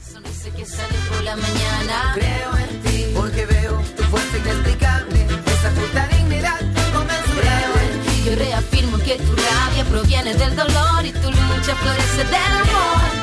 Creo 2.13 2.57
en 2.57 2.81
ti 2.83 3.05
porque 3.15 3.47
veo 3.47 3.81
tu 3.97 4.03
fuerza 4.03 4.37
inexplicable. 4.37 5.25
Yo 8.25 8.35
reafirmo 8.35 8.99
que 8.99 9.17
tu 9.17 9.35
rabia 9.35 9.85
proviene 9.89 10.35
del 10.35 10.55
dolor 10.55 11.03
y 11.03 11.11
tu 11.11 11.31
lucha 11.31 11.75
florece 11.75 12.23
del 12.25 12.35
amor. 12.35 13.22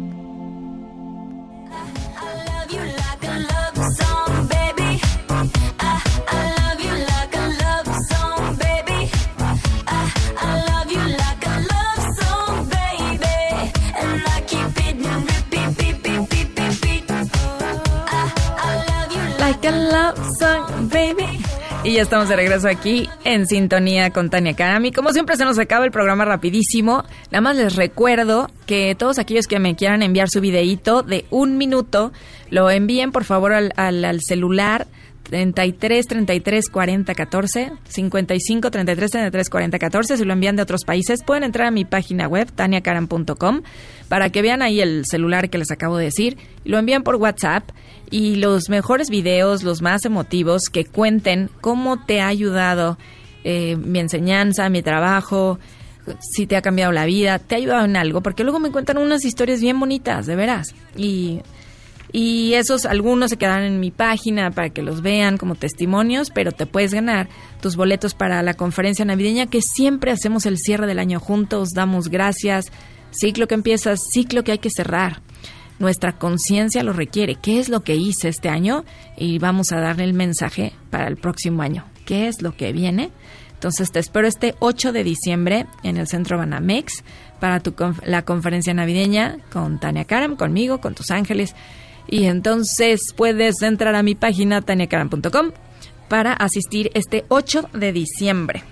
Y 21.83 21.93
ya 21.93 22.03
estamos 22.03 22.29
de 22.29 22.35
regreso 22.35 22.67
aquí 22.67 23.09
en 23.23 23.47
sintonía 23.47 24.11
con 24.11 24.29
Tania 24.29 24.53
Karami. 24.53 24.91
Como 24.91 25.11
siempre 25.13 25.35
se 25.35 25.45
nos 25.45 25.57
acaba 25.57 25.83
el 25.83 25.91
programa 25.91 26.25
rapidísimo. 26.25 27.03
Nada 27.31 27.41
más 27.41 27.57
les 27.57 27.75
recuerdo 27.75 28.51
que 28.67 28.93
todos 28.93 29.17
aquellos 29.17 29.47
que 29.47 29.57
me 29.57 29.75
quieran 29.75 30.03
enviar 30.03 30.29
su 30.29 30.41
videíto 30.41 31.01
de 31.01 31.25
un 31.31 31.57
minuto, 31.57 32.11
lo 32.51 32.69
envíen 32.69 33.11
por 33.11 33.23
favor 33.23 33.53
al, 33.53 33.73
al 33.77 34.21
celular 34.21 34.85
33 35.23 36.05
33 36.05 36.69
40 36.69 37.15
14, 37.15 37.71
55 37.87 38.69
33 38.69 39.11
33 39.11 39.49
40 39.49 39.79
14. 39.79 40.17
Si 40.17 40.25
lo 40.25 40.33
envían 40.33 40.57
de 40.57 40.61
otros 40.61 40.83
países, 40.83 41.23
pueden 41.23 41.43
entrar 41.43 41.67
a 41.67 41.71
mi 41.71 41.85
página 41.85 42.27
web, 42.27 42.51
taniacaram.com, 42.53 43.61
para 44.07 44.29
que 44.29 44.41
vean 44.43 44.61
ahí 44.61 44.81
el 44.81 45.05
celular 45.05 45.49
que 45.49 45.57
les 45.57 45.71
acabo 45.71 45.97
de 45.97 46.05
decir. 46.05 46.37
Lo 46.63 46.77
envían 46.77 47.01
por 47.01 47.15
WhatsApp 47.15 47.63
y 48.11 48.35
los 48.35 48.69
mejores 48.69 49.09
videos, 49.09 49.63
los 49.63 49.81
más 49.81 50.05
emotivos, 50.05 50.69
que 50.69 50.85
cuenten 50.85 51.49
cómo 51.61 52.05
te 52.05 52.21
ha 52.21 52.27
ayudado 52.27 52.97
eh, 53.43 53.75
mi 53.77 53.99
enseñanza, 53.99 54.69
mi 54.69 54.83
trabajo, 54.83 55.57
si 56.19 56.45
te 56.45 56.55
ha 56.55 56.61
cambiado 56.61 56.91
la 56.91 57.05
vida, 57.05 57.39
te 57.39 57.55
ha 57.55 57.57
ayudado 57.57 57.85
en 57.85 57.95
algo, 57.95 58.21
porque 58.21 58.43
luego 58.43 58.59
me 58.59 58.71
cuentan 58.71 58.97
unas 58.97 59.25
historias 59.25 59.61
bien 59.61 59.79
bonitas, 59.79 60.27
de 60.27 60.35
veras. 60.35 60.75
Y 60.95 61.41
y 62.13 62.55
esos 62.55 62.85
algunos 62.85 63.29
se 63.29 63.37
quedan 63.37 63.63
en 63.63 63.79
mi 63.79 63.89
página 63.89 64.51
para 64.51 64.69
que 64.69 64.81
los 64.81 65.01
vean 65.01 65.37
como 65.37 65.55
testimonios, 65.55 66.29
pero 66.29 66.51
te 66.51 66.65
puedes 66.65 66.93
ganar 66.93 67.29
tus 67.61 67.77
boletos 67.77 68.13
para 68.13 68.43
la 68.43 68.53
conferencia 68.53 69.05
navideña 69.05 69.47
que 69.47 69.61
siempre 69.61 70.11
hacemos 70.11 70.45
el 70.45 70.57
cierre 70.57 70.87
del 70.87 70.99
año 70.99 71.19
juntos, 71.19 71.69
damos 71.73 72.09
gracias, 72.09 72.65
ciclo 73.11 73.47
que 73.47 73.55
empieza, 73.55 73.95
ciclo 73.95 74.43
que 74.43 74.51
hay 74.51 74.59
que 74.59 74.69
cerrar. 74.69 75.21
Nuestra 75.81 76.11
conciencia 76.11 76.83
lo 76.83 76.93
requiere. 76.93 77.33
¿Qué 77.33 77.59
es 77.59 77.67
lo 77.67 77.79
que 77.79 77.95
hice 77.95 78.29
este 78.29 78.49
año? 78.49 78.85
Y 79.17 79.39
vamos 79.39 79.71
a 79.71 79.79
darle 79.79 80.03
el 80.03 80.13
mensaje 80.13 80.73
para 80.91 81.07
el 81.07 81.17
próximo 81.17 81.63
año. 81.63 81.85
¿Qué 82.05 82.27
es 82.27 82.43
lo 82.43 82.55
que 82.55 82.71
viene? 82.71 83.09
Entonces 83.55 83.91
te 83.91 83.97
espero 83.97 84.27
este 84.27 84.53
8 84.59 84.91
de 84.91 85.03
diciembre 85.03 85.65
en 85.81 85.97
el 85.97 86.07
Centro 86.07 86.37
Banamex 86.37 87.03
para 87.39 87.61
tu, 87.61 87.73
la 88.05 88.21
conferencia 88.21 88.75
navideña 88.75 89.37
con 89.51 89.79
Tania 89.79 90.05
Karam, 90.05 90.35
conmigo, 90.35 90.81
con 90.81 90.93
tus 90.93 91.09
ángeles. 91.09 91.55
Y 92.07 92.25
entonces 92.25 93.01
puedes 93.17 93.63
entrar 93.63 93.95
a 93.95 94.03
mi 94.03 94.13
página 94.13 94.61
taniacaram.com 94.61 95.49
para 96.07 96.33
asistir 96.33 96.91
este 96.93 97.25
8 97.29 97.69
de 97.73 97.91
diciembre. 97.91 98.63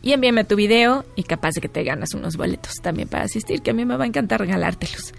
Y 0.00 0.12
envíame 0.12 0.44
tu 0.44 0.56
video 0.56 1.04
y 1.14 1.24
capaz 1.24 1.50
de 1.56 1.60
que 1.60 1.68
te 1.68 1.84
ganas 1.84 2.14
unos 2.14 2.38
boletos 2.38 2.76
también 2.82 3.06
para 3.06 3.24
asistir, 3.24 3.60
que 3.60 3.72
a 3.72 3.74
mí 3.74 3.84
me 3.84 3.98
va 3.98 4.04
a 4.04 4.06
encantar 4.06 4.40
regalártelos. 4.40 5.12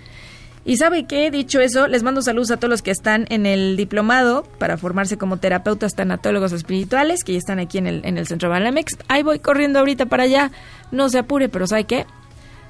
Y 0.69 0.77
sabe 0.77 1.07
qué, 1.07 1.31
dicho 1.31 1.59
eso, 1.61 1.87
les 1.87 2.03
mando 2.03 2.21
saludos 2.21 2.51
a 2.51 2.57
todos 2.57 2.69
los 2.69 2.83
que 2.83 2.91
están 2.91 3.25
en 3.31 3.47
el 3.47 3.75
diplomado 3.75 4.43
para 4.59 4.77
formarse 4.77 5.17
como 5.17 5.37
terapeutas 5.37 5.95
tanatólogos 5.95 6.51
espirituales, 6.51 7.23
que 7.23 7.31
ya 7.31 7.39
están 7.39 7.57
aquí 7.57 7.79
en 7.79 7.87
el, 7.87 8.05
en 8.05 8.19
el 8.19 8.27
centro 8.27 8.51
Balamex. 8.51 8.95
Ahí 9.07 9.23
voy 9.23 9.39
corriendo 9.39 9.79
ahorita 9.79 10.05
para 10.05 10.25
allá, 10.25 10.51
no 10.91 11.09
se 11.09 11.17
apure, 11.17 11.49
pero 11.49 11.65
¿sabe 11.65 11.85
qué? 11.85 12.05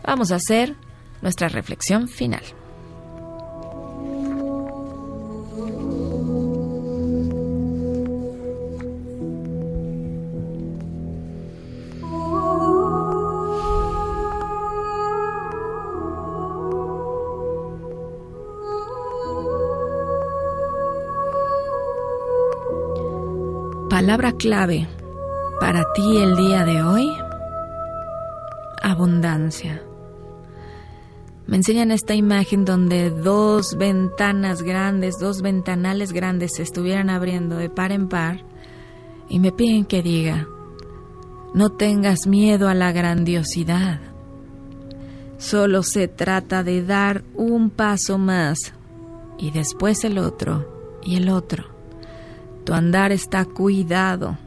Vamos 0.01 0.31
a 0.31 0.35
hacer 0.35 0.75
nuestra 1.21 1.49
reflexión 1.49 2.07
final. 2.07 2.43
Palabra 23.99 24.31
clave 24.31 24.87
para 25.59 25.83
ti 25.91 26.19
el 26.19 26.37
día 26.37 26.63
de 26.63 26.81
hoy, 26.81 27.11
abundancia. 28.81 29.83
Me 31.47 31.57
enseñan 31.57 31.91
esta 31.91 32.15
imagen 32.15 32.63
donde 32.63 33.09
dos 33.09 33.75
ventanas 33.77 34.61
grandes, 34.61 35.19
dos 35.19 35.41
ventanales 35.41 36.13
grandes 36.13 36.53
se 36.55 36.63
estuvieran 36.63 37.09
abriendo 37.09 37.57
de 37.57 37.69
par 37.69 37.91
en 37.91 38.07
par 38.07 38.45
y 39.27 39.39
me 39.39 39.51
piden 39.51 39.83
que 39.83 40.01
diga, 40.01 40.47
no 41.53 41.69
tengas 41.69 42.25
miedo 42.25 42.69
a 42.69 42.75
la 42.75 42.93
grandiosidad. 42.93 43.99
Solo 45.39 45.83
se 45.83 46.07
trata 46.07 46.63
de 46.63 46.85
dar 46.85 47.25
un 47.35 47.69
paso 47.69 48.17
más 48.17 48.73
y 49.37 49.51
después 49.51 50.05
el 50.05 50.19
otro 50.19 50.99
y 51.03 51.17
el 51.17 51.27
otro 51.27 51.78
tu 52.69 52.75
andar 52.75 53.11
está 53.11 53.45
cuidado. 53.45 54.37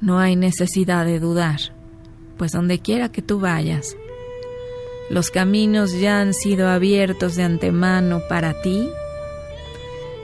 No 0.00 0.20
hay 0.20 0.36
necesidad 0.36 1.04
de 1.04 1.18
dudar, 1.18 1.58
pues 2.36 2.52
donde 2.52 2.78
quiera 2.78 3.10
que 3.10 3.20
tú 3.20 3.40
vayas, 3.40 3.96
los 5.10 5.32
caminos 5.32 5.98
ya 5.98 6.20
han 6.20 6.34
sido 6.34 6.68
abiertos 6.68 7.34
de 7.34 7.42
antemano 7.42 8.20
para 8.28 8.62
ti. 8.62 8.88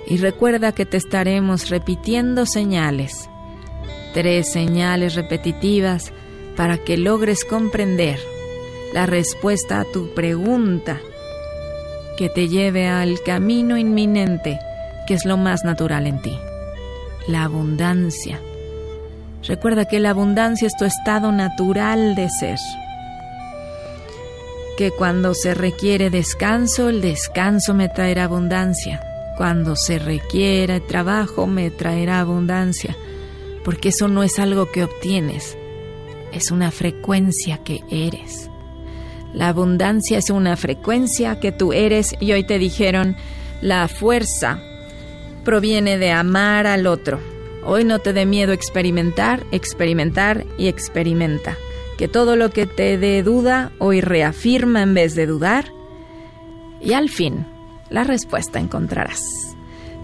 Y 0.06 0.18
recuerda 0.18 0.70
que 0.70 0.86
te 0.86 0.96
estaremos 0.96 1.70
repitiendo 1.70 2.46
señales, 2.46 3.28
tres 4.14 4.52
señales 4.52 5.16
repetitivas 5.16 6.12
para 6.54 6.78
que 6.78 6.96
logres 6.96 7.44
comprender 7.44 8.20
la 8.94 9.06
respuesta 9.06 9.80
a 9.80 9.84
tu 9.86 10.14
pregunta 10.14 11.00
que 12.16 12.28
te 12.28 12.46
lleve 12.46 12.86
al 12.86 13.20
camino 13.24 13.76
inminente 13.76 14.60
es 15.12 15.24
lo 15.24 15.36
más 15.36 15.64
natural 15.64 16.06
en 16.06 16.20
ti, 16.20 16.38
la 17.26 17.44
abundancia. 17.44 18.40
Recuerda 19.46 19.86
que 19.86 19.98
la 19.98 20.10
abundancia 20.10 20.66
es 20.66 20.76
tu 20.76 20.84
estado 20.84 21.32
natural 21.32 22.14
de 22.14 22.28
ser. 22.28 22.58
Que 24.76 24.90
cuando 24.90 25.34
se 25.34 25.54
requiere 25.54 26.10
descanso, 26.10 26.88
el 26.88 27.00
descanso 27.00 27.74
me 27.74 27.88
traerá 27.88 28.24
abundancia. 28.24 29.02
Cuando 29.36 29.74
se 29.74 29.98
requiere 29.98 30.80
trabajo, 30.80 31.46
me 31.46 31.70
traerá 31.70 32.20
abundancia. 32.20 32.96
Porque 33.64 33.88
eso 33.88 34.08
no 34.08 34.22
es 34.22 34.38
algo 34.38 34.70
que 34.70 34.84
obtienes, 34.84 35.56
es 36.32 36.50
una 36.50 36.70
frecuencia 36.70 37.58
que 37.58 37.80
eres. 37.90 38.48
La 39.34 39.48
abundancia 39.48 40.18
es 40.18 40.30
una 40.30 40.56
frecuencia 40.56 41.40
que 41.40 41.52
tú 41.52 41.72
eres 41.72 42.14
y 42.20 42.32
hoy 42.32 42.44
te 42.44 42.58
dijeron 42.58 43.16
la 43.60 43.88
fuerza 43.88 44.60
proviene 45.44 45.98
de 45.98 46.10
amar 46.10 46.66
al 46.66 46.86
otro. 46.86 47.20
Hoy 47.64 47.84
no 47.84 47.98
te 48.00 48.12
dé 48.12 48.26
miedo 48.26 48.52
experimentar, 48.52 49.44
experimentar 49.52 50.44
y 50.58 50.68
experimenta. 50.68 51.56
Que 51.98 52.08
todo 52.08 52.36
lo 52.36 52.50
que 52.50 52.66
te 52.66 52.98
dé 52.98 53.22
duda, 53.22 53.72
hoy 53.78 54.00
reafirma 54.00 54.82
en 54.82 54.94
vez 54.94 55.14
de 55.14 55.26
dudar. 55.26 55.66
Y 56.80 56.94
al 56.94 57.08
fin, 57.08 57.46
la 57.90 58.02
respuesta 58.04 58.58
encontrarás. 58.58 59.22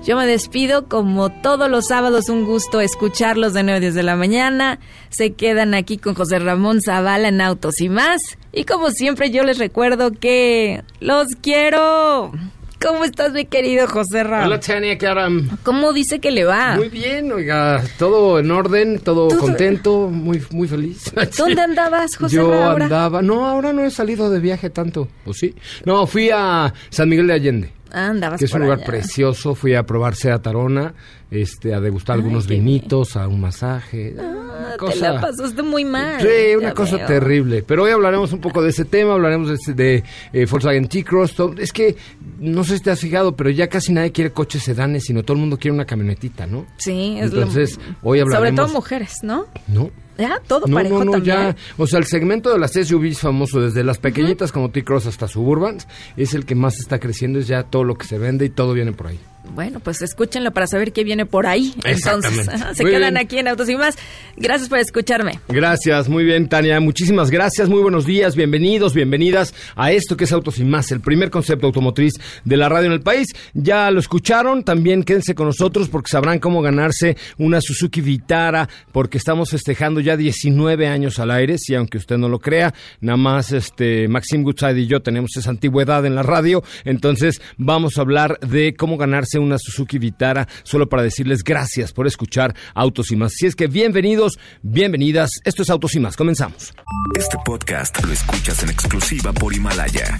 Yo 0.05 0.16
me 0.16 0.26
despido 0.26 0.89
como 0.89 1.28
todos 1.28 1.68
los 1.68 1.89
sábados, 1.89 2.28
un 2.28 2.45
gusto 2.45 2.80
escucharlos 2.80 3.53
de 3.53 3.62
9 3.62 3.80
desde 3.80 4.03
la 4.03 4.16
mañana. 4.16 4.78
Se 5.11 5.32
quedan 5.34 5.74
aquí 5.74 5.99
con 5.99 6.14
José 6.14 6.39
Ramón 6.39 6.80
Zavala 6.80 7.28
en 7.28 7.41
Autos 7.41 7.80
y 7.80 7.89
más. 7.89 8.22
Y 8.53 8.64
como 8.64 8.91
siempre 8.91 9.30
yo 9.30 9.43
les 9.43 9.59
recuerdo 9.59 10.12
que 10.12 10.82
los 11.01 11.26
quiero. 11.43 12.32
¿Cómo 12.81 13.05
estás, 13.05 13.33
mi 13.33 13.45
querido 13.45 13.89
José 13.89 14.22
Ram? 14.22 14.47
Hola, 14.47 14.61
Tania 14.61 14.97
Karam. 14.99 15.49
¿Cómo 15.64 15.93
dice 15.93 16.20
que 16.20 16.31
le 16.31 16.45
va? 16.45 16.76
Muy 16.76 16.89
bien, 16.89 17.33
oiga, 17.33 17.83
todo 17.99 18.39
en 18.39 18.51
orden, 18.53 19.01
todo 19.01 19.37
contento, 19.37 20.09
muy 20.09 20.41
muy 20.53 20.68
feliz. 20.68 21.12
¿Dónde 21.37 21.61
andabas, 21.61 22.16
José 22.16 22.37
Yo 22.37 22.51
Ra, 22.53 22.70
ahora? 22.70 22.85
andaba, 22.85 23.20
no, 23.20 23.49
ahora 23.49 23.72
no 23.72 23.85
he 23.85 23.91
salido 23.91 24.31
de 24.31 24.39
viaje 24.39 24.70
tanto, 24.70 25.09
¿o 25.26 25.35
sí? 25.35 25.57
No, 25.85 26.07
fui 26.07 26.31
a 26.33 26.72
San 26.91 27.09
Miguel 27.09 27.26
de 27.26 27.33
Allende, 27.33 27.72
andabas 27.93 28.39
que 28.39 28.45
es 28.47 28.53
un 28.53 28.62
lugar 28.62 28.78
allá. 28.78 28.86
precioso, 28.86 29.55
fui 29.55 29.74
a 29.74 29.84
probarse 29.84 30.30
a 30.30 30.41
Tarona, 30.41 30.95
este, 31.30 31.74
a 31.74 31.80
degustar 31.80 32.16
algunos 32.16 32.47
bien. 32.47 32.64
vinitos, 32.64 33.16
a 33.16 33.28
un 33.28 33.41
masaje. 33.41 34.14
una 34.16 34.39
Ah, 34.70 34.76
Te 34.93 34.97
la 35.01 35.20
pasaste 35.20 35.62
muy 35.62 35.84
mal. 35.84 36.20
Sí, 36.20 36.57
una 36.57 36.74
cosa 36.74 36.97
veo. 36.97 37.07
terrible. 37.07 37.62
Pero 37.62 37.84
hoy 37.84 37.91
hablaremos 37.93 38.32
un 38.32 38.41
poco 38.41 38.61
de 38.62 38.70
ese 38.70 38.84
tema, 38.84 39.12
hablaremos 39.14 39.49
de, 39.66 39.72
de 39.74 40.05
eh, 40.32 40.47
Volkswagen 40.47 40.89
T-Cross. 40.89 41.34
Es 41.59 41.72
que, 41.72 41.97
no 42.41 42.64
sé 42.64 42.78
si 42.78 42.82
te 42.84 42.91
has 42.91 43.01
fijado, 43.01 43.34
pero 43.36 43.51
ya 43.51 43.68
casi 43.68 43.93
nadie 43.93 44.12
quiere 44.12 44.30
coches 44.32 44.62
sedanes, 44.64 45.05
sino 45.05 45.22
todo 45.22 45.34
el 45.34 45.41
mundo 45.41 45.59
quiere 45.59 45.74
una 45.74 45.84
camionetita, 45.84 46.47
¿no? 46.47 46.66
Sí, 46.76 47.16
es 47.18 47.32
lo- 47.32 47.39
Entonces, 47.43 47.78
hoy 48.03 48.18
Sobre 48.20 48.34
hablaremos... 48.36 48.66
todo 48.66 48.74
mujeres, 48.74 49.14
¿no? 49.22 49.47
No, 49.68 49.91
Ya, 50.19 50.41
todo 50.47 50.66
no, 50.66 50.75
parejo 50.75 50.99
no, 50.99 51.05
no, 51.05 51.12
también. 51.12 51.37
ya. 51.37 51.57
O 51.77 51.87
sea, 51.87 52.01
el 52.01 52.07
segmento 52.07 52.53
de 52.53 52.59
las 52.59 52.73
SUVs 52.73 53.21
famoso, 53.21 53.61
desde 53.61 53.85
las 53.85 53.99
pequeñitas 53.99 54.51
como 54.51 54.71
T-Cross 54.71 55.07
hasta 55.07 55.29
Suburbans, 55.29 55.87
es 56.16 56.35
el 56.35 56.45
que 56.45 56.57
más 56.57 56.79
está 56.79 56.99
creciendo, 56.99 57.39
es 57.39 57.47
ya 57.47 57.62
todo 57.62 57.85
lo 57.85 57.97
que 57.97 58.07
se 58.07 58.19
vende 58.19 58.45
y 58.45 58.49
todo 58.51 58.73
viene 58.73 58.93
por 58.93 59.07
ahí. 59.07 59.21
Bueno, 59.55 59.80
pues 59.80 60.03
escúchenlo 60.03 60.53
para 60.53 60.66
saber 60.66 60.93
qué 60.93 61.05
viene 61.05 61.24
por 61.24 61.47
ahí. 61.47 61.74
Entonces, 61.84 62.49
se 62.74 62.82
Muy 62.82 62.93
quedan 62.93 63.14
bien. 63.14 63.16
aquí 63.24 63.39
en 63.39 63.49
Autos 63.49 63.68
y 63.68 63.76
más. 63.76 63.97
Gracias 64.36 64.68
por 64.68 64.78
escucharme. 64.78 65.41
Gracias, 65.49 66.09
muy 66.09 66.24
bien, 66.24 66.49
Tania. 66.49 66.78
Muchísimas 66.80 67.30
gracias, 67.30 67.68
muy 67.68 67.80
buenos 67.80 68.05
días, 68.05 68.36
bienvenidos, 68.36 68.95
bienvenidas 68.95 69.55
a 69.74 69.91
esto 69.93 70.16
que 70.16 70.24
es 70.24 70.32
Autos 70.32 70.59
y 70.59 70.64
Más, 70.64 70.93
el 70.93 71.01
primer 71.01 71.30
concepto 71.30 71.66
automotriz 71.66 72.14
de 72.45 72.57
la 72.57 72.68
radio 72.68 72.86
en 72.86 72.93
el 72.93 73.01
país. 73.01 73.28
Ya 73.55 73.91
lo 73.91 74.01
escucharon, 74.01 74.64
también 74.64 75.03
quédense 75.03 75.34
con 75.34 75.47
nosotros 75.47 75.89
porque 75.89 76.11
sabrán 76.11 76.39
cómo 76.41 76.61
ganarse 76.61 77.16
una 77.39 77.61
Suzuki 77.61 78.01
Vitara, 78.01 78.68
porque 78.93 79.18
estamos 79.18 79.51
festejando 79.51 80.01
ya 80.01 80.16
19 80.16 80.86
años 80.89 81.18
al 81.18 81.30
aire, 81.30 81.59
si 81.59 81.74
aunque 81.74 81.99
usted 81.99 82.18
no 82.18 82.28
lo 82.28 82.39
crea, 82.39 82.74
nada 83.01 83.16
más 83.16 83.53
este 83.53 84.09
Maxim 84.09 84.43
Goodside 84.43 84.78
y 84.78 84.86
yo 84.86 85.01
tenemos 85.01 85.36
esa 85.36 85.51
antigüedad 85.51 86.05
en 86.07 86.14
la 86.14 86.22
radio, 86.22 86.62
entonces 86.84 87.41
vamos 87.57 87.99
a 87.99 88.03
hablar 88.03 88.39
de 88.41 88.74
cómo 88.74 88.97
ganarse 88.97 89.28
una 89.37 89.59
Suzuki 89.59 89.99
Vitara, 89.99 90.49
solo 90.62 90.89
para 90.89 91.03
decirles 91.03 91.45
gracias 91.45 91.93
por 91.93 92.07
escuchar 92.07 92.55
Autos 92.74 93.12
y 93.12 93.16
Más. 93.16 93.35
Si 93.35 93.45
es 93.45 93.55
que 93.55 93.66
bienvenidos, 93.66 94.39
bienvenidas, 94.62 95.33
esto 95.45 95.62
es 95.62 95.68
Autos 95.68 95.95
y 95.95 96.01
Más, 96.01 96.16
comenzamos. 96.16 96.72
Este 97.18 97.37
podcast 97.45 98.03
lo 98.03 98.12
escuchas 98.12 98.62
en 98.62 98.70
exclusiva 98.70 99.35
por 99.35 99.53
Himalaya. 99.53 100.18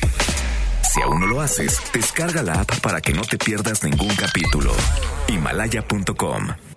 Si 0.83 1.01
aún 1.01 1.21
no 1.21 1.27
lo 1.27 1.41
haces, 1.41 1.81
descarga 1.95 2.43
la 2.43 2.61
app 2.61 2.81
para 2.81 3.01
que 3.01 3.13
no 3.13 3.23
te 3.23 3.39
pierdas 3.39 3.85
ningún 3.85 4.15
capítulo. 4.17 4.75
Himalaya.com 5.29 6.68